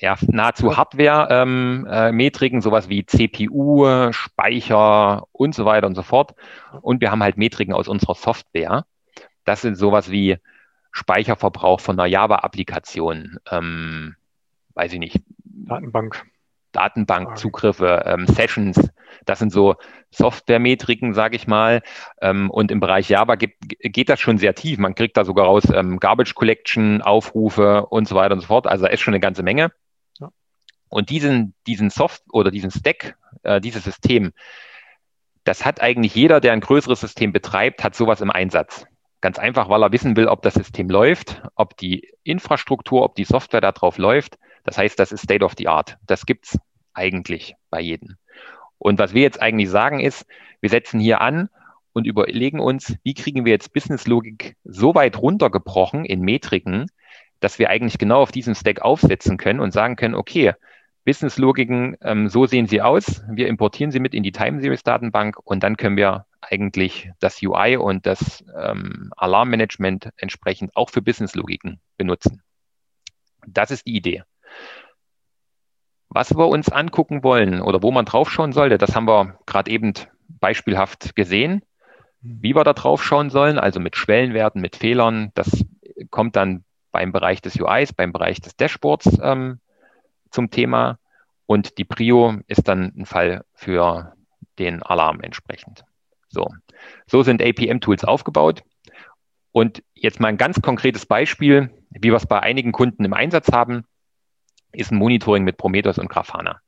ja, 0.00 0.16
nahezu 0.28 0.76
Hardware-Metriken, 0.76 2.56
ähm, 2.56 2.60
äh, 2.60 2.62
sowas 2.62 2.88
wie 2.88 3.04
CPU, 3.04 4.12
Speicher 4.12 5.24
und 5.32 5.56
so 5.56 5.64
weiter 5.64 5.88
und 5.88 5.96
so 5.96 6.02
fort. 6.02 6.34
Und 6.80 7.00
wir 7.00 7.10
haben 7.10 7.22
halt 7.22 7.36
Metriken 7.36 7.74
aus 7.74 7.88
unserer 7.88 8.14
Software. 8.14 8.84
Das 9.44 9.62
sind 9.62 9.74
sowas 9.74 10.12
wie 10.12 10.36
Speicherverbrauch 10.92 11.80
von 11.80 11.98
einer 11.98 12.08
Java-Applikation, 12.08 13.38
ähm, 13.50 14.16
weiß 14.74 14.92
ich 14.92 14.98
nicht. 14.98 15.20
Datenbank. 15.44 16.24
Datenbankzugriffe, 16.72 18.02
ähm, 18.06 18.26
Sessions. 18.26 18.90
Das 19.24 19.38
sind 19.38 19.52
so 19.52 19.76
Software-Metriken, 20.10 21.14
sage 21.14 21.36
ich 21.36 21.46
mal. 21.46 21.82
Ähm, 22.20 22.50
und 22.50 22.70
im 22.70 22.80
Bereich 22.80 23.08
Java 23.08 23.34
gibt, 23.34 23.56
geht 23.68 24.08
das 24.08 24.20
schon 24.20 24.38
sehr 24.38 24.54
tief. 24.54 24.78
Man 24.78 24.94
kriegt 24.94 25.16
da 25.16 25.24
sogar 25.24 25.46
raus 25.46 25.64
ähm, 25.72 25.98
Garbage 25.98 26.34
Collection, 26.34 27.02
Aufrufe 27.02 27.86
und 27.86 28.06
so 28.06 28.14
weiter 28.14 28.34
und 28.34 28.40
so 28.40 28.46
fort. 28.46 28.66
Also 28.66 28.84
da 28.84 28.90
ist 28.90 29.00
schon 29.00 29.14
eine 29.14 29.20
ganze 29.20 29.42
Menge. 29.42 29.72
Ja. 30.18 30.30
Und 30.88 31.10
diesen, 31.10 31.54
diesen 31.66 31.90
Soft 31.90 32.22
oder 32.30 32.50
diesen 32.50 32.70
Stack, 32.70 33.16
äh, 33.42 33.60
dieses 33.60 33.84
System, 33.84 34.32
das 35.44 35.64
hat 35.64 35.80
eigentlich 35.80 36.14
jeder, 36.14 36.40
der 36.40 36.52
ein 36.52 36.60
größeres 36.60 37.00
System 37.00 37.32
betreibt, 37.32 37.82
hat 37.82 37.94
sowas 37.94 38.20
im 38.20 38.30
Einsatz. 38.30 38.86
Ganz 39.20 39.38
einfach, 39.38 39.68
weil 39.68 39.82
er 39.82 39.92
wissen 39.92 40.16
will, 40.16 40.28
ob 40.28 40.42
das 40.42 40.54
System 40.54 40.88
läuft, 40.88 41.42
ob 41.54 41.76
die 41.76 42.08
Infrastruktur, 42.22 43.02
ob 43.02 43.14
die 43.14 43.24
Software 43.24 43.60
darauf 43.60 43.98
läuft. 43.98 44.38
Das 44.64 44.78
heißt, 44.78 44.98
das 44.98 45.12
ist 45.12 45.22
State 45.22 45.44
of 45.44 45.54
the 45.58 45.68
Art. 45.68 45.98
Das 46.06 46.24
gibt's 46.24 46.58
eigentlich 46.94 47.54
bei 47.70 47.80
jedem. 47.80 48.16
Und 48.78 48.98
was 48.98 49.12
wir 49.12 49.22
jetzt 49.22 49.40
eigentlich 49.40 49.68
sagen 49.68 50.00
ist, 50.00 50.26
wir 50.60 50.70
setzen 50.70 51.00
hier 51.00 51.20
an 51.20 51.50
und 51.92 52.06
überlegen 52.06 52.60
uns, 52.60 52.96
wie 53.02 53.14
kriegen 53.14 53.44
wir 53.44 53.52
jetzt 53.52 53.74
Businesslogik 53.74 54.56
so 54.64 54.94
weit 54.94 55.20
runtergebrochen 55.20 56.04
in 56.04 56.20
Metriken, 56.22 56.86
dass 57.40 57.58
wir 57.58 57.68
eigentlich 57.68 57.98
genau 57.98 58.22
auf 58.22 58.32
diesem 58.32 58.54
Stack 58.54 58.80
aufsetzen 58.80 59.36
können 59.36 59.60
und 59.60 59.72
sagen 59.72 59.96
können, 59.96 60.14
okay, 60.14 60.54
Businesslogiken, 61.04 61.96
ähm, 62.02 62.28
so 62.28 62.46
sehen 62.46 62.66
sie 62.66 62.82
aus. 62.82 63.22
Wir 63.30 63.48
importieren 63.48 63.90
sie 63.90 64.00
mit 64.00 64.14
in 64.14 64.22
die 64.22 64.32
Time 64.32 64.60
Series 64.60 64.82
Datenbank 64.82 65.38
und 65.44 65.62
dann 65.62 65.76
können 65.76 65.96
wir 65.96 66.26
eigentlich 66.40 67.10
das 67.20 67.42
UI 67.42 67.76
und 67.76 68.06
das 68.06 68.44
ähm, 68.56 69.12
Alarmmanagement 69.16 70.10
entsprechend 70.16 70.74
auch 70.76 70.90
für 70.90 71.02
Businesslogiken 71.02 71.80
benutzen. 71.96 72.42
Das 73.46 73.70
ist 73.70 73.86
die 73.86 73.96
Idee. 73.96 74.22
Was 76.08 76.36
wir 76.36 76.48
uns 76.48 76.70
angucken 76.70 77.22
wollen 77.22 77.62
oder 77.62 77.82
wo 77.82 77.92
man 77.92 78.04
draufschauen 78.04 78.52
sollte, 78.52 78.78
das 78.78 78.96
haben 78.96 79.06
wir 79.06 79.38
gerade 79.46 79.70
eben 79.70 79.92
beispielhaft 80.28 81.14
gesehen. 81.14 81.62
Wie 82.20 82.54
wir 82.54 82.64
da 82.64 82.72
draufschauen 82.72 83.30
sollen, 83.30 83.58
also 83.58 83.80
mit 83.80 83.96
Schwellenwerten, 83.96 84.60
mit 84.60 84.76
Fehlern, 84.76 85.30
das 85.34 85.64
kommt 86.10 86.36
dann 86.36 86.64
beim 86.90 87.12
Bereich 87.12 87.40
des 87.40 87.58
UIs, 87.58 87.92
beim 87.92 88.12
Bereich 88.12 88.40
des 88.40 88.56
Dashboards 88.56 89.18
ähm, 89.22 89.60
zum 90.30 90.50
Thema. 90.50 90.98
Und 91.46 91.78
die 91.78 91.84
Prio 91.84 92.38
ist 92.46 92.68
dann 92.68 92.92
ein 92.96 93.06
Fall 93.06 93.44
für 93.54 94.14
den 94.58 94.82
Alarm 94.82 95.20
entsprechend. 95.20 95.84
So, 96.30 96.48
so 97.06 97.22
sind 97.22 97.42
APM-Tools 97.42 98.04
aufgebaut. 98.04 98.62
Und 99.52 99.82
jetzt 99.94 100.20
mal 100.20 100.28
ein 100.28 100.36
ganz 100.36 100.62
konkretes 100.62 101.06
Beispiel, 101.06 101.70
wie 101.90 102.08
wir 102.08 102.14
es 102.14 102.26
bei 102.26 102.40
einigen 102.40 102.72
Kunden 102.72 103.04
im 103.04 103.12
Einsatz 103.12 103.50
haben, 103.52 103.84
ist 104.72 104.92
ein 104.92 104.98
Monitoring 104.98 105.42
mit 105.42 105.56
Prometheus 105.56 105.98
und 105.98 106.08
Grafana. 106.08 106.60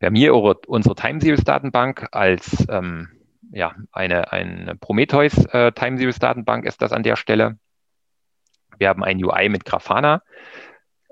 Wir 0.00 0.06
haben 0.06 0.16
hier 0.16 0.34
unsere 0.34 0.96
Time 0.96 1.20
Series 1.20 1.44
Datenbank 1.44 2.08
als 2.10 2.66
ähm, 2.68 3.08
ja, 3.52 3.74
eine, 3.92 4.32
eine 4.32 4.74
Prometheus 4.74 5.44
äh, 5.46 5.70
Time 5.72 5.96
Series 5.96 6.18
Datenbank 6.18 6.64
ist 6.64 6.82
das 6.82 6.92
an 6.92 7.04
der 7.04 7.16
Stelle. 7.16 7.56
Wir 8.78 8.88
haben 8.88 9.04
ein 9.04 9.24
UI 9.24 9.48
mit 9.48 9.64
Grafana. 9.64 10.22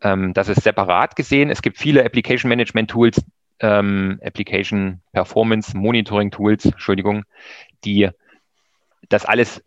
Ähm, 0.02 0.34
das 0.34 0.48
ist 0.48 0.62
separat 0.62 1.14
gesehen. 1.14 1.50
Es 1.50 1.62
gibt 1.62 1.78
viele 1.78 2.04
Application 2.04 2.48
Management 2.48 2.90
Tools, 2.90 3.24
ähm, 3.62 4.20
Application 4.22 5.00
Performance 5.12 5.76
Monitoring 5.76 6.30
Tools, 6.30 6.66
Entschuldigung, 6.66 7.24
die 7.84 8.10
das 9.08 9.24
alles 9.24 9.62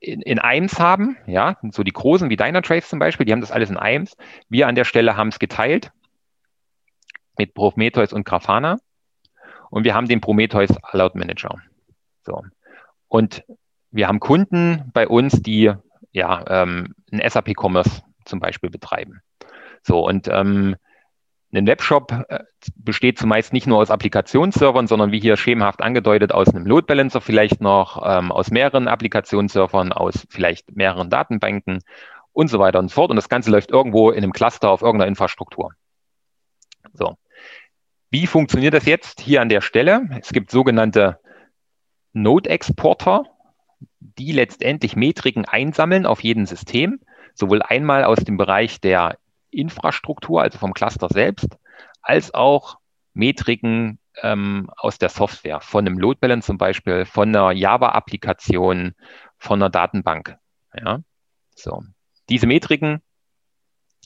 in, 0.00 0.20
in 0.20 0.38
eins 0.38 0.78
haben, 0.80 1.16
ja, 1.26 1.56
so 1.70 1.82
die 1.82 1.92
großen 1.92 2.28
wie 2.28 2.36
Dynatrace 2.36 2.88
zum 2.88 2.98
Beispiel, 2.98 3.24
die 3.24 3.32
haben 3.32 3.40
das 3.40 3.52
alles 3.52 3.70
in 3.70 3.76
eins. 3.76 4.16
Wir 4.48 4.66
an 4.66 4.74
der 4.74 4.84
Stelle 4.84 5.16
haben 5.16 5.28
es 5.28 5.38
geteilt 5.38 5.92
mit 7.38 7.54
Prometheus 7.54 8.12
und 8.12 8.24
Grafana 8.24 8.78
und 9.70 9.84
wir 9.84 9.94
haben 9.94 10.08
den 10.08 10.20
Prometheus 10.20 10.70
Allout 10.82 11.12
Manager. 11.14 11.54
So. 12.24 12.42
Und 13.08 13.44
wir 13.90 14.08
haben 14.08 14.20
Kunden 14.20 14.90
bei 14.92 15.06
uns, 15.06 15.40
die 15.40 15.72
ja 16.12 16.44
ähm, 16.48 16.94
ein 17.12 17.28
SAP 17.28 17.52
Commerce 17.56 18.02
zum 18.24 18.40
Beispiel 18.40 18.70
betreiben. 18.70 19.20
So, 19.82 20.04
und 20.04 20.28
ähm, 20.28 20.76
ein 21.56 21.66
Webshop 21.66 22.12
äh, 22.28 22.44
besteht 22.76 23.18
zumeist 23.18 23.52
nicht 23.52 23.66
nur 23.66 23.78
aus 23.78 23.90
Applikationsservern, 23.90 24.86
sondern 24.86 25.12
wie 25.12 25.20
hier 25.20 25.36
schemenhaft 25.36 25.82
angedeutet 25.82 26.32
aus 26.32 26.48
einem 26.48 26.66
Load 26.66 26.86
Balancer 26.86 27.20
vielleicht 27.20 27.60
noch, 27.60 28.02
ähm, 28.04 28.32
aus 28.32 28.50
mehreren 28.50 28.88
Applikationsservern, 28.88 29.92
aus 29.92 30.26
vielleicht 30.30 30.74
mehreren 30.74 31.10
Datenbanken 31.10 31.80
und 32.32 32.48
so 32.48 32.58
weiter 32.58 32.78
und 32.78 32.88
so 32.88 32.94
fort. 32.94 33.10
Und 33.10 33.16
das 33.16 33.28
Ganze 33.28 33.50
läuft 33.50 33.70
irgendwo 33.70 34.10
in 34.10 34.22
einem 34.22 34.32
Cluster 34.32 34.70
auf 34.70 34.82
irgendeiner 34.82 35.08
Infrastruktur. 35.08 35.72
So. 36.92 37.16
Wie 38.10 38.26
funktioniert 38.26 38.74
das 38.74 38.86
jetzt 38.86 39.20
hier 39.20 39.40
an 39.40 39.48
der 39.48 39.60
Stelle? 39.60 40.08
Es 40.20 40.32
gibt 40.32 40.50
sogenannte 40.50 41.18
Node-Exporter, 42.12 43.24
die 44.00 44.32
letztendlich 44.32 44.96
Metriken 44.96 45.44
einsammeln 45.44 46.06
auf 46.06 46.22
jedem 46.22 46.46
System, 46.46 47.00
sowohl 47.34 47.62
einmal 47.62 48.04
aus 48.04 48.18
dem 48.18 48.36
Bereich 48.36 48.80
der 48.80 49.18
Infrastruktur, 49.56 50.42
also 50.42 50.58
vom 50.58 50.74
Cluster 50.74 51.08
selbst, 51.08 51.48
als 52.02 52.32
auch 52.34 52.78
Metriken 53.14 53.98
ähm, 54.22 54.70
aus 54.76 54.98
der 54.98 55.08
Software, 55.08 55.60
von 55.60 55.86
einem 55.86 55.98
Load 55.98 56.18
Balance 56.20 56.46
zum 56.46 56.58
Beispiel, 56.58 57.04
von 57.04 57.28
einer 57.28 57.52
Java-Applikation, 57.52 58.94
von 59.38 59.62
einer 59.62 59.70
Datenbank. 59.70 60.36
Ja, 60.74 61.00
so. 61.54 61.82
Diese 62.28 62.46
Metriken 62.46 63.02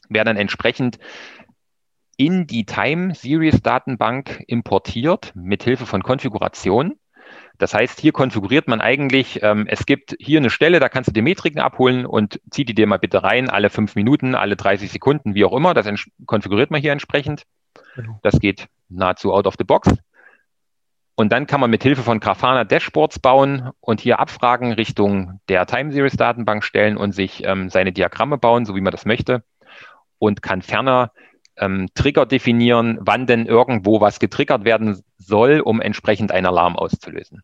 werden 0.08 0.26
dann 0.26 0.36
entsprechend 0.36 0.98
in 2.16 2.46
die 2.46 2.66
Time 2.66 3.14
Series 3.14 3.62
Datenbank 3.62 4.44
importiert 4.46 5.32
mit 5.34 5.62
Hilfe 5.62 5.86
von 5.86 6.02
Konfiguration. 6.02 6.98
Das 7.58 7.74
heißt, 7.74 8.00
hier 8.00 8.12
konfiguriert 8.12 8.68
man 8.68 8.80
eigentlich, 8.80 9.42
ähm, 9.42 9.66
es 9.68 9.84
gibt 9.84 10.16
hier 10.18 10.38
eine 10.38 10.50
Stelle, 10.50 10.80
da 10.80 10.88
kannst 10.88 11.08
du 11.08 11.12
die 11.12 11.22
Metriken 11.22 11.60
abholen 11.60 12.06
und 12.06 12.40
zieh 12.50 12.64
die 12.64 12.74
dir 12.74 12.86
mal 12.86 12.98
bitte 12.98 13.22
rein, 13.22 13.50
alle 13.50 13.70
fünf 13.70 13.94
Minuten, 13.94 14.34
alle 14.34 14.56
30 14.56 14.90
Sekunden, 14.90 15.34
wie 15.34 15.44
auch 15.44 15.52
immer. 15.52 15.74
Das 15.74 15.86
konfiguriert 16.26 16.70
man 16.70 16.80
hier 16.80 16.92
entsprechend. 16.92 17.44
Genau. 17.96 18.18
Das 18.22 18.40
geht 18.40 18.66
nahezu 18.88 19.32
out 19.32 19.46
of 19.46 19.54
the 19.58 19.64
box. 19.64 19.92
Und 21.20 21.32
dann 21.32 21.46
kann 21.46 21.60
man 21.60 21.68
mit 21.68 21.82
Hilfe 21.82 22.02
von 22.02 22.18
Grafana 22.18 22.64
Dashboards 22.64 23.18
bauen 23.18 23.70
und 23.80 24.00
hier 24.00 24.20
Abfragen 24.20 24.72
Richtung 24.72 25.38
der 25.50 25.66
Time 25.66 25.92
Series 25.92 26.16
Datenbank 26.16 26.64
stellen 26.64 26.96
und 26.96 27.12
sich 27.12 27.44
ähm, 27.44 27.68
seine 27.68 27.92
Diagramme 27.92 28.38
bauen, 28.38 28.64
so 28.64 28.74
wie 28.74 28.80
man 28.80 28.90
das 28.90 29.04
möchte. 29.04 29.42
Und 30.18 30.40
kann 30.40 30.62
ferner 30.62 31.12
ähm, 31.60 31.88
Trigger 31.94 32.26
definieren, 32.26 32.98
wann 33.00 33.26
denn 33.26 33.46
irgendwo 33.46 34.00
was 34.00 34.18
getriggert 34.18 34.64
werden 34.64 35.02
soll, 35.18 35.60
um 35.60 35.80
entsprechend 35.80 36.32
einen 36.32 36.46
Alarm 36.46 36.76
auszulösen. 36.76 37.42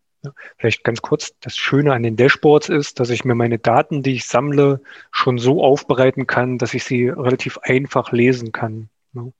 Vielleicht 0.57 0.83
ganz 0.83 1.01
kurz, 1.01 1.33
das 1.39 1.55
Schöne 1.55 1.93
an 1.93 2.03
den 2.03 2.17
Dashboards 2.17 2.69
ist, 2.69 2.99
dass 2.99 3.11
ich 3.11 3.23
mir 3.23 3.35
meine 3.35 3.59
Daten, 3.59 4.03
die 4.03 4.13
ich 4.13 4.25
sammle, 4.25 4.81
schon 5.11 5.37
so 5.37 5.63
aufbereiten 5.63 6.27
kann, 6.27 6.57
dass 6.57 6.73
ich 6.73 6.83
sie 6.83 7.07
relativ 7.07 7.59
einfach 7.59 8.11
lesen 8.11 8.51
kann. 8.51 8.89
Ne? 9.13 9.31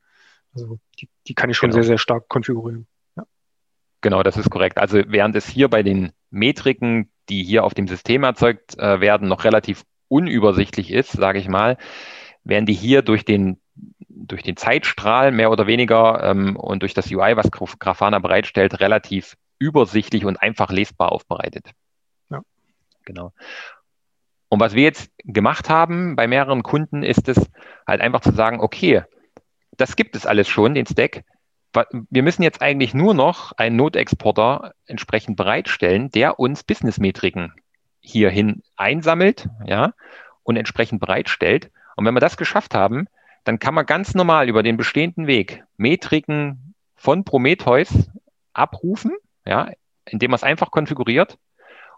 Also 0.54 0.80
die, 1.00 1.10
die 1.28 1.34
kann 1.34 1.50
ich 1.50 1.58
schon 1.58 1.72
genau. 1.72 1.82
sehr, 1.82 1.88
sehr 1.88 1.98
stark 1.98 2.30
konfigurieren. 2.30 2.88
Ja. 3.18 3.24
Genau, 4.02 4.24
das 4.24 4.38
ist 4.38 4.50
korrekt. 4.50 4.78
Also 4.78 5.02
während 5.08 5.36
es 5.36 5.48
hier 5.48 5.68
bei 5.68 5.84
den 5.84 6.12
Metriken, 6.30 7.10
die 7.28 7.44
hier 7.44 7.64
auf 7.64 7.74
dem 7.74 7.88
System 7.88 8.24
erzeugt 8.24 8.78
äh, 8.78 9.02
werden, 9.02 9.28
noch 9.28 9.44
relativ 9.44 9.84
unübersichtlich 10.08 10.92
ist, 10.92 11.12
sage 11.12 11.40
ich 11.40 11.50
mal, 11.50 11.78
werden 12.44 12.66
die 12.66 12.74
hier 12.74 13.02
durch 13.02 13.26
den 13.26 13.60
durch 14.26 14.44
den 14.44 14.58
Zeitstrahl 14.58 15.32
mehr 15.32 15.52
oder 15.52 15.68
weniger 15.68 16.24
ähm, 16.24 16.56
und 16.56 16.82
durch 16.82 16.94
das 16.94 17.12
UI, 17.12 17.36
was 17.36 17.52
Grafana 17.52 18.20
bereitstellt, 18.20 18.80
relativ 18.80 19.36
übersichtlich 19.60 20.26
und 20.26 20.42
einfach 20.42 20.72
lesbar 20.72 21.12
aufbereitet. 21.12 21.72
Ja. 22.30 22.42
Genau. 23.06 23.34
Und 24.50 24.60
was 24.60 24.74
wir 24.74 24.84
jetzt 24.84 25.12
gemacht 25.20 25.70
haben 25.70 26.16
bei 26.16 26.28
mehreren 26.28 26.64
Kunden, 26.64 27.04
ist 27.04 27.28
es 27.28 27.50
halt 27.86 28.02
einfach 28.02 28.22
zu 28.22 28.32
sagen, 28.32 28.60
okay, 28.60 29.04
das 29.76 29.96
gibt 29.96 30.16
es 30.16 30.26
alles 30.26 30.48
schon, 30.48 30.74
den 30.74 30.86
Stack. 30.86 31.24
Wir 32.10 32.24
müssen 32.24 32.44
jetzt 32.44 32.62
eigentlich 32.62 32.94
nur 32.94 33.14
noch 33.14 33.52
einen 33.58 33.76
Notexporter 33.76 34.74
entsprechend 34.86 35.36
bereitstellen, 35.36 36.10
der 36.10 36.40
uns 36.40 36.64
Business-Metriken 36.64 37.54
hierhin 38.00 38.64
einsammelt, 38.78 39.50
ja, 39.66 39.94
und 40.44 40.56
entsprechend 40.56 41.02
bereitstellt. 41.02 41.70
Und 41.98 42.06
wenn 42.06 42.16
wir 42.16 42.22
das 42.22 42.38
geschafft 42.38 42.74
haben, 42.74 43.08
dann 43.48 43.60
kann 43.60 43.74
man 43.74 43.86
ganz 43.86 44.14
normal 44.14 44.50
über 44.50 44.64
den 44.64 44.78
bestehenden 44.78 45.28
Weg 45.28 45.64
Metriken 45.78 46.74
von 46.96 47.24
Prometheus 47.24 48.10
abrufen 48.54 49.12
ja, 49.48 49.72
indem 50.06 50.32
man 50.32 50.36
es 50.36 50.44
einfach 50.44 50.72
konfiguriert. 50.72 51.38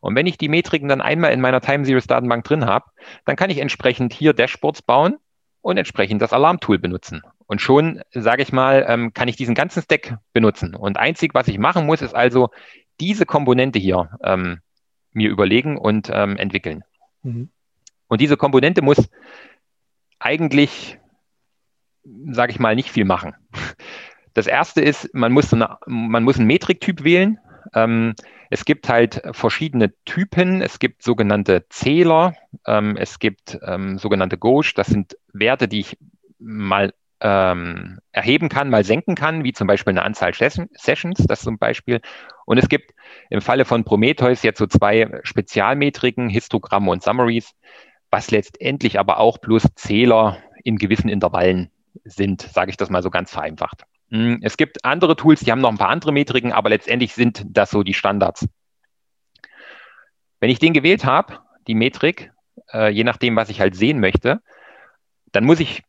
Und 0.02 0.16
wenn 0.16 0.28
ich 0.28 0.38
die 0.38 0.48
Metriken 0.48 0.88
dann 0.88 1.02
einmal 1.02 1.34
in 1.34 1.42
meiner 1.42 1.60
Time 1.60 1.84
Series 1.84 2.08
Datenbank 2.08 2.46
drin 2.46 2.66
habe, 2.66 2.86
dann 3.26 3.36
kann 3.36 3.50
ich 3.50 3.58
entsprechend 3.58 4.14
hier 4.14 4.34
Dashboards 4.34 4.82
bauen 4.82 5.18
und 5.62 5.78
entsprechend 5.78 6.22
das 6.22 6.32
Alarmtool 6.32 6.80
benutzen. 6.80 7.22
Und 7.48 7.62
schon, 7.62 8.02
sage 8.12 8.44
ich 8.44 8.54
mal, 8.54 8.86
ähm, 8.88 9.14
kann 9.14 9.28
ich 9.28 9.36
diesen 9.36 9.56
ganzen 9.56 9.82
Stack 9.82 10.18
benutzen. 10.32 10.76
Und 10.76 10.98
einzig, 10.98 11.34
was 11.34 11.50
ich 11.50 11.58
machen 11.58 11.86
muss, 11.86 12.02
ist 12.02 12.16
also 12.16 12.50
diese 13.02 13.26
Komponente 13.26 13.80
hier 13.80 14.12
ähm, 14.24 14.60
mir 15.12 15.30
überlegen 15.30 15.78
und 15.78 16.10
ähm, 16.14 16.38
entwickeln. 16.38 16.84
Mhm. 17.24 17.50
Und 18.08 18.22
diese 18.22 18.38
Komponente 18.38 18.82
muss 18.82 19.10
eigentlich, 20.20 20.98
sage 22.04 22.52
ich 22.52 22.60
mal, 22.60 22.76
nicht 22.76 22.92
viel 22.92 23.06
machen. 23.06 23.36
Das 24.34 24.48
erste 24.48 24.82
ist, 24.82 25.14
man 25.14 25.32
muss, 25.32 25.52
eine, 25.54 25.78
man 25.88 26.24
muss 26.24 26.38
einen 26.38 26.48
Metriktyp 26.48 27.04
wählen. 27.04 27.40
Ähm, 27.74 28.14
es 28.50 28.64
gibt 28.64 28.88
halt 28.88 29.22
verschiedene 29.32 29.94
Typen. 30.06 30.62
Es 30.62 30.80
gibt 30.80 31.04
sogenannte 31.04 31.66
Zähler. 31.70 32.36
Ähm, 32.66 32.96
es 32.96 33.20
gibt 33.20 33.58
ähm, 33.64 33.98
sogenannte 33.98 34.38
Gauche. 34.38 34.72
Das 34.76 34.88
sind 34.88 35.18
Werte, 35.34 35.68
die 35.68 35.82
ich 35.82 35.98
mal 36.40 36.94
ähm, 37.22 38.00
erheben 38.12 38.50
kann, 38.50 38.70
mal 38.70 38.84
senken 38.84 39.16
kann, 39.16 39.44
wie 39.44 39.52
zum 39.52 39.68
Beispiel 39.68 39.92
eine 39.92 40.04
Anzahl 40.04 40.34
Sessions, 40.34 41.26
das 41.28 41.42
zum 41.42 41.58
Beispiel. 41.58 42.02
Und 42.46 42.58
es 42.58 42.70
gibt 42.70 42.92
im 43.30 43.42
Falle 43.42 43.66
von 43.66 43.84
Prometheus 43.84 44.42
jetzt 44.44 44.60
so 44.60 44.68
zwei 44.68 45.20
Spezialmetriken, 45.24 46.30
Histogramme 46.30 46.90
und 46.92 47.04
Summaries, 47.04 47.52
was 48.10 48.32
letztendlich 48.32 49.00
aber 49.00 49.20
auch 49.20 49.42
plus 49.42 49.68
Zähler 49.76 50.38
in 50.64 50.78
gewissen 50.78 51.10
Intervallen 51.10 51.72
sind, 52.04 52.42
sage 52.42 52.72
ich 52.72 52.78
das 52.78 52.90
mal 52.90 53.04
so 53.04 53.10
ganz 53.10 53.32
vereinfacht. 53.32 53.84
Hm, 54.12 54.40
es 54.42 54.58
gibt 54.58 54.86
andere 54.86 55.16
Tools, 55.16 55.42
die 55.42 55.52
haben 55.52 55.62
noch 55.62 55.72
ein 55.72 55.78
paar 55.78 55.90
andere 55.90 56.12
Metriken, 56.12 56.52
aber 56.52 56.70
letztendlich 56.70 57.14
sind 57.14 57.46
das 57.48 57.70
so 57.72 57.84
die 57.84 57.94
Standards. 57.94 58.48
Wenn 60.40 60.50
ich 60.50 60.60
den 60.60 60.74
gewählt 60.74 61.06
habe, 61.06 61.40
die 61.68 61.76
Metrik, 61.76 62.32
äh, 62.74 62.90
je 62.90 63.04
nachdem, 63.04 63.36
was 63.36 63.50
ich 63.50 63.60
halt 63.60 63.76
sehen 63.76 64.00
möchte, 64.00 64.42
dann 65.32 65.46
muss 65.46 65.60
ich 65.60 65.84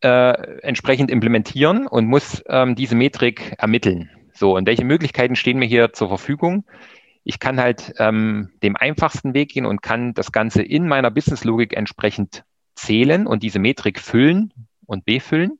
äh, 0.00 0.60
entsprechend 0.60 1.10
implementieren 1.10 1.86
und 1.86 2.06
muss 2.06 2.42
ähm, 2.48 2.74
diese 2.74 2.94
Metrik 2.94 3.54
ermitteln. 3.58 4.10
So, 4.32 4.56
und 4.56 4.66
welche 4.66 4.84
Möglichkeiten 4.84 5.36
stehen 5.36 5.58
mir 5.58 5.66
hier 5.66 5.92
zur 5.92 6.08
Verfügung? 6.08 6.64
Ich 7.24 7.40
kann 7.40 7.58
halt 7.58 7.94
ähm, 7.98 8.52
dem 8.62 8.76
einfachsten 8.76 9.34
Weg 9.34 9.50
gehen 9.50 9.66
und 9.66 9.82
kann 9.82 10.14
das 10.14 10.30
Ganze 10.30 10.62
in 10.62 10.86
meiner 10.86 11.10
Businesslogik 11.10 11.76
entsprechend 11.76 12.44
zählen 12.74 13.26
und 13.26 13.42
diese 13.42 13.58
Metrik 13.58 13.98
füllen 13.98 14.52
und 14.86 15.04
befüllen. 15.04 15.58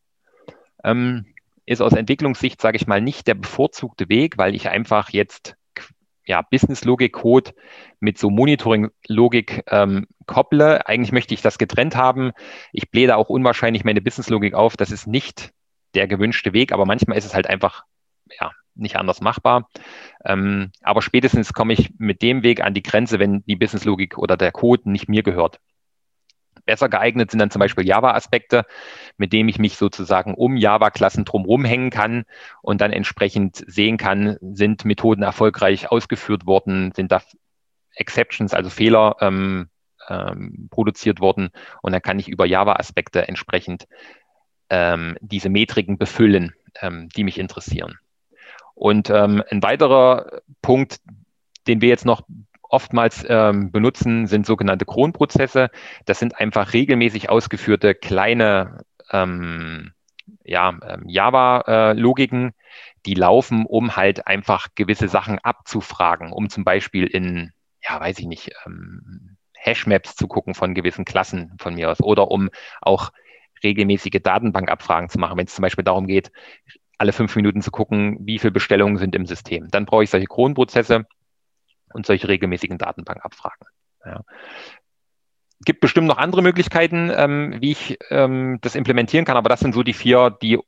Ähm, 0.85 1.27
ist 1.67 1.83
aus 1.83 1.93
Entwicklungssicht, 1.93 2.61
sage 2.61 2.77
ich 2.77 2.87
mal, 2.87 3.01
nicht 3.01 3.27
der 3.27 3.35
bevorzugte 3.35 4.09
Weg, 4.09 4.39
weil 4.39 4.55
ich 4.55 4.69
einfach 4.69 5.11
jetzt 5.11 5.57
ja, 6.27 6.43
Business-Logik-Code 6.43 7.53
mit 8.01 8.19
so 8.19 8.31
Monitoring-Logik 8.31 9.65
ähm, 9.69 10.07
kopple. 10.27 10.87
Eigentlich 10.87 11.13
möchte 11.13 11.35
ich 11.35 11.43
das 11.43 11.59
getrennt 11.59 11.97
haben. 11.97 12.33
Ich 12.73 12.91
blähe 12.91 13.17
auch 13.17 13.29
unwahrscheinlich 13.29 13.85
meine 13.85 14.03
Business-Logik 14.03 14.55
auf. 14.55 14.77
Das 14.77 14.91
ist 14.91 15.07
nicht 15.07 15.53
der 15.95 16.09
gewünschte 16.09 16.53
Weg, 16.53 16.73
aber 16.73 16.85
manchmal 16.85 17.17
ist 17.17 17.25
es 17.25 17.35
halt 17.35 17.47
einfach 17.47 17.85
ja, 18.41 18.51
nicht 18.75 18.97
anders 18.97 19.21
machbar. 19.21 19.69
Ähm, 20.25 20.73
aber 20.83 21.01
spätestens 21.01 21.53
komme 21.53 21.73
ich 21.73 21.91
mit 21.99 22.23
dem 22.23 22.43
Weg 22.43 22.61
an 22.61 22.75
die 22.75 22.83
Grenze, 22.83 23.19
wenn 23.19 23.45
die 23.47 23.57
Business-Logik 23.57 24.19
oder 24.19 24.37
der 24.37 24.53
Code 24.53 24.91
nicht 24.91 25.09
mir 25.09 25.23
gehört. 25.23 25.61
Besser 26.67 26.89
geeignet 26.89 27.31
sind 27.31 27.39
dann 27.39 27.51
zum 27.51 27.61
Beispiel 27.61 27.87
Java-Aspekte, 27.87 28.67
mit 29.17 29.33
denen 29.33 29.49
ich 29.49 29.59
mich 29.59 29.77
sozusagen 29.77 30.35
um 30.35 30.57
Java-Klassen 30.57 31.25
drumherum 31.25 31.65
hängen 31.65 31.91
kann 31.91 32.25
und 32.61 32.81
dann 32.81 32.93
entsprechend 32.93 33.65
sehen 33.67 33.97
kann, 33.97 34.37
sind 34.41 34.85
Methoden 34.85 35.23
erfolgreich 35.23 35.91
ausgeführt 35.91 36.45
worden, 36.45 36.93
sind 36.95 37.13
da 37.13 37.23
Exceptions, 37.95 38.53
also 38.53 38.69
Fehler 38.69 39.17
ähm, 39.21 39.69
ähm, 40.09 40.69
produziert 40.71 41.21
worden 41.21 41.51
und 41.83 41.93
dann 41.93 42.03
kann 42.03 42.19
ich 42.19 42.29
über 42.29 42.45
Java-Aspekte 42.45 43.27
entsprechend 43.27 43.87
ähm, 44.69 45.17
diese 45.21 45.49
Metriken 45.49 45.99
befüllen, 45.99 46.55
ähm, 46.83 47.09
die 47.09 47.25
mich 47.25 47.39
interessieren. 47.39 47.99
Und 48.75 49.09
ähm, 49.09 49.43
ein 49.51 49.63
weiterer 49.63 50.43
Punkt, 50.61 51.01
den 51.67 51.81
wir 51.81 51.89
jetzt 51.89 52.05
noch 52.05 52.23
oftmals 52.69 53.25
ähm, 53.29 53.71
benutzen, 53.71 54.27
sind 54.27 54.47
sogenannte 54.47 54.85
Kronprozesse. 54.85 55.71
Das 56.05 56.19
sind 56.19 56.39
einfach 56.39 56.73
regelmäßig 56.73 57.31
ausgeführte 57.31 57.95
kleine 57.95 58.79
ähm, 59.13 59.93
ja, 60.45 60.77
ähm, 60.87 61.03
Java-Logiken, 61.07 62.53
die 63.05 63.15
laufen, 63.15 63.67
um 63.67 63.97
halt 63.97 64.27
einfach 64.27 64.69
gewisse 64.75 65.09
Sachen 65.09 65.39
abzufragen, 65.39 66.33
um 66.33 66.49
zum 66.49 66.65
Beispiel 66.65 67.07
in, 67.07 67.53
ja, 67.83 68.01
weiß 68.01 68.19
ich 68.19 68.27
nicht, 68.27 68.51
ähm, 68.67 69.37
Hashmaps 69.55 70.15
zu 70.15 70.29
gucken 70.29 70.55
von 70.55 70.75
gewissen 70.75 71.05
Klassen 71.05 71.55
von 71.59 71.75
mir 71.75 71.91
aus 71.91 72.01
oder 72.01 72.31
um 72.31 72.51
auch 72.81 73.11
regelmäßige 73.65 74.21
Datenbankabfragen 74.23 75.09
zu 75.09 75.19
machen, 75.19 75.39
wenn 75.39 75.47
es 75.47 75.55
zum 75.55 75.63
Beispiel 75.63 75.85
darum 75.85 76.07
geht, 76.07 76.31
alle 76.99 77.13
fünf 77.13 77.35
Minuten 77.37 77.63
zu 77.63 77.71
gucken, 77.71 78.19
wie 78.21 78.39
viele 78.39 78.53
Bestellungen 78.53 78.97
sind 78.97 79.15
im 79.15 79.27
System. 79.27 79.69
Dann 79.71 79.87
brauche 79.87 80.05
ich 80.05 80.11
solche 80.11 80.27
Kronprozesse 80.27 81.07
und 81.97 82.07
solche 82.07 82.29
regelmäßigen 82.29 82.79
Datenbankabfragen. 82.79 83.67
Ja. 84.05 84.21
Gibt 85.65 85.81
bestimmt 85.81 86.07
noch 86.07 86.19
andere 86.19 86.43
Möglichkeiten, 86.43 87.11
ähm, 87.15 87.57
wie 87.61 87.73
ich 87.73 87.99
ähm, 88.11 88.59
das 88.61 88.75
implementieren 88.75 89.25
kann, 89.25 89.39
aber 89.39 89.49
das 89.49 89.61
sind 89.61 89.75
so 89.75 89.83
die 89.83 89.95
vier, 89.95 90.31
die 90.31 90.61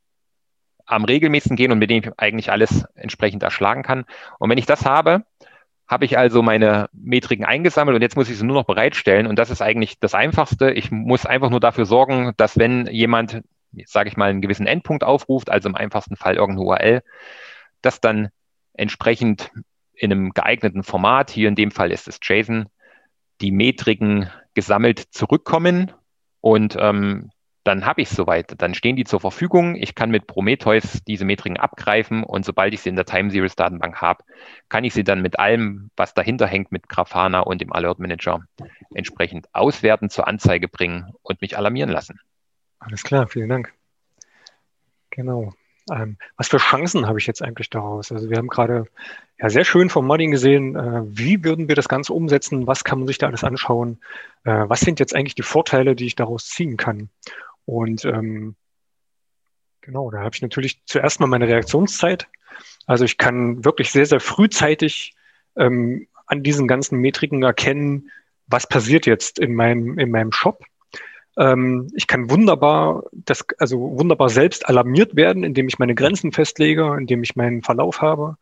am 0.85 1.05
regelmäßigsten 1.05 1.55
gehen 1.55 1.71
und 1.71 1.77
mit 1.77 1.91
denen 1.91 2.03
ich 2.03 2.11
eigentlich 2.17 2.51
alles 2.51 2.85
entsprechend 2.95 3.43
erschlagen 3.43 3.83
kann. 3.83 4.05
Und 4.39 4.49
wenn 4.49 4.57
ich 4.57 4.65
das 4.65 4.85
habe, 4.85 5.23
habe 5.87 6.05
ich 6.05 6.17
also 6.17 6.41
meine 6.41 6.89
Metriken 6.91 7.45
eingesammelt 7.45 7.95
und 7.95 8.01
jetzt 8.01 8.15
muss 8.15 8.29
ich 8.29 8.37
sie 8.37 8.45
nur 8.45 8.55
noch 8.55 8.65
bereitstellen. 8.65 9.27
Und 9.27 9.37
das 9.37 9.51
ist 9.51 9.61
eigentlich 9.61 9.99
das 9.99 10.15
Einfachste. 10.15 10.71
Ich 10.71 10.89
muss 10.89 11.27
einfach 11.27 11.51
nur 11.51 11.59
dafür 11.59 11.85
sorgen, 11.85 12.33
dass 12.37 12.57
wenn 12.57 12.87
jemand, 12.87 13.41
sage 13.85 14.09
ich 14.09 14.17
mal, 14.17 14.31
einen 14.31 14.41
gewissen 14.41 14.65
Endpunkt 14.65 15.03
aufruft, 15.03 15.51
also 15.51 15.69
im 15.69 15.75
einfachsten 15.75 16.15
Fall 16.15 16.35
irgendeine 16.35 16.67
URL, 16.67 17.03
dass 17.83 18.01
dann 18.01 18.29
entsprechend 18.73 19.51
in 19.99 20.11
einem 20.11 20.31
geeigneten 20.31 20.83
Format, 20.83 21.29
hier 21.29 21.47
in 21.47 21.55
dem 21.55 21.71
Fall 21.71 21.91
ist 21.91 22.07
es 22.07 22.19
JSON, 22.21 22.67
die 23.41 23.51
Metriken 23.51 24.29
gesammelt 24.53 24.99
zurückkommen 25.11 25.91
und 26.41 26.75
ähm, 26.79 27.31
dann 27.63 27.85
habe 27.85 28.01
ich 28.01 28.09
es 28.09 28.15
soweit. 28.15 28.59
Dann 28.61 28.73
stehen 28.73 28.95
die 28.95 29.03
zur 29.03 29.19
Verfügung. 29.19 29.75
Ich 29.75 29.93
kann 29.93 30.09
mit 30.09 30.27
Prometheus 30.27 31.03
diese 31.07 31.25
Metriken 31.25 31.57
abgreifen 31.57 32.23
und 32.23 32.45
sobald 32.45 32.73
ich 32.73 32.81
sie 32.81 32.89
in 32.89 32.95
der 32.95 33.05
Time 33.05 33.29
Series 33.29 33.55
Datenbank 33.55 34.01
habe, 34.01 34.23
kann 34.69 34.83
ich 34.83 34.93
sie 34.93 35.03
dann 35.03 35.21
mit 35.21 35.37
allem, 35.37 35.91
was 35.95 36.13
dahinter 36.13 36.47
hängt, 36.47 36.71
mit 36.71 36.87
Grafana 36.87 37.41
und 37.41 37.61
dem 37.61 37.73
Alert 37.73 37.99
Manager 37.99 38.41
entsprechend 38.93 39.53
auswerten, 39.53 40.09
zur 40.09 40.27
Anzeige 40.27 40.67
bringen 40.67 41.13
und 41.21 41.41
mich 41.41 41.57
alarmieren 41.57 41.91
lassen. 41.91 42.19
Alles 42.79 43.03
klar, 43.03 43.27
vielen 43.27 43.49
Dank. 43.49 43.73
Genau. 45.09 45.53
Ähm, 45.91 46.17
was 46.37 46.47
für 46.47 46.57
Chancen 46.57 47.07
habe 47.07 47.19
ich 47.19 47.27
jetzt 47.27 47.41
eigentlich 47.41 47.69
daraus? 47.69 48.11
Also 48.11 48.29
wir 48.29 48.37
haben 48.37 48.47
gerade 48.47 48.85
ja 49.39 49.49
sehr 49.49 49.63
schön 49.63 49.89
vom 49.89 50.05
Modding 50.05 50.31
gesehen, 50.31 50.75
äh, 50.75 51.01
wie 51.05 51.43
würden 51.43 51.67
wir 51.67 51.75
das 51.75 51.87
Ganze 51.89 52.13
umsetzen? 52.13 52.67
Was 52.67 52.83
kann 52.83 52.99
man 52.99 53.07
sich 53.07 53.17
da 53.17 53.27
alles 53.27 53.43
anschauen? 53.43 53.99
Äh, 54.43 54.65
was 54.67 54.81
sind 54.81 54.99
jetzt 54.99 55.15
eigentlich 55.15 55.35
die 55.35 55.43
Vorteile, 55.43 55.95
die 55.95 56.05
ich 56.05 56.15
daraus 56.15 56.47
ziehen 56.47 56.77
kann? 56.77 57.09
Und 57.65 58.05
ähm, 58.05 58.55
genau, 59.81 60.11
da 60.11 60.19
habe 60.19 60.31
ich 60.33 60.41
natürlich 60.41 60.81
zuerst 60.85 61.19
mal 61.19 61.27
meine 61.27 61.47
Reaktionszeit. 61.47 62.27
Also 62.85 63.05
ich 63.05 63.17
kann 63.17 63.63
wirklich 63.63 63.91
sehr, 63.91 64.05
sehr 64.05 64.19
frühzeitig 64.19 65.15
ähm, 65.55 66.07
an 66.25 66.43
diesen 66.43 66.67
ganzen 66.67 66.99
Metriken 66.99 67.43
erkennen, 67.43 68.11
was 68.47 68.67
passiert 68.67 69.05
jetzt 69.05 69.39
in 69.39 69.53
meinem, 69.53 69.99
in 69.99 70.11
meinem 70.11 70.31
Shop. 70.31 70.63
Ähm, 71.39 71.87
ich 71.95 72.05
kann 72.05 72.29
wunderbar, 72.29 73.03
das, 73.13 73.45
also 73.59 73.79
wunderbar 73.79 74.27
selbst 74.27 74.67
alarmiert 74.67 75.15
werden, 75.15 75.45
indem 75.45 75.69
ich 75.69 75.79
meine 75.79 75.95
Grenzen 75.95 76.33
festlege, 76.33 76.97
indem 76.99 77.23
ich 77.23 77.37
meinen 77.37 77.63
Verlauf 77.63 78.01
habe, 78.01 78.35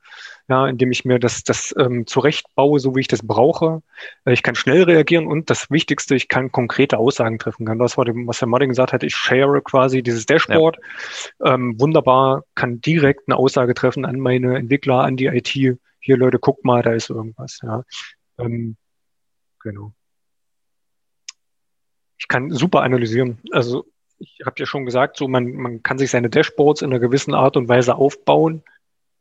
ja, 0.49 0.67
indem 0.67 0.91
ich 0.91 1.05
mir 1.05 1.19
das, 1.19 1.43
das 1.43 1.75
ähm, 1.77 2.07
zurechtbaue, 2.07 2.79
so 2.79 2.95
wie 2.95 3.01
ich 3.01 3.07
das 3.07 3.25
brauche. 3.25 3.83
Äh, 4.25 4.33
ich 4.33 4.41
kann 4.41 4.55
schnell 4.55 4.81
reagieren 4.83 5.27
und 5.27 5.51
das 5.51 5.69
Wichtigste, 5.69 6.15
ich 6.15 6.27
kann 6.27 6.51
konkrete 6.51 6.97
Aussagen 6.97 7.37
treffen 7.37 7.67
kann. 7.67 7.77
Das 7.77 7.97
war 7.97 8.05
dem, 8.05 8.27
was 8.27 8.41
Herr 8.41 8.47
Modding 8.47 8.69
gesagt 8.69 8.93
hat, 8.93 9.03
ich 9.03 9.15
share 9.15 9.61
quasi 9.61 10.01
dieses 10.01 10.25
Dashboard. 10.25 10.79
Ja. 11.39 11.53
Ähm, 11.53 11.79
wunderbar, 11.79 12.45
kann 12.55 12.81
direkt 12.81 13.27
eine 13.27 13.37
Aussage 13.37 13.75
treffen 13.75 14.05
an 14.05 14.19
meine 14.19 14.57
Entwickler, 14.57 15.03
an 15.03 15.17
die 15.17 15.27
IT. 15.27 15.49
Hier, 15.49 16.17
Leute, 16.17 16.39
guckt 16.39 16.65
mal, 16.65 16.81
da 16.81 16.93
ist 16.93 17.11
irgendwas. 17.11 17.59
Ja. 17.61 17.83
Ähm, 18.39 18.75
genau 19.59 19.93
ich 22.17 22.27
kann 22.27 22.51
super 22.51 22.81
analysieren. 22.81 23.39
Also 23.51 23.85
ich 24.19 24.39
habe 24.45 24.55
ja 24.57 24.65
schon 24.65 24.85
gesagt, 24.85 25.17
so 25.17 25.27
man, 25.27 25.53
man 25.53 25.83
kann 25.83 25.97
sich 25.97 26.09
seine 26.09 26.29
Dashboards 26.29 26.81
in 26.81 26.89
einer 26.89 26.99
gewissen 26.99 27.33
Art 27.33 27.57
und 27.57 27.67
Weise 27.67 27.95
aufbauen. 27.95 28.63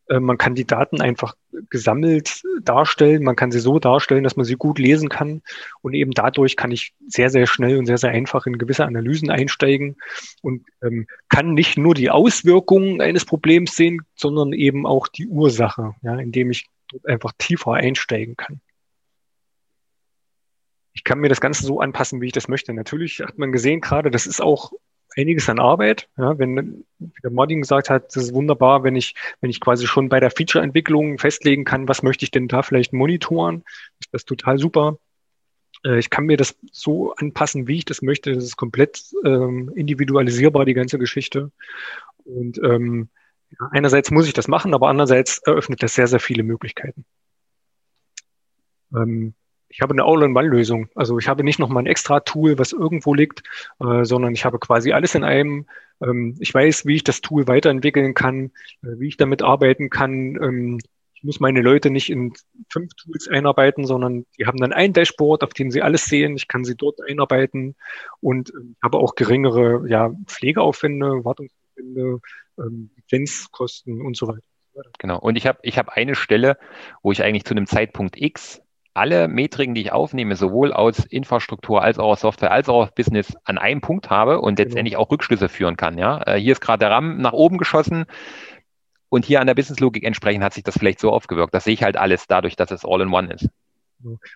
Äh, 0.09 0.21
man 0.21 0.39
kann 0.39 0.55
die 0.55 0.67
Daten 0.67 1.01
einfach 1.01 1.37
gesammelt 1.69 2.43
darstellen. 2.63 3.23
Man 3.23 3.37
kann 3.37 3.51
sie 3.53 3.61
so 3.61 3.79
darstellen, 3.79 4.25
dass 4.25 4.37
man 4.37 4.47
sie 4.47 4.55
gut 4.55 4.79
lesen 4.79 5.11
kann. 5.11 5.43
Und 5.83 5.93
eben 5.93 6.13
dadurch 6.13 6.57
kann 6.57 6.71
ich 6.71 6.95
sehr, 7.07 7.29
sehr 7.29 7.47
schnell 7.47 7.79
und 7.79 7.87
sehr, 7.87 7.99
sehr 7.99 8.11
einfach 8.11 8.47
in 8.47 8.59
gewisse 8.59 8.87
Analysen 8.87 9.31
einsteigen 9.31 9.97
und 10.43 10.65
ähm, 10.83 11.07
kann 11.29 11.53
nicht 11.53 11.77
nur 11.77 11.95
die 11.95 12.11
Auswirkungen 12.11 13.03
eines 13.03 13.27
Problems 13.27 13.77
sehen, 13.77 14.03
sondern 14.15 14.53
eben 14.55 14.87
auch 14.87 15.09
die 15.09 15.27
Ursache, 15.27 15.95
ja, 16.03 16.17
indem 16.17 16.51
ich 16.51 16.69
einfach 17.05 17.33
tiefer 17.37 17.75
einsteigen 17.75 18.37
kann 18.37 18.61
ich 20.97 21.05
kann 21.05 21.19
mir 21.21 21.29
das 21.29 21.43
Ganze 21.43 21.65
so 21.65 21.81
anpassen, 21.81 22.23
wie 22.23 22.27
ich 22.27 22.33
das 22.33 22.49
möchte. 22.49 22.73
Natürlich 22.73 23.21
hat 23.21 23.37
man 23.37 23.53
gesehen 23.53 23.83
gerade, 23.83 24.11
das 24.11 24.27
ist 24.27 24.41
auch 24.41 24.73
einiges 25.15 25.49
an 25.51 25.59
Arbeit. 25.59 26.09
Ja, 26.17 26.39
wenn 26.39 26.87
der 27.23 27.31
Modding 27.31 27.61
gesagt 27.61 27.91
hat, 27.91 28.17
das 28.17 28.25
ist 28.25 28.35
wunderbar, 28.35 28.83
wenn 28.83 28.97
ich, 28.97 29.15
wenn 29.43 29.51
ich 29.51 29.61
quasi 29.61 29.87
schon 29.87 30.09
bei 30.09 30.21
der 30.21 30.31
Feature-Entwicklung 30.31 31.19
festlegen 31.19 31.65
kann, 31.65 31.87
was 31.87 32.03
möchte 32.03 32.25
ich 32.25 32.31
denn 32.31 32.49
da 32.49 32.63
vielleicht 32.63 32.95
monitoren, 32.95 33.63
ist 34.01 34.13
das 34.13 34.25
total 34.25 34.59
super. 34.59 34.99
Äh, 35.85 35.99
ich 35.99 36.09
kann 36.09 36.25
mir 36.25 36.39
das 36.39 36.57
so 36.73 37.13
anpassen, 37.15 37.69
wie 37.69 37.77
ich 37.77 37.85
das 37.85 38.01
möchte. 38.01 38.33
Das 38.33 38.45
ist 38.45 38.57
komplett 38.57 39.05
ähm, 39.23 39.71
individualisierbar, 39.75 40.65
die 40.65 40.75
ganze 40.75 40.99
Geschichte. 40.99 41.53
Und 42.25 42.59
ähm, 42.65 43.11
einerseits 43.71 44.11
muss 44.11 44.27
ich 44.27 44.33
das 44.33 44.49
machen, 44.49 44.73
aber 44.73 44.89
andererseits 44.89 45.39
eröffnet 45.45 45.83
das 45.83 45.95
sehr, 45.95 46.07
sehr 46.07 46.21
viele 46.21 46.43
Möglichkeiten. 46.43 47.05
Ähm, 48.95 49.35
ich 49.69 49.81
habe 49.81 49.93
eine 49.93 50.05
All-in-One-Lösung. 50.05 50.89
Also 50.95 51.19
ich 51.19 51.29
habe 51.29 51.45
nicht 51.45 51.59
noch 51.59 51.69
mal 51.69 51.81
ein 51.81 51.87
extra 51.87 52.21
Tool, 52.21 52.59
was 52.59 52.73
irgendwo 52.73 53.15
liegt, 53.15 53.43
äh, 53.81 54.05
sondern 54.05 54.35
ich 54.35 54.45
habe 54.45 54.59
quasi 54.59 54.93
alles 54.93 55.15
in 55.15 55.25
einem. 55.25 55.67
Ähm, 56.01 56.37
ich 56.41 56.53
weiß, 56.53 56.87
wie 56.87 56.97
ich 56.97 57.05
das 57.05 57.21
Tool 57.21 57.47
weiterentwickeln 57.47 58.15
kann, 58.15 58.53
äh, 58.83 58.99
wie 58.99 59.09
ich 59.09 59.17
damit 59.17 59.43
arbeiten 59.43 59.91
kann. 59.91 60.37
Ähm, 60.43 60.79
ich 61.15 61.25
muss 61.25 61.41
meine 61.41 61.63
Leute 61.63 61.91
nicht 61.91 62.11
in 62.11 62.35
fünf 62.69 62.93
Tools 62.95 63.27
einarbeiten, 63.29 63.87
sondern 63.87 64.27
die 64.39 64.47
haben 64.47 64.59
dann 64.59 64.73
ein 64.73 64.93
Dashboard, 64.93 65.43
auf 65.43 65.55
dem 65.55 65.71
sie 65.71 65.83
alles 65.83 66.05
sehen. 66.05 66.37
Ich 66.37 66.47
kann 66.47 66.65
sie 66.65 66.77
dort 66.77 67.01
einarbeiten 67.09 67.75
und 68.21 68.51
äh, 68.51 68.53
habe 68.83 68.99
auch 68.99 69.15
geringere 69.15 69.89
ja, 69.89 70.13
Pflegeaufwände, 70.27 71.25
Wartungsaufwände, 71.25 72.21
ähm, 72.59 72.91
und 73.87 74.17
so 74.17 74.29
weiter. 74.29 74.43
Genau. 74.99 75.19
Und 75.19 75.37
ich 75.37 75.47
habe 75.47 75.59
ich 75.63 75.79
hab 75.79 75.89
eine 75.89 76.15
Stelle, 76.15 76.59
wo 77.03 77.13
ich 77.13 77.23
eigentlich 77.23 77.45
zu 77.45 77.55
einem 77.55 77.67
Zeitpunkt 77.67 78.21
X 78.21 78.61
alle 78.97 79.29
Metriken, 79.29 79.75
die 79.75 79.83
ich 79.83 79.93
aufnehme, 79.93 80.37
sowohl 80.37 80.73
aus 80.73 81.05
Infrastruktur 81.05 81.83
als 81.83 81.99
auch 81.99 82.13
aus 82.13 82.21
Software 82.21 82.51
als 82.51 82.69
auch 82.69 82.85
aus 82.85 82.95
Business 82.95 83.37
an 83.45 83.59
einem 83.59 83.81
Punkt 83.81 84.11
habe 84.11 84.41
und 84.41 84.57
genau. 84.57 84.67
letztendlich 84.67 84.97
auch 84.97 85.11
Rückschlüsse 85.11 85.49
führen 85.49 85.77
kann. 85.77 85.99
Ja, 85.99 86.23
äh, 86.27 86.39
hier 86.39 86.53
ist 86.53 86.61
gerade 86.61 86.81
der 86.81 86.91
RAM 86.91 87.19
nach 87.19 87.33
oben 87.33 87.59
geschossen 87.59 88.07
und 89.09 89.25
hier 89.25 89.41
an 89.41 89.47
der 89.47 89.55
Businesslogik 89.55 90.05
entsprechend 90.05 90.43
hat 90.43 90.55
sich 90.55 90.65
das 90.65 90.79
vielleicht 90.79 91.01
so 91.01 91.11
aufgewirkt. 91.11 91.55
Das 91.55 91.65
sehe 91.65 91.75
ich 91.75 91.83
halt 91.83 91.97
alles 91.97 92.27
dadurch, 92.27 92.57
dass 92.57 92.71
es 92.71 92.85
All-in-One 92.85 93.33
ist. 93.33 93.49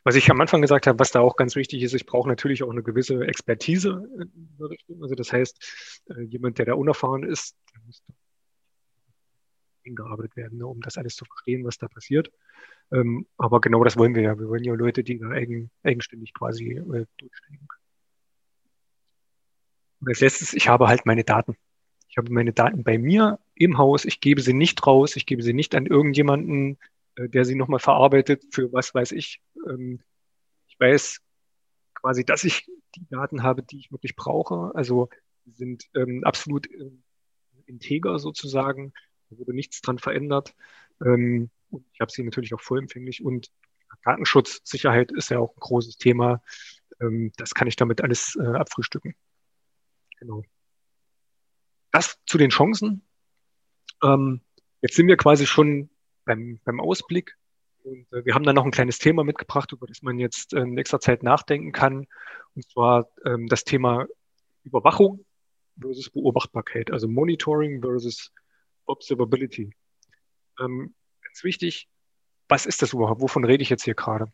Was 0.04 0.16
ich 0.16 0.30
am 0.30 0.40
Anfang 0.40 0.62
gesagt 0.62 0.86
habe, 0.86 0.98
was 0.98 1.10
da 1.10 1.20
auch 1.20 1.36
ganz 1.36 1.54
wichtig 1.54 1.82
ist, 1.82 1.92
ich 1.92 2.06
brauche 2.06 2.28
natürlich 2.28 2.62
auch 2.62 2.70
eine 2.70 2.82
gewisse 2.82 3.26
Expertise. 3.26 4.08
Also 5.00 5.14
das 5.14 5.32
heißt, 5.32 6.04
äh, 6.10 6.22
jemand, 6.22 6.58
der 6.58 6.66
da 6.66 6.74
unerfahren 6.74 7.24
ist, 7.24 7.56
der 7.74 7.80
muss 7.84 8.02
eingearbeitet 9.86 10.36
werden, 10.36 10.58
ne, 10.58 10.66
um 10.66 10.80
das 10.80 10.96
alles 10.98 11.16
zu 11.16 11.24
verstehen, 11.24 11.64
was 11.64 11.78
da 11.78 11.88
passiert. 11.88 12.30
Ähm, 12.92 13.26
aber 13.36 13.60
genau 13.60 13.84
das 13.84 13.96
wollen 13.96 14.14
wir 14.14 14.22
ja. 14.22 14.38
Wir 14.38 14.48
wollen 14.48 14.64
ja 14.64 14.74
Leute, 14.74 15.04
die 15.04 15.18
da 15.18 15.28
eigen, 15.28 15.70
eigenständig 15.82 16.34
quasi 16.34 16.72
äh, 16.72 17.06
durchsteigen 17.18 17.68
können. 17.68 17.80
Und 20.00 20.08
als 20.08 20.20
letztes, 20.20 20.54
ich 20.54 20.68
habe 20.68 20.88
halt 20.88 21.06
meine 21.06 21.24
Daten. 21.24 21.56
Ich 22.08 22.16
habe 22.16 22.32
meine 22.32 22.52
Daten 22.52 22.82
bei 22.82 22.98
mir 22.98 23.38
im 23.54 23.78
Haus. 23.78 24.04
Ich 24.04 24.20
gebe 24.20 24.40
sie 24.40 24.54
nicht 24.54 24.84
raus. 24.86 25.14
Ich 25.14 25.26
gebe 25.26 25.42
sie 25.42 25.52
nicht 25.52 25.74
an 25.74 25.86
irgendjemanden, 25.86 26.78
äh, 27.16 27.28
der 27.28 27.44
sie 27.44 27.54
nochmal 27.54 27.78
verarbeitet 27.78 28.44
für 28.50 28.72
was 28.72 28.94
weiß 28.94 29.12
ich. 29.12 29.40
Ähm, 29.68 30.00
ich 30.66 30.80
weiß 30.80 31.20
quasi, 31.94 32.24
dass 32.24 32.44
ich 32.44 32.66
die 32.96 33.06
Daten 33.08 33.42
habe, 33.42 33.62
die 33.62 33.78
ich 33.78 33.92
wirklich 33.92 34.16
brauche. 34.16 34.72
Also 34.74 35.08
sind 35.46 35.84
ähm, 35.94 36.24
absolut 36.24 36.68
äh, 36.70 36.90
integer 37.66 38.18
sozusagen. 38.18 38.92
Da 39.28 39.38
wurde 39.38 39.54
nichts 39.54 39.80
dran 39.80 39.98
verändert. 39.98 40.54
Ähm, 41.04 41.50
und 41.70 41.86
ich 41.92 42.00
habe 42.00 42.10
sie 42.10 42.22
natürlich 42.22 42.54
auch 42.54 42.60
vollempfänglich 42.60 43.24
und 43.24 43.50
Datenschutz, 44.04 44.60
Sicherheit 44.64 45.12
ist 45.12 45.30
ja 45.30 45.38
auch 45.38 45.54
ein 45.56 45.60
großes 45.60 45.96
Thema. 45.96 46.42
Ähm, 47.00 47.32
das 47.36 47.54
kann 47.54 47.68
ich 47.68 47.76
damit 47.76 48.00
alles 48.00 48.36
äh, 48.36 48.46
abfrühstücken. 48.46 49.14
Genau. 50.18 50.42
Das 51.90 52.18
zu 52.26 52.38
den 52.38 52.50
Chancen. 52.50 53.02
Ähm, 54.02 54.40
jetzt 54.80 54.96
sind 54.96 55.08
wir 55.08 55.16
quasi 55.16 55.46
schon 55.46 55.90
beim, 56.24 56.60
beim 56.64 56.80
Ausblick. 56.80 57.36
Und 57.82 58.12
äh, 58.12 58.24
wir 58.24 58.34
haben 58.34 58.44
dann 58.44 58.54
noch 58.54 58.64
ein 58.64 58.70
kleines 58.70 58.98
Thema 58.98 59.24
mitgebracht, 59.24 59.72
über 59.72 59.86
das 59.86 60.02
man 60.02 60.18
jetzt 60.18 60.52
in 60.52 60.74
nächster 60.74 61.00
Zeit 61.00 61.22
nachdenken 61.22 61.72
kann. 61.72 62.06
Und 62.54 62.70
zwar 62.70 63.08
ähm, 63.24 63.48
das 63.48 63.64
Thema 63.64 64.06
Überwachung 64.64 65.24
versus 65.80 66.10
Beobachtbarkeit, 66.10 66.90
also 66.90 67.08
Monitoring 67.08 67.80
versus 67.80 68.32
Observability. 68.86 69.74
Ganz 71.30 71.44
wichtig, 71.44 71.88
was 72.48 72.66
ist 72.66 72.82
das 72.82 72.92
überhaupt? 72.92 73.20
Wovon 73.20 73.44
rede 73.44 73.62
ich 73.62 73.70
jetzt 73.70 73.84
hier 73.84 73.94
gerade? 73.94 74.32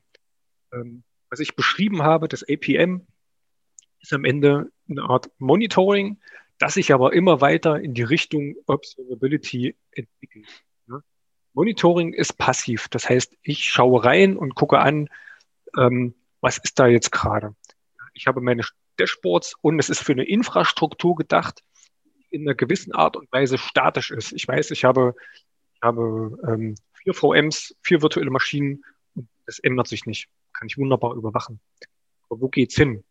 Ähm, 0.72 1.02
was 1.28 1.40
ich 1.40 1.54
beschrieben 1.54 2.02
habe, 2.02 2.26
das 2.26 2.42
APM, 2.42 3.06
ist 4.00 4.14
am 4.14 4.24
Ende 4.24 4.70
eine 4.88 5.02
Art 5.02 5.30
Monitoring, 5.36 6.18
das 6.56 6.74
sich 6.74 6.94
aber 6.94 7.12
immer 7.12 7.42
weiter 7.42 7.78
in 7.78 7.92
die 7.92 8.02
Richtung 8.02 8.54
Observability 8.66 9.76
entwickelt. 9.90 10.46
Ne? 10.86 11.02
Monitoring 11.52 12.14
ist 12.14 12.38
passiv. 12.38 12.88
Das 12.88 13.10
heißt, 13.10 13.36
ich 13.42 13.64
schaue 13.64 14.02
rein 14.02 14.38
und 14.38 14.54
gucke 14.54 14.78
an, 14.78 15.10
ähm, 15.76 16.14
was 16.40 16.56
ist 16.56 16.78
da 16.78 16.86
jetzt 16.86 17.12
gerade. 17.12 17.54
Ich 18.14 18.26
habe 18.26 18.40
meine 18.40 18.62
Dashboards 18.98 19.54
und 19.60 19.78
es 19.78 19.90
ist 19.90 20.02
für 20.02 20.12
eine 20.12 20.24
Infrastruktur 20.24 21.14
gedacht, 21.14 21.62
die 22.30 22.36
in 22.36 22.42
einer 22.48 22.54
gewissen 22.54 22.94
Art 22.94 23.16
und 23.16 23.30
Weise 23.32 23.58
statisch 23.58 24.10
ist. 24.10 24.32
Ich 24.32 24.48
weiß, 24.48 24.70
ich 24.70 24.84
habe, 24.86 25.14
ich 25.76 25.82
habe 25.82 26.38
ähm, 26.48 26.74
vier 26.94 27.14
VMs, 27.14 27.76
vier 27.82 28.02
virtuelle 28.02 28.30
Maschinen 28.30 28.82
und 29.14 29.28
das 29.44 29.58
ändert 29.58 29.88
sich 29.88 30.06
nicht. 30.06 30.28
Kann 30.52 30.68
ich 30.68 30.78
wunderbar 30.78 31.14
überwachen. 31.14 31.60
Aber 32.28 32.40
wo 32.40 32.48
geht's 32.48 32.76
hin? 32.76 33.04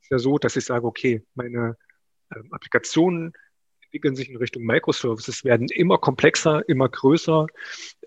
Es 0.00 0.04
ist 0.04 0.10
ja 0.10 0.18
so, 0.18 0.38
dass 0.38 0.56
ich 0.56 0.64
sage, 0.64 0.86
okay, 0.86 1.22
meine 1.34 1.76
ähm, 2.34 2.52
Applikationen 2.52 3.32
entwickeln 3.82 4.16
sich 4.16 4.30
in 4.30 4.36
Richtung 4.36 4.64
Microservices, 4.64 5.44
werden 5.44 5.68
immer 5.68 5.98
komplexer, 5.98 6.66
immer 6.66 6.88
größer, 6.88 7.46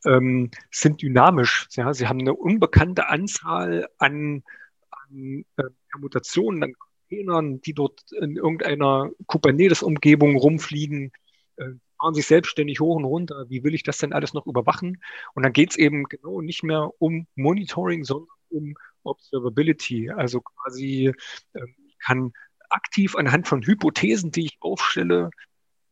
ähm, 0.06 0.49
sind 0.72 1.03
dynamisch. 1.03 1.68
Ja, 1.72 1.93
sie 1.93 2.08
haben 2.08 2.20
eine 2.20 2.34
unbekannte 2.34 3.08
Anzahl 3.08 3.88
an, 3.99 4.43
an 4.89 5.45
äh, 5.58 5.64
Permutationen, 5.91 6.64
an 6.64 6.74
Containern, 6.74 7.62
die 7.62 7.76
dort 7.76 8.01
in 8.14 8.36
irgendeiner 8.36 9.12
Kubernetes-Umgebung 9.28 10.38
rumfliegen, 10.38 11.12
äh, 11.58 11.74
fahren 12.00 12.14
sich 12.14 12.28
selbstständig 12.28 12.80
hoch 12.80 12.96
und 12.96 13.06
runter. 13.06 13.46
Wie 13.50 13.64
will 13.64 13.74
ich 13.74 13.84
das 13.84 13.98
denn 13.98 14.14
alles 14.14 14.34
noch 14.34 14.46
überwachen? 14.48 15.02
Und 15.34 15.43
dann 15.43 15.54
geht 15.54 15.72
es 15.72 15.78
eben 15.78 16.06
genau 16.06 16.41
nicht 16.41 16.64
mehr 16.64 16.91
um 17.00 17.28
Monitoring, 17.36 18.04
sondern 18.04 18.28
um 18.50 18.76
Observability. 19.04 20.12
Also 20.12 20.41
quasi 20.41 21.14
äh, 21.54 21.62
kann 22.00 22.34
aktiv 22.70 23.16
anhand 23.16 23.48
von 23.48 23.66
Hypothesen, 23.66 24.32
die 24.32 24.46
ich 24.46 24.58
aufstelle, 24.60 25.30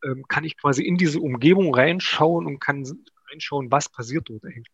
ähm, 0.04 0.24
kann 0.28 0.44
ich 0.44 0.56
quasi 0.56 0.82
in 0.82 0.96
diese 0.96 1.20
Umgebung 1.20 1.74
reinschauen 1.74 2.46
und 2.46 2.60
kann 2.60 2.84
reinschauen, 3.30 3.70
was 3.70 3.88
passiert 3.88 4.28
dort 4.28 4.44
eigentlich. 4.44 4.70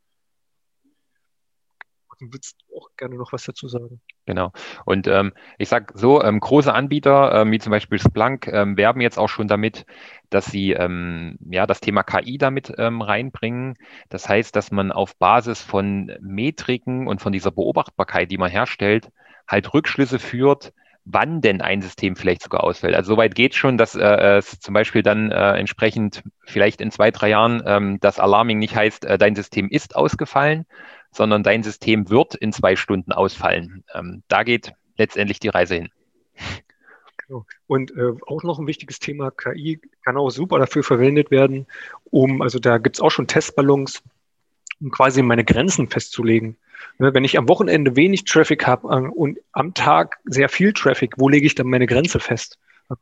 Willst 2.20 2.56
du 2.60 2.76
auch 2.76 2.88
gerne 2.96 3.16
noch 3.16 3.32
was 3.32 3.44
dazu 3.44 3.68
sagen? 3.68 4.00
Genau. 4.26 4.52
Und 4.84 5.06
ähm, 5.06 5.32
ich 5.58 5.68
sage 5.68 5.94
so, 5.94 6.22
ähm, 6.22 6.40
große 6.40 6.72
Anbieter, 6.72 7.32
ähm, 7.34 7.50
wie 7.50 7.58
zum 7.58 7.70
Beispiel 7.70 7.98
Splunk, 7.98 8.46
ähm, 8.46 8.76
werben 8.76 9.00
jetzt 9.00 9.18
auch 9.18 9.28
schon 9.28 9.48
damit, 9.48 9.86
dass 10.28 10.46
sie 10.46 10.72
ähm, 10.72 11.38
ja 11.50 11.66
das 11.66 11.80
Thema 11.80 12.02
KI 12.02 12.38
damit 12.38 12.72
ähm, 12.78 13.02
reinbringen. 13.02 13.76
Das 14.08 14.28
heißt, 14.28 14.54
dass 14.54 14.70
man 14.70 14.92
auf 14.92 15.16
Basis 15.16 15.62
von 15.62 16.12
Metriken 16.20 17.06
und 17.06 17.20
von 17.20 17.32
dieser 17.32 17.50
Beobachtbarkeit, 17.50 18.30
die 18.30 18.38
man 18.38 18.50
herstellt, 18.50 19.10
halt 19.48 19.72
Rückschlüsse 19.72 20.18
führt, 20.18 20.72
wann 21.04 21.40
denn 21.40 21.60
ein 21.60 21.82
System 21.82 22.16
vielleicht 22.16 22.42
sogar 22.42 22.62
ausfällt. 22.62 22.94
Also 22.94 23.14
soweit 23.14 23.34
geht 23.34 23.54
schon, 23.54 23.78
dass 23.78 23.94
äh, 23.94 24.36
es 24.36 24.60
zum 24.60 24.74
Beispiel 24.74 25.02
dann 25.02 25.30
äh, 25.30 25.52
entsprechend 25.54 26.22
vielleicht 26.44 26.80
in 26.80 26.90
zwei, 26.90 27.10
drei 27.10 27.30
Jahren 27.30 27.62
ähm, 27.66 27.98
das 28.00 28.20
Alarming 28.20 28.58
nicht 28.58 28.76
heißt, 28.76 29.04
äh, 29.04 29.18
dein 29.18 29.34
System 29.34 29.68
ist 29.68 29.96
ausgefallen, 29.96 30.66
sondern 31.12 31.42
dein 31.42 31.62
System 31.62 32.10
wird 32.10 32.34
in 32.34 32.52
zwei 32.52 32.76
Stunden 32.76 33.12
ausfallen. 33.12 33.84
Ähm, 33.94 34.22
da 34.28 34.42
geht 34.42 34.72
letztendlich 34.96 35.40
die 35.40 35.48
Reise 35.48 35.74
hin. 35.76 35.88
Genau. 37.26 37.46
Und 37.66 37.92
äh, 37.96 38.12
auch 38.26 38.42
noch 38.42 38.58
ein 38.58 38.66
wichtiges 38.66 38.98
Thema, 38.98 39.30
KI 39.30 39.80
kann 40.04 40.16
auch 40.16 40.30
super 40.30 40.58
dafür 40.58 40.82
verwendet 40.82 41.30
werden, 41.30 41.66
um, 42.04 42.42
also 42.42 42.58
da 42.58 42.78
gibt 42.78 42.96
es 42.96 43.00
auch 43.00 43.10
schon 43.10 43.28
Testballons, 43.28 44.02
um 44.80 44.90
quasi 44.90 45.22
meine 45.22 45.44
Grenzen 45.44 45.88
festzulegen. 45.88 46.56
Ne, 46.98 47.14
wenn 47.14 47.24
ich 47.24 47.38
am 47.38 47.48
Wochenende 47.48 47.94
wenig 47.94 48.24
Traffic 48.24 48.66
habe 48.66 48.88
äh, 48.88 49.08
und 49.08 49.38
am 49.52 49.74
Tag 49.74 50.18
sehr 50.24 50.48
viel 50.48 50.72
Traffic, 50.72 51.14
wo 51.18 51.28
lege 51.28 51.46
ich 51.46 51.54
dann 51.54 51.68
meine 51.68 51.86
Grenze 51.86 52.20
fest? 52.20 52.58
Da 52.88 52.96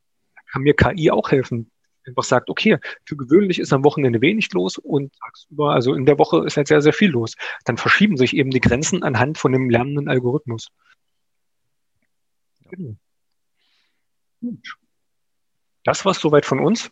kann 0.53 0.63
mir 0.63 0.75
KI 0.75 1.11
auch 1.11 1.31
helfen. 1.31 1.71
Einfach 2.09 2.25
sagt, 2.25 2.51
okay, 2.51 2.79
für 3.05 3.17
gewöhnlich 3.17 3.59
ist 3.59 3.73
am 3.73 3.85
Wochenende 3.85 4.21
wenig 4.21 4.53
los 4.53 4.79
und 4.79 5.13
tagsüber, 5.21 5.73
also 5.73 5.95
in 5.95 6.07
der 6.07 6.19
Woche 6.19 6.45
ist 6.45 6.57
halt 6.57 6.69
sehr, 6.69 6.83
sehr 6.83 6.93
viel 6.93 7.11
los. 7.11 7.35
Dann 7.65 7.77
verschieben 7.77 8.17
sich 8.17 8.35
eben 8.35 8.51
die 8.51 8.61
Grenzen 8.61 9.03
anhand 9.03 9.39
von 9.39 9.53
dem 9.53 9.71
lernenden 9.71 10.09
Algorithmus. 10.09 10.69
Genau. 12.71 12.97
Gut. 14.41 14.77
Das 15.85 16.05
war's 16.05 16.21
soweit 16.21 16.45
von 16.45 16.61
uns. 16.61 16.91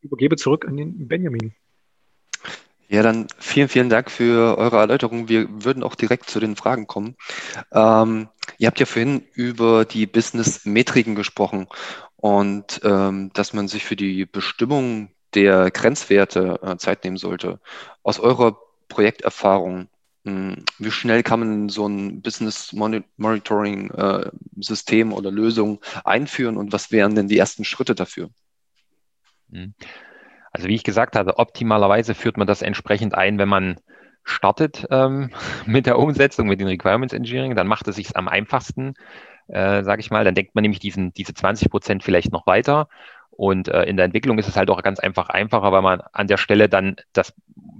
Ich 0.00 0.04
übergebe 0.04 0.36
zurück 0.36 0.66
an 0.66 0.76
den 0.76 1.08
Benjamin. 1.08 1.54
Ja, 2.88 3.02
dann 3.02 3.26
vielen, 3.38 3.68
vielen 3.68 3.88
Dank 3.88 4.10
für 4.10 4.58
eure 4.58 4.76
Erläuterung. 4.76 5.28
Wir 5.28 5.48
würden 5.64 5.82
auch 5.82 5.94
direkt 5.94 6.28
zu 6.28 6.40
den 6.40 6.56
Fragen 6.56 6.86
kommen. 6.86 7.16
Ähm, 7.72 8.28
ihr 8.58 8.66
habt 8.66 8.80
ja 8.80 8.86
vorhin 8.86 9.22
über 9.34 9.84
die 9.84 10.06
Business-Metriken 10.06 11.14
gesprochen 11.14 11.66
und 12.16 12.80
ähm, 12.84 13.30
dass 13.34 13.52
man 13.52 13.68
sich 13.68 13.84
für 13.84 13.96
die 13.96 14.26
Bestimmung 14.26 15.10
der 15.34 15.70
Grenzwerte 15.70 16.60
äh, 16.62 16.76
Zeit 16.76 17.04
nehmen 17.04 17.16
sollte. 17.16 17.60
Aus 18.02 18.20
eurer 18.20 18.58
Projekterfahrung, 18.88 19.88
mh, 20.24 20.32
hm, 20.32 20.64
wie 20.78 20.90
schnell 20.90 21.22
kann 21.22 21.40
man 21.40 21.68
so 21.68 21.86
ein 21.86 22.22
Business 22.22 22.72
Monitoring 22.72 23.90
äh, 23.90 24.30
System 24.60 25.12
oder 25.12 25.30
Lösung 25.30 25.80
einführen 26.04 26.56
und 26.56 26.72
was 26.72 26.92
wären 26.92 27.14
denn 27.14 27.28
die 27.28 27.38
ersten 27.38 27.64
Schritte 27.64 27.94
dafür? 27.94 28.30
Mhm. 29.48 29.74
Also 30.52 30.68
wie 30.68 30.74
ich 30.74 30.84
gesagt 30.84 31.16
habe, 31.16 31.38
optimalerweise 31.38 32.14
führt 32.14 32.36
man 32.36 32.46
das 32.46 32.60
entsprechend 32.62 33.14
ein, 33.14 33.38
wenn 33.38 33.48
man 33.48 33.80
startet 34.24 34.86
ähm, 34.90 35.30
mit 35.66 35.86
der 35.86 35.98
Umsetzung, 35.98 36.48
mit 36.48 36.60
den 36.60 36.68
Requirements 36.68 37.14
Engineering, 37.14 37.54
dann 37.54 37.66
macht 37.66 37.88
es 37.88 37.96
sich 37.96 38.16
am 38.16 38.28
einfachsten, 38.28 38.94
äh, 39.48 39.82
sage 39.82 40.00
ich 40.00 40.10
mal. 40.10 40.24
Dann 40.24 40.34
denkt 40.34 40.54
man 40.54 40.62
nämlich 40.62 40.80
diesen, 40.80 41.12
diese 41.12 41.34
20 41.34 41.70
Prozent 41.70 42.02
vielleicht 42.02 42.32
noch 42.32 42.46
weiter. 42.46 42.88
Und 43.30 43.68
äh, 43.68 43.84
in 43.84 43.96
der 43.96 44.04
Entwicklung 44.04 44.38
ist 44.38 44.48
es 44.48 44.56
halt 44.56 44.68
auch 44.70 44.82
ganz 44.82 45.00
einfach 45.00 45.30
einfacher, 45.30 45.72
weil 45.72 45.82
man 45.82 46.02
an 46.12 46.26
der 46.26 46.36
Stelle 46.36 46.68
dann 46.68 46.96
das 47.12 47.34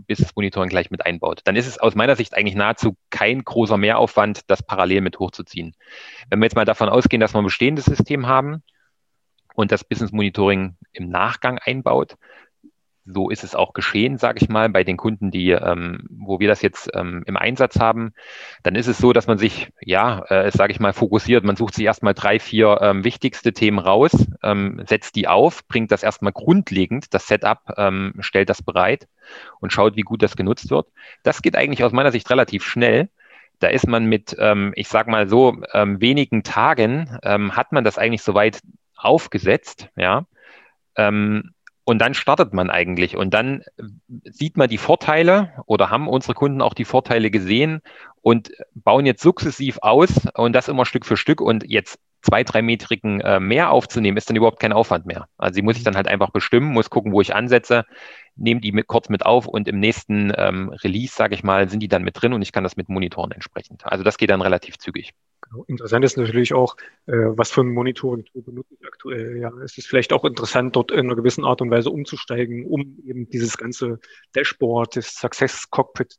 Business 0.09 0.35
Monitoring 0.35 0.71
gleich 0.71 0.91
mit 0.91 1.05
einbaut. 1.05 1.43
Dann 1.45 1.57
ist 1.57 1.67
es 1.67 1.79
aus 1.79 1.95
meiner 1.95 2.17
Sicht 2.17 2.35
eigentlich 2.35 2.55
nahezu 2.55 2.97
kein 3.11 3.45
großer 3.45 3.77
Mehraufwand, 3.77 4.51
das 4.51 4.63
parallel 4.63 5.03
mit 5.03 5.19
hochzuziehen. 5.19 5.77
Wenn 6.31 6.41
wir 6.41 6.47
jetzt 6.47 6.57
mal 6.57 6.65
davon 6.65 6.89
ausgehen, 6.89 7.21
dass 7.21 7.35
wir 7.35 7.39
ein 7.41 7.45
bestehendes 7.45 7.85
System 7.85 8.27
haben 8.27 8.63
und 9.55 9.73
das 9.73 9.85
Business 9.85 10.11
Monitoring 10.11 10.77
im 10.93 11.11
Nachgang 11.11 11.59
einbaut, 11.59 12.17
so 13.05 13.31
ist 13.31 13.43
es 13.43 13.55
auch 13.55 13.73
geschehen, 13.73 14.19
sage 14.19 14.39
ich 14.41 14.49
mal, 14.49 14.69
bei 14.69 14.85
den 14.85 14.97
Kunden, 14.97 15.31
die, 15.31 15.51
ähm, 15.51 16.07
wo 16.11 16.39
wir 16.39 16.49
das 16.49 16.63
jetzt 16.63 16.91
ähm, 16.95 17.25
im 17.27 17.37
Einsatz 17.37 17.81
haben. 17.81 18.13
Dann 18.63 18.75
ist 18.75 18.87
es 18.87 18.99
so, 18.99 19.13
dass 19.13 19.27
man 19.27 19.39
sich, 19.39 19.71
ja, 19.81 20.25
äh, 20.29 20.51
sage 20.51 20.73
ich 20.73 20.81
mal, 20.81 20.93
fokussiert. 20.93 21.45
Man 21.45 21.57
sucht 21.57 21.75
sich 21.75 21.85
erstmal 21.85 22.15
drei, 22.15 22.39
vier 22.39 22.79
ähm, 22.81 23.05
wichtigste 23.05 23.53
Themen 23.53 23.79
raus, 23.79 24.13
ähm, 24.43 24.83
setzt 24.87 25.17
die 25.17 25.27
auf, 25.27 25.67
bringt 25.67 25.91
das 25.91 26.03
erstmal 26.03 26.33
grundlegend, 26.33 27.13
das 27.13 27.27
Setup, 27.27 27.61
ähm, 27.77 28.15
stellt 28.21 28.49
das 28.49 28.63
bereit 28.63 29.09
und 29.61 29.73
schaut, 29.73 29.97
wie 29.97 30.03
gut 30.03 30.23
das 30.23 30.37
genutzt 30.37 30.71
wird. 30.71 30.87
Das 31.25 31.43
geht 31.43 31.57
eigentlich 31.57 31.83
aus 31.85 31.93
meiner 31.93 32.13
Sicht 32.13 32.31
relativ 32.31 32.65
schnell. 32.65 33.09
Da 33.59 33.69
ist 33.69 33.87
man 33.87 34.07
mit, 34.07 34.37
ähm, 34.39 34.73
ich 34.77 34.89
sage 34.89 35.11
mal 35.11 35.29
so, 35.29 35.57
ähm, 35.73 36.01
wenigen 36.01 36.43
Tagen 36.43 37.19
ähm, 37.23 37.57
hat 37.57 37.73
man 37.73 37.85
das 37.85 37.99
eigentlich 37.99 38.23
soweit 38.23 38.61
aufgesetzt, 38.97 39.89
ja. 39.97 40.27
Ähm, 40.97 41.53
und 41.85 41.99
dann 41.99 42.15
startet 42.15 42.53
man 42.53 42.71
eigentlich 42.71 43.17
und 43.17 43.35
dann 43.35 43.63
sieht 44.25 44.57
man 44.57 44.69
die 44.69 44.79
Vorteile 44.79 45.53
oder 45.67 45.91
haben 45.91 46.09
unsere 46.09 46.35
Kunden 46.35 46.63
auch 46.63 46.75
die 46.75 46.85
Vorteile 46.85 47.31
gesehen 47.31 47.81
und 48.21 48.53
bauen 48.75 49.07
jetzt 49.07 49.23
sukzessiv 49.23 49.79
aus 49.83 50.27
und 50.35 50.53
das 50.53 50.69
immer 50.69 50.87
Stück 50.87 51.07
für 51.07 51.17
Stück 51.17 51.41
und 51.41 51.65
jetzt 51.69 51.99
zwei, 52.23 52.45
drei 52.45 52.63
Metriken 52.63 53.21
äh, 53.21 53.41
mehr 53.41 53.71
aufzunehmen, 53.71 54.17
ist 54.17 54.29
dann 54.29 54.37
überhaupt 54.37 54.61
kein 54.61 54.73
Aufwand 54.73 55.07
mehr. 55.07 55.27
Also 55.39 55.55
sie 55.55 55.63
muss 55.63 55.77
ich 55.77 55.83
dann 55.83 55.97
halt 55.97 56.07
einfach 56.07 56.31
bestimmen, 56.31 56.73
muss 56.73 56.89
gucken, 56.89 57.13
wo 57.13 57.21
ich 57.21 57.35
ansetze, 57.35 57.85
nehme 58.37 58.61
die 58.61 58.71
mit, 58.71 58.87
kurz 58.87 59.09
mit 59.09 59.27
auf 59.27 59.47
und 59.47 59.67
im 59.67 59.81
nächsten 59.81 60.33
ähm, 60.37 60.69
Release, 60.69 61.15
sage 61.15 61.35
ich 61.35 61.43
mal, 61.43 61.69
sind 61.69 61.81
die 61.81 61.89
dann 61.89 62.05
mit 62.05 62.23
drin 62.23 62.33
und 62.33 62.43
ich 62.43 62.53
kann 62.53 62.63
das 62.63 62.77
mit 62.77 62.89
monitoren 62.89 63.33
entsprechend. 63.33 63.85
Also 63.85 64.05
das 64.05 64.19
geht 64.19 64.31
dann 64.31 64.41
relativ 64.41 64.79
zügig. 64.79 65.13
Interessant 65.67 66.05
ist 66.05 66.17
natürlich 66.17 66.55
auch, 66.55 66.77
äh, 67.07 67.13
was 67.13 67.51
für 67.51 67.63
ein 67.63 67.73
Monitoring-Tool 67.73 68.43
benutze 68.43 68.75
ich 68.79 68.87
aktuell. 68.87 69.39
Ja, 69.39 69.53
es 69.65 69.79
ist 69.79 69.87
vielleicht 69.87 70.13
auch 70.13 70.25
interessant, 70.25 70.77
dort 70.77 70.91
in 70.91 71.01
einer 71.01 71.17
gewissen 71.17 71.45
Art 71.45 71.61
und 71.61 71.71
Weise 71.71 71.91
umzusteigen, 71.91 72.67
um 72.67 72.99
eben 73.07 73.29
dieses 73.29 73.57
ganze 73.57 74.01
Dashboard, 74.35 74.97
das 74.97 75.15
Success 75.15 75.69
Cockpit 75.71 76.19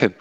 Okay. 0.00 0.14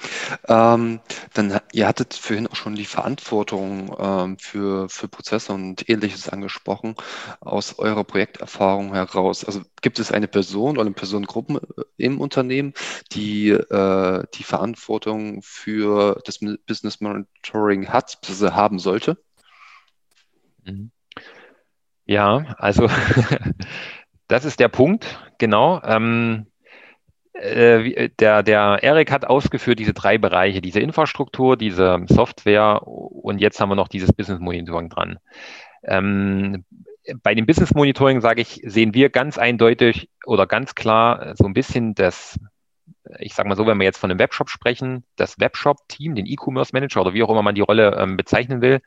Ähm, 0.47 1.01
dann, 1.35 1.59
ihr 1.71 1.87
hattet 1.87 2.15
vorhin 2.15 2.47
auch 2.47 2.55
schon 2.55 2.73
die 2.73 2.85
Verantwortung 2.85 3.95
ähm, 3.99 4.39
für, 4.39 4.89
für 4.89 5.07
Prozesse 5.07 5.53
und 5.53 5.87
ähnliches 5.87 6.29
angesprochen. 6.29 6.95
Aus 7.41 7.77
eurer 7.77 8.03
Projekterfahrung 8.03 8.95
heraus, 8.95 9.45
also 9.45 9.61
gibt 9.83 9.99
es 9.99 10.11
eine 10.11 10.27
Person 10.27 10.71
oder 10.71 10.81
eine 10.81 10.95
Personengruppe 10.95 11.61
äh, 11.77 11.83
im 11.97 12.19
Unternehmen, 12.19 12.73
die 13.11 13.49
äh, 13.49 14.23
die 14.33 14.43
Verantwortung 14.43 15.43
für 15.43 16.19
das 16.25 16.39
Business 16.39 16.99
Monitoring 16.99 17.89
hat, 17.89 18.19
beziehungsweise 18.19 18.55
haben 18.55 18.79
sollte? 18.79 19.23
Mhm. 20.65 20.89
Ja, 22.05 22.55
also 22.57 22.89
das 24.27 24.43
ist 24.43 24.59
der 24.59 24.69
Punkt, 24.69 25.19
genau. 25.37 25.81
Ähm, 25.83 26.47
äh, 26.47 26.47
äh, 26.47 26.56
der, 27.39 28.43
der 28.43 28.79
Erik 28.81 29.11
hat 29.11 29.25
ausgeführt 29.25 29.79
diese 29.79 29.93
drei 29.93 30.17
Bereiche, 30.17 30.61
diese 30.61 30.79
Infrastruktur, 30.79 31.57
diese 31.57 32.03
Software 32.07 32.81
und 32.87 33.39
jetzt 33.39 33.59
haben 33.59 33.69
wir 33.69 33.75
noch 33.75 33.87
dieses 33.87 34.11
Business 34.13 34.39
Monitoring 34.39 34.89
dran. 34.89 35.19
Ähm, 35.83 36.65
bei 37.23 37.35
dem 37.35 37.45
Business 37.45 37.73
Monitoring, 37.73 38.21
sage 38.21 38.41
ich, 38.41 38.61
sehen 38.65 38.93
wir 38.93 39.09
ganz 39.09 39.37
eindeutig 39.37 40.09
oder 40.25 40.45
ganz 40.47 40.75
klar 40.75 41.35
so 41.35 41.45
ein 41.45 41.53
bisschen 41.53 41.95
das, 41.95 42.39
ich 43.19 43.33
sage 43.33 43.47
mal 43.47 43.55
so, 43.55 43.65
wenn 43.65 43.77
wir 43.77 43.85
jetzt 43.85 43.97
von 43.99 44.11
einem 44.11 44.19
Webshop 44.19 44.49
sprechen, 44.49 45.03
das 45.15 45.39
Webshop-Team, 45.39 46.15
den 46.15 46.25
E-Commerce 46.25 46.71
Manager 46.73 47.01
oder 47.01 47.13
wie 47.13 47.23
auch 47.23 47.29
immer 47.29 47.43
man 47.43 47.55
die 47.55 47.61
Rolle 47.61 47.95
ähm, 47.97 48.17
bezeichnen 48.17 48.61
will, 48.61 48.81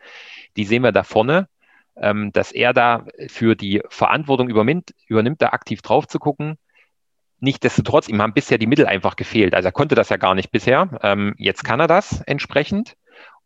die 0.56 0.64
sehen 0.64 0.82
wir 0.82 0.92
da 0.92 1.02
vorne, 1.02 1.48
ähm, 1.96 2.32
dass 2.32 2.52
er 2.52 2.72
da 2.72 3.06
für 3.28 3.54
die 3.54 3.82
Verantwortung 3.88 4.48
übernimmt, 4.48 4.94
übernimmt 5.06 5.40
da 5.40 5.48
aktiv 5.48 5.80
drauf 5.82 6.06
zu 6.06 6.18
gucken, 6.18 6.58
Nichtsdestotrotz, 7.40 8.08
ihm 8.08 8.20
haben 8.20 8.34
bisher 8.34 8.58
die 8.58 8.66
Mittel 8.66 8.86
einfach 8.86 9.16
gefehlt. 9.16 9.54
Also 9.54 9.68
er 9.68 9.72
konnte 9.72 9.94
das 9.94 10.10
ja 10.10 10.18
gar 10.18 10.34
nicht 10.34 10.50
bisher. 10.50 10.98
Ähm, 11.02 11.34
jetzt 11.38 11.64
kann 11.64 11.80
er 11.80 11.86
das 11.86 12.20
entsprechend. 12.22 12.96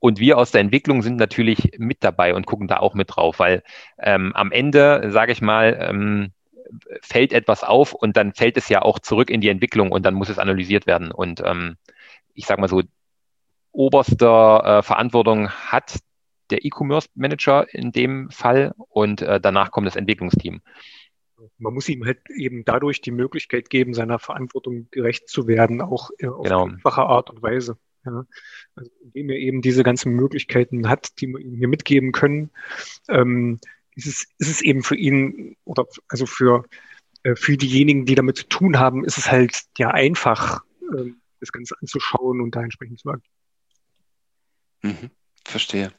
Und 0.00 0.18
wir 0.18 0.36
aus 0.36 0.50
der 0.50 0.60
Entwicklung 0.60 1.00
sind 1.00 1.16
natürlich 1.16 1.72
mit 1.78 2.04
dabei 2.04 2.34
und 2.34 2.44
gucken 2.44 2.68
da 2.68 2.78
auch 2.78 2.94
mit 2.94 3.16
drauf, 3.16 3.38
weil 3.38 3.62
ähm, 3.98 4.32
am 4.34 4.52
Ende, 4.52 5.10
sage 5.10 5.32
ich 5.32 5.40
mal, 5.40 5.78
ähm, 5.80 6.32
fällt 7.00 7.32
etwas 7.32 7.62
auf 7.64 7.94
und 7.94 8.16
dann 8.16 8.34
fällt 8.34 8.56
es 8.56 8.68
ja 8.68 8.82
auch 8.82 8.98
zurück 8.98 9.30
in 9.30 9.40
die 9.40 9.48
Entwicklung 9.48 9.92
und 9.92 10.04
dann 10.04 10.14
muss 10.14 10.28
es 10.28 10.38
analysiert 10.38 10.86
werden. 10.86 11.10
Und 11.10 11.40
ähm, 11.44 11.76
ich 12.34 12.46
sage 12.46 12.60
mal 12.60 12.68
so, 12.68 12.82
oberster 13.72 14.78
äh, 14.78 14.82
Verantwortung 14.82 15.48
hat 15.50 15.98
der 16.50 16.64
E-Commerce 16.64 17.08
Manager 17.14 17.72
in 17.72 17.92
dem 17.92 18.30
Fall 18.30 18.74
und 18.88 19.22
äh, 19.22 19.40
danach 19.40 19.70
kommt 19.70 19.86
das 19.86 19.96
Entwicklungsteam 19.96 20.60
man 21.58 21.74
muss 21.74 21.88
ihm 21.88 22.04
halt 22.04 22.18
eben 22.36 22.64
dadurch 22.64 23.00
die 23.00 23.10
Möglichkeit 23.10 23.70
geben, 23.70 23.94
seiner 23.94 24.18
Verantwortung 24.18 24.88
gerecht 24.90 25.28
zu 25.28 25.46
werden, 25.46 25.80
auch 25.80 26.10
äh, 26.18 26.28
auf 26.28 26.44
genau. 26.44 26.66
einfache 26.66 27.02
Art 27.02 27.30
und 27.30 27.42
Weise. 27.42 27.78
Ja. 28.04 28.26
Also 28.74 28.90
indem 29.02 29.30
er 29.30 29.36
eben 29.36 29.62
diese 29.62 29.82
ganzen 29.82 30.12
Möglichkeiten 30.12 30.88
hat, 30.88 31.20
die 31.20 31.28
wir 31.28 31.40
ihm 31.40 31.56
hier 31.56 31.68
mitgeben 31.68 32.12
können, 32.12 32.50
ähm, 33.08 33.58
ist, 33.94 34.06
es, 34.06 34.26
ist 34.38 34.50
es 34.50 34.60
eben 34.60 34.82
für 34.82 34.96
ihn 34.96 35.56
oder 35.64 35.86
also 36.08 36.26
für, 36.26 36.64
äh, 37.22 37.34
für 37.36 37.56
diejenigen, 37.56 38.04
die 38.06 38.14
damit 38.14 38.36
zu 38.36 38.44
tun 38.48 38.78
haben, 38.78 39.04
ist 39.04 39.18
es 39.18 39.30
halt 39.30 39.62
ja 39.78 39.90
einfach, 39.90 40.64
äh, 40.96 41.10
das 41.40 41.52
Ganze 41.52 41.76
anzuschauen 41.80 42.40
und 42.40 42.54
da 42.56 42.62
entsprechend 42.62 43.00
zu 43.00 43.10
agieren. 43.10 43.34
Mhm, 44.82 45.10
verstehe. 45.44 45.92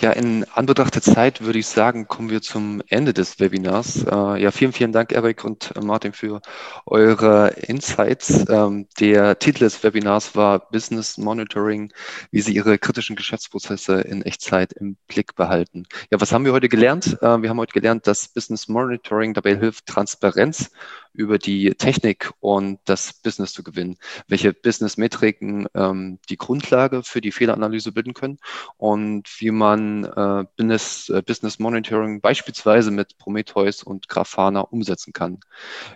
Ja, 0.00 0.10
in 0.10 0.44
Anbetracht 0.52 0.94
der 0.94 1.02
Zeit 1.02 1.42
würde 1.42 1.58
ich 1.58 1.66
sagen, 1.66 2.08
kommen 2.08 2.30
wir 2.30 2.42
zum 2.42 2.82
Ende 2.88 3.12
des 3.12 3.40
Webinars. 3.40 4.04
Äh, 4.04 4.42
ja, 4.42 4.50
vielen, 4.50 4.72
vielen 4.72 4.92
Dank, 4.92 5.12
Erik 5.12 5.44
und 5.44 5.72
Martin, 5.82 6.12
für 6.12 6.40
eure 6.86 7.50
Insights. 7.50 8.44
Ähm, 8.48 8.86
der 9.00 9.38
Titel 9.38 9.60
des 9.60 9.82
Webinars 9.82 10.34
war 10.34 10.70
Business 10.70 11.18
Monitoring, 11.18 11.92
wie 12.30 12.40
Sie 12.40 12.54
Ihre 12.54 12.78
kritischen 12.78 13.16
Geschäftsprozesse 13.16 14.00
in 14.00 14.22
Echtzeit 14.22 14.72
im 14.72 14.96
Blick 15.08 15.34
behalten. 15.34 15.84
Ja, 16.10 16.20
was 16.20 16.32
haben 16.32 16.44
wir 16.44 16.52
heute 16.52 16.68
gelernt? 16.68 17.18
Äh, 17.20 17.42
wir 17.42 17.48
haben 17.48 17.60
heute 17.60 17.72
gelernt, 17.72 18.06
dass 18.06 18.28
Business 18.28 18.68
Monitoring 18.68 19.34
dabei 19.34 19.56
hilft, 19.56 19.86
Transparenz 19.86 20.70
über 21.14 21.38
die 21.38 21.74
Technik 21.74 22.32
und 22.40 22.80
das 22.84 23.12
Business 23.12 23.52
zu 23.52 23.62
gewinnen, 23.62 23.96
welche 24.28 24.52
Business-Metriken 24.52 25.68
ähm, 25.74 26.18
die 26.28 26.36
Grundlage 26.36 27.02
für 27.04 27.20
die 27.20 27.32
Fehleranalyse 27.32 27.92
bilden 27.92 28.14
können 28.14 28.38
und 28.76 29.28
wie 29.38 29.52
man 29.52 30.04
äh, 30.04 30.44
Business, 30.56 31.08
äh, 31.08 31.22
Business 31.22 31.58
Monitoring 31.58 32.20
beispielsweise 32.20 32.90
mit 32.90 33.16
Prometheus 33.18 33.82
und 33.82 34.08
Grafana 34.08 34.60
umsetzen 34.60 35.12
kann. 35.12 35.38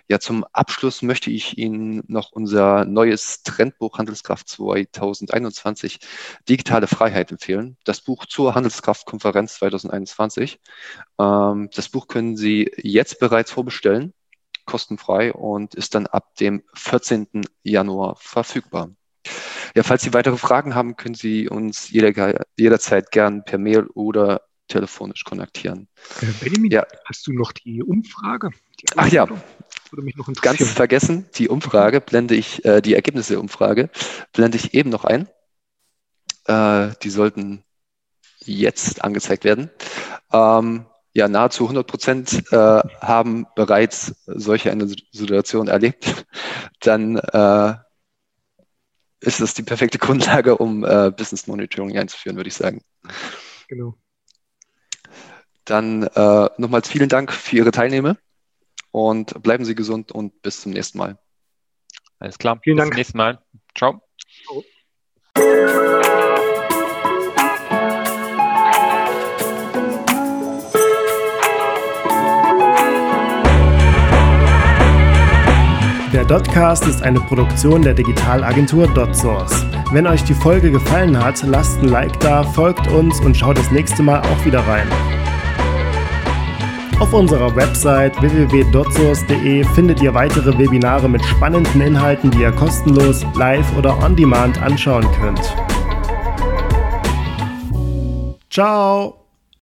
Ja, 0.07 0.19
zum 0.19 0.45
Abschluss 0.53 1.01
möchte 1.01 1.29
ich 1.31 1.57
Ihnen 1.57 2.03
noch 2.07 2.31
unser 2.31 2.85
neues 2.85 3.43
Trendbuch 3.43 3.97
Handelskraft 3.97 4.47
2021 4.47 5.99
Digitale 6.47 6.87
Freiheit 6.87 7.31
empfehlen. 7.31 7.77
Das 7.83 8.01
Buch 8.01 8.25
zur 8.25 8.55
Handelskraftkonferenz 8.55 9.55
2021. 9.55 10.59
Ähm, 11.19 11.69
das 11.75 11.89
Buch 11.89 12.07
können 12.07 12.37
Sie 12.37 12.71
jetzt 12.77 13.19
bereits 13.19 13.51
vorbestellen 13.51 14.13
kostenfrei 14.69 15.33
und 15.33 15.73
ist 15.73 15.95
dann 15.95 16.05
ab 16.05 16.35
dem 16.35 16.61
14. 16.75 17.27
Januar 17.63 18.15
verfügbar. 18.17 18.91
Ja, 19.75 19.81
falls 19.81 20.03
Sie 20.03 20.13
weitere 20.13 20.37
Fragen 20.37 20.75
haben, 20.75 20.95
können 20.95 21.15
Sie 21.15 21.49
uns 21.49 21.89
jeder, 21.89 22.45
jederzeit 22.55 23.11
gern 23.11 23.43
per 23.43 23.57
Mail 23.57 23.87
oder 23.87 24.43
telefonisch 24.67 25.23
kontaktieren. 25.23 25.87
Äh, 26.21 26.27
Benjamin, 26.39 26.71
ja. 26.71 26.85
hast 27.05 27.25
du 27.25 27.33
noch 27.33 27.51
die 27.51 27.81
Umfrage? 27.81 28.51
Die 28.79 28.85
Ach 28.95 29.07
ja, 29.07 29.27
ganz 30.41 30.71
vergessen, 30.71 31.25
die 31.35 31.49
Umfrage 31.49 31.99
blende 31.99 32.35
ich, 32.35 32.63
äh, 32.63 32.81
die 32.81 32.93
Ergebnisse 32.93 33.33
der 33.33 33.41
Umfrage 33.41 33.89
blende 34.33 34.57
ich 34.57 34.75
eben 34.75 34.91
noch 34.91 35.03
ein. 35.03 35.27
Äh, 36.45 36.93
die 37.01 37.09
sollten 37.09 37.63
jetzt 38.45 39.03
angezeigt 39.03 39.43
werden. 39.43 39.71
Ähm, 40.31 40.85
ja, 41.13 41.27
nahezu 41.27 41.63
100 41.63 41.87
Prozent 41.87 42.43
äh, 42.51 42.81
haben 43.01 43.45
bereits 43.55 44.15
solche 44.25 44.71
eine 44.71 44.87
Situation 44.87 45.67
erlebt, 45.67 46.25
dann 46.81 47.17
äh, 47.17 47.73
ist 49.21 49.41
das 49.41 49.53
die 49.53 49.63
perfekte 49.63 49.97
Grundlage, 49.97 50.57
um 50.57 50.83
äh, 50.83 51.11
Business 51.11 51.47
Monitoring 51.47 51.97
einzuführen, 51.97 52.37
würde 52.37 52.47
ich 52.47 52.55
sagen. 52.55 52.81
Genau. 53.67 53.95
Dann 55.65 56.03
äh, 56.03 56.49
nochmals 56.57 56.89
vielen 56.89 57.09
Dank 57.09 57.31
für 57.31 57.57
Ihre 57.57 57.71
Teilnahme 57.71 58.17
und 58.91 59.41
bleiben 59.43 59.65
Sie 59.65 59.75
gesund 59.75 60.11
und 60.11 60.41
bis 60.41 60.61
zum 60.61 60.71
nächsten 60.71 60.97
Mal. 60.97 61.17
Alles 62.19 62.37
klar. 62.37 62.59
Vielen 62.63 62.77
bis 62.77 62.83
Dank. 62.83 62.95
Bis 62.95 63.07
zum 63.11 63.17
nächsten 63.17 63.17
Mal. 63.17 63.39
Ciao. 63.75 64.01
Ciao. 65.35 66.08
Der 76.13 76.25
Dotcast 76.25 76.87
ist 76.87 77.03
eine 77.03 77.19
Produktion 77.19 77.83
der 77.83 77.93
Digitalagentur 77.93 78.87
DotSource. 78.87 79.63
Wenn 79.91 80.07
euch 80.07 80.23
die 80.23 80.33
Folge 80.33 80.71
gefallen 80.71 81.15
hat, 81.23 81.43
lasst 81.43 81.79
ein 81.83 81.87
Like 81.87 82.19
da, 82.19 82.41
folgt 82.43 82.87
uns 82.87 83.19
und 83.19 83.37
schaut 83.37 83.59
das 83.59 83.69
nächste 83.69 84.01
Mal 84.01 84.19
auch 84.21 84.43
wieder 84.45 84.61
rein. 84.61 84.87
Auf 86.99 87.13
unserer 87.13 87.55
Website 87.55 88.19
www.dotsource.de 88.21 89.63
findet 89.75 90.01
ihr 90.01 90.15
weitere 90.15 90.57
Webinare 90.57 91.07
mit 91.07 91.23
spannenden 91.23 91.79
Inhalten, 91.79 92.31
die 92.31 92.41
ihr 92.41 92.51
kostenlos, 92.53 93.23
live 93.35 93.77
oder 93.77 94.03
on 94.03 94.15
demand 94.15 94.59
anschauen 94.63 95.07
könnt. 95.21 95.55
Ciao! 98.49 99.18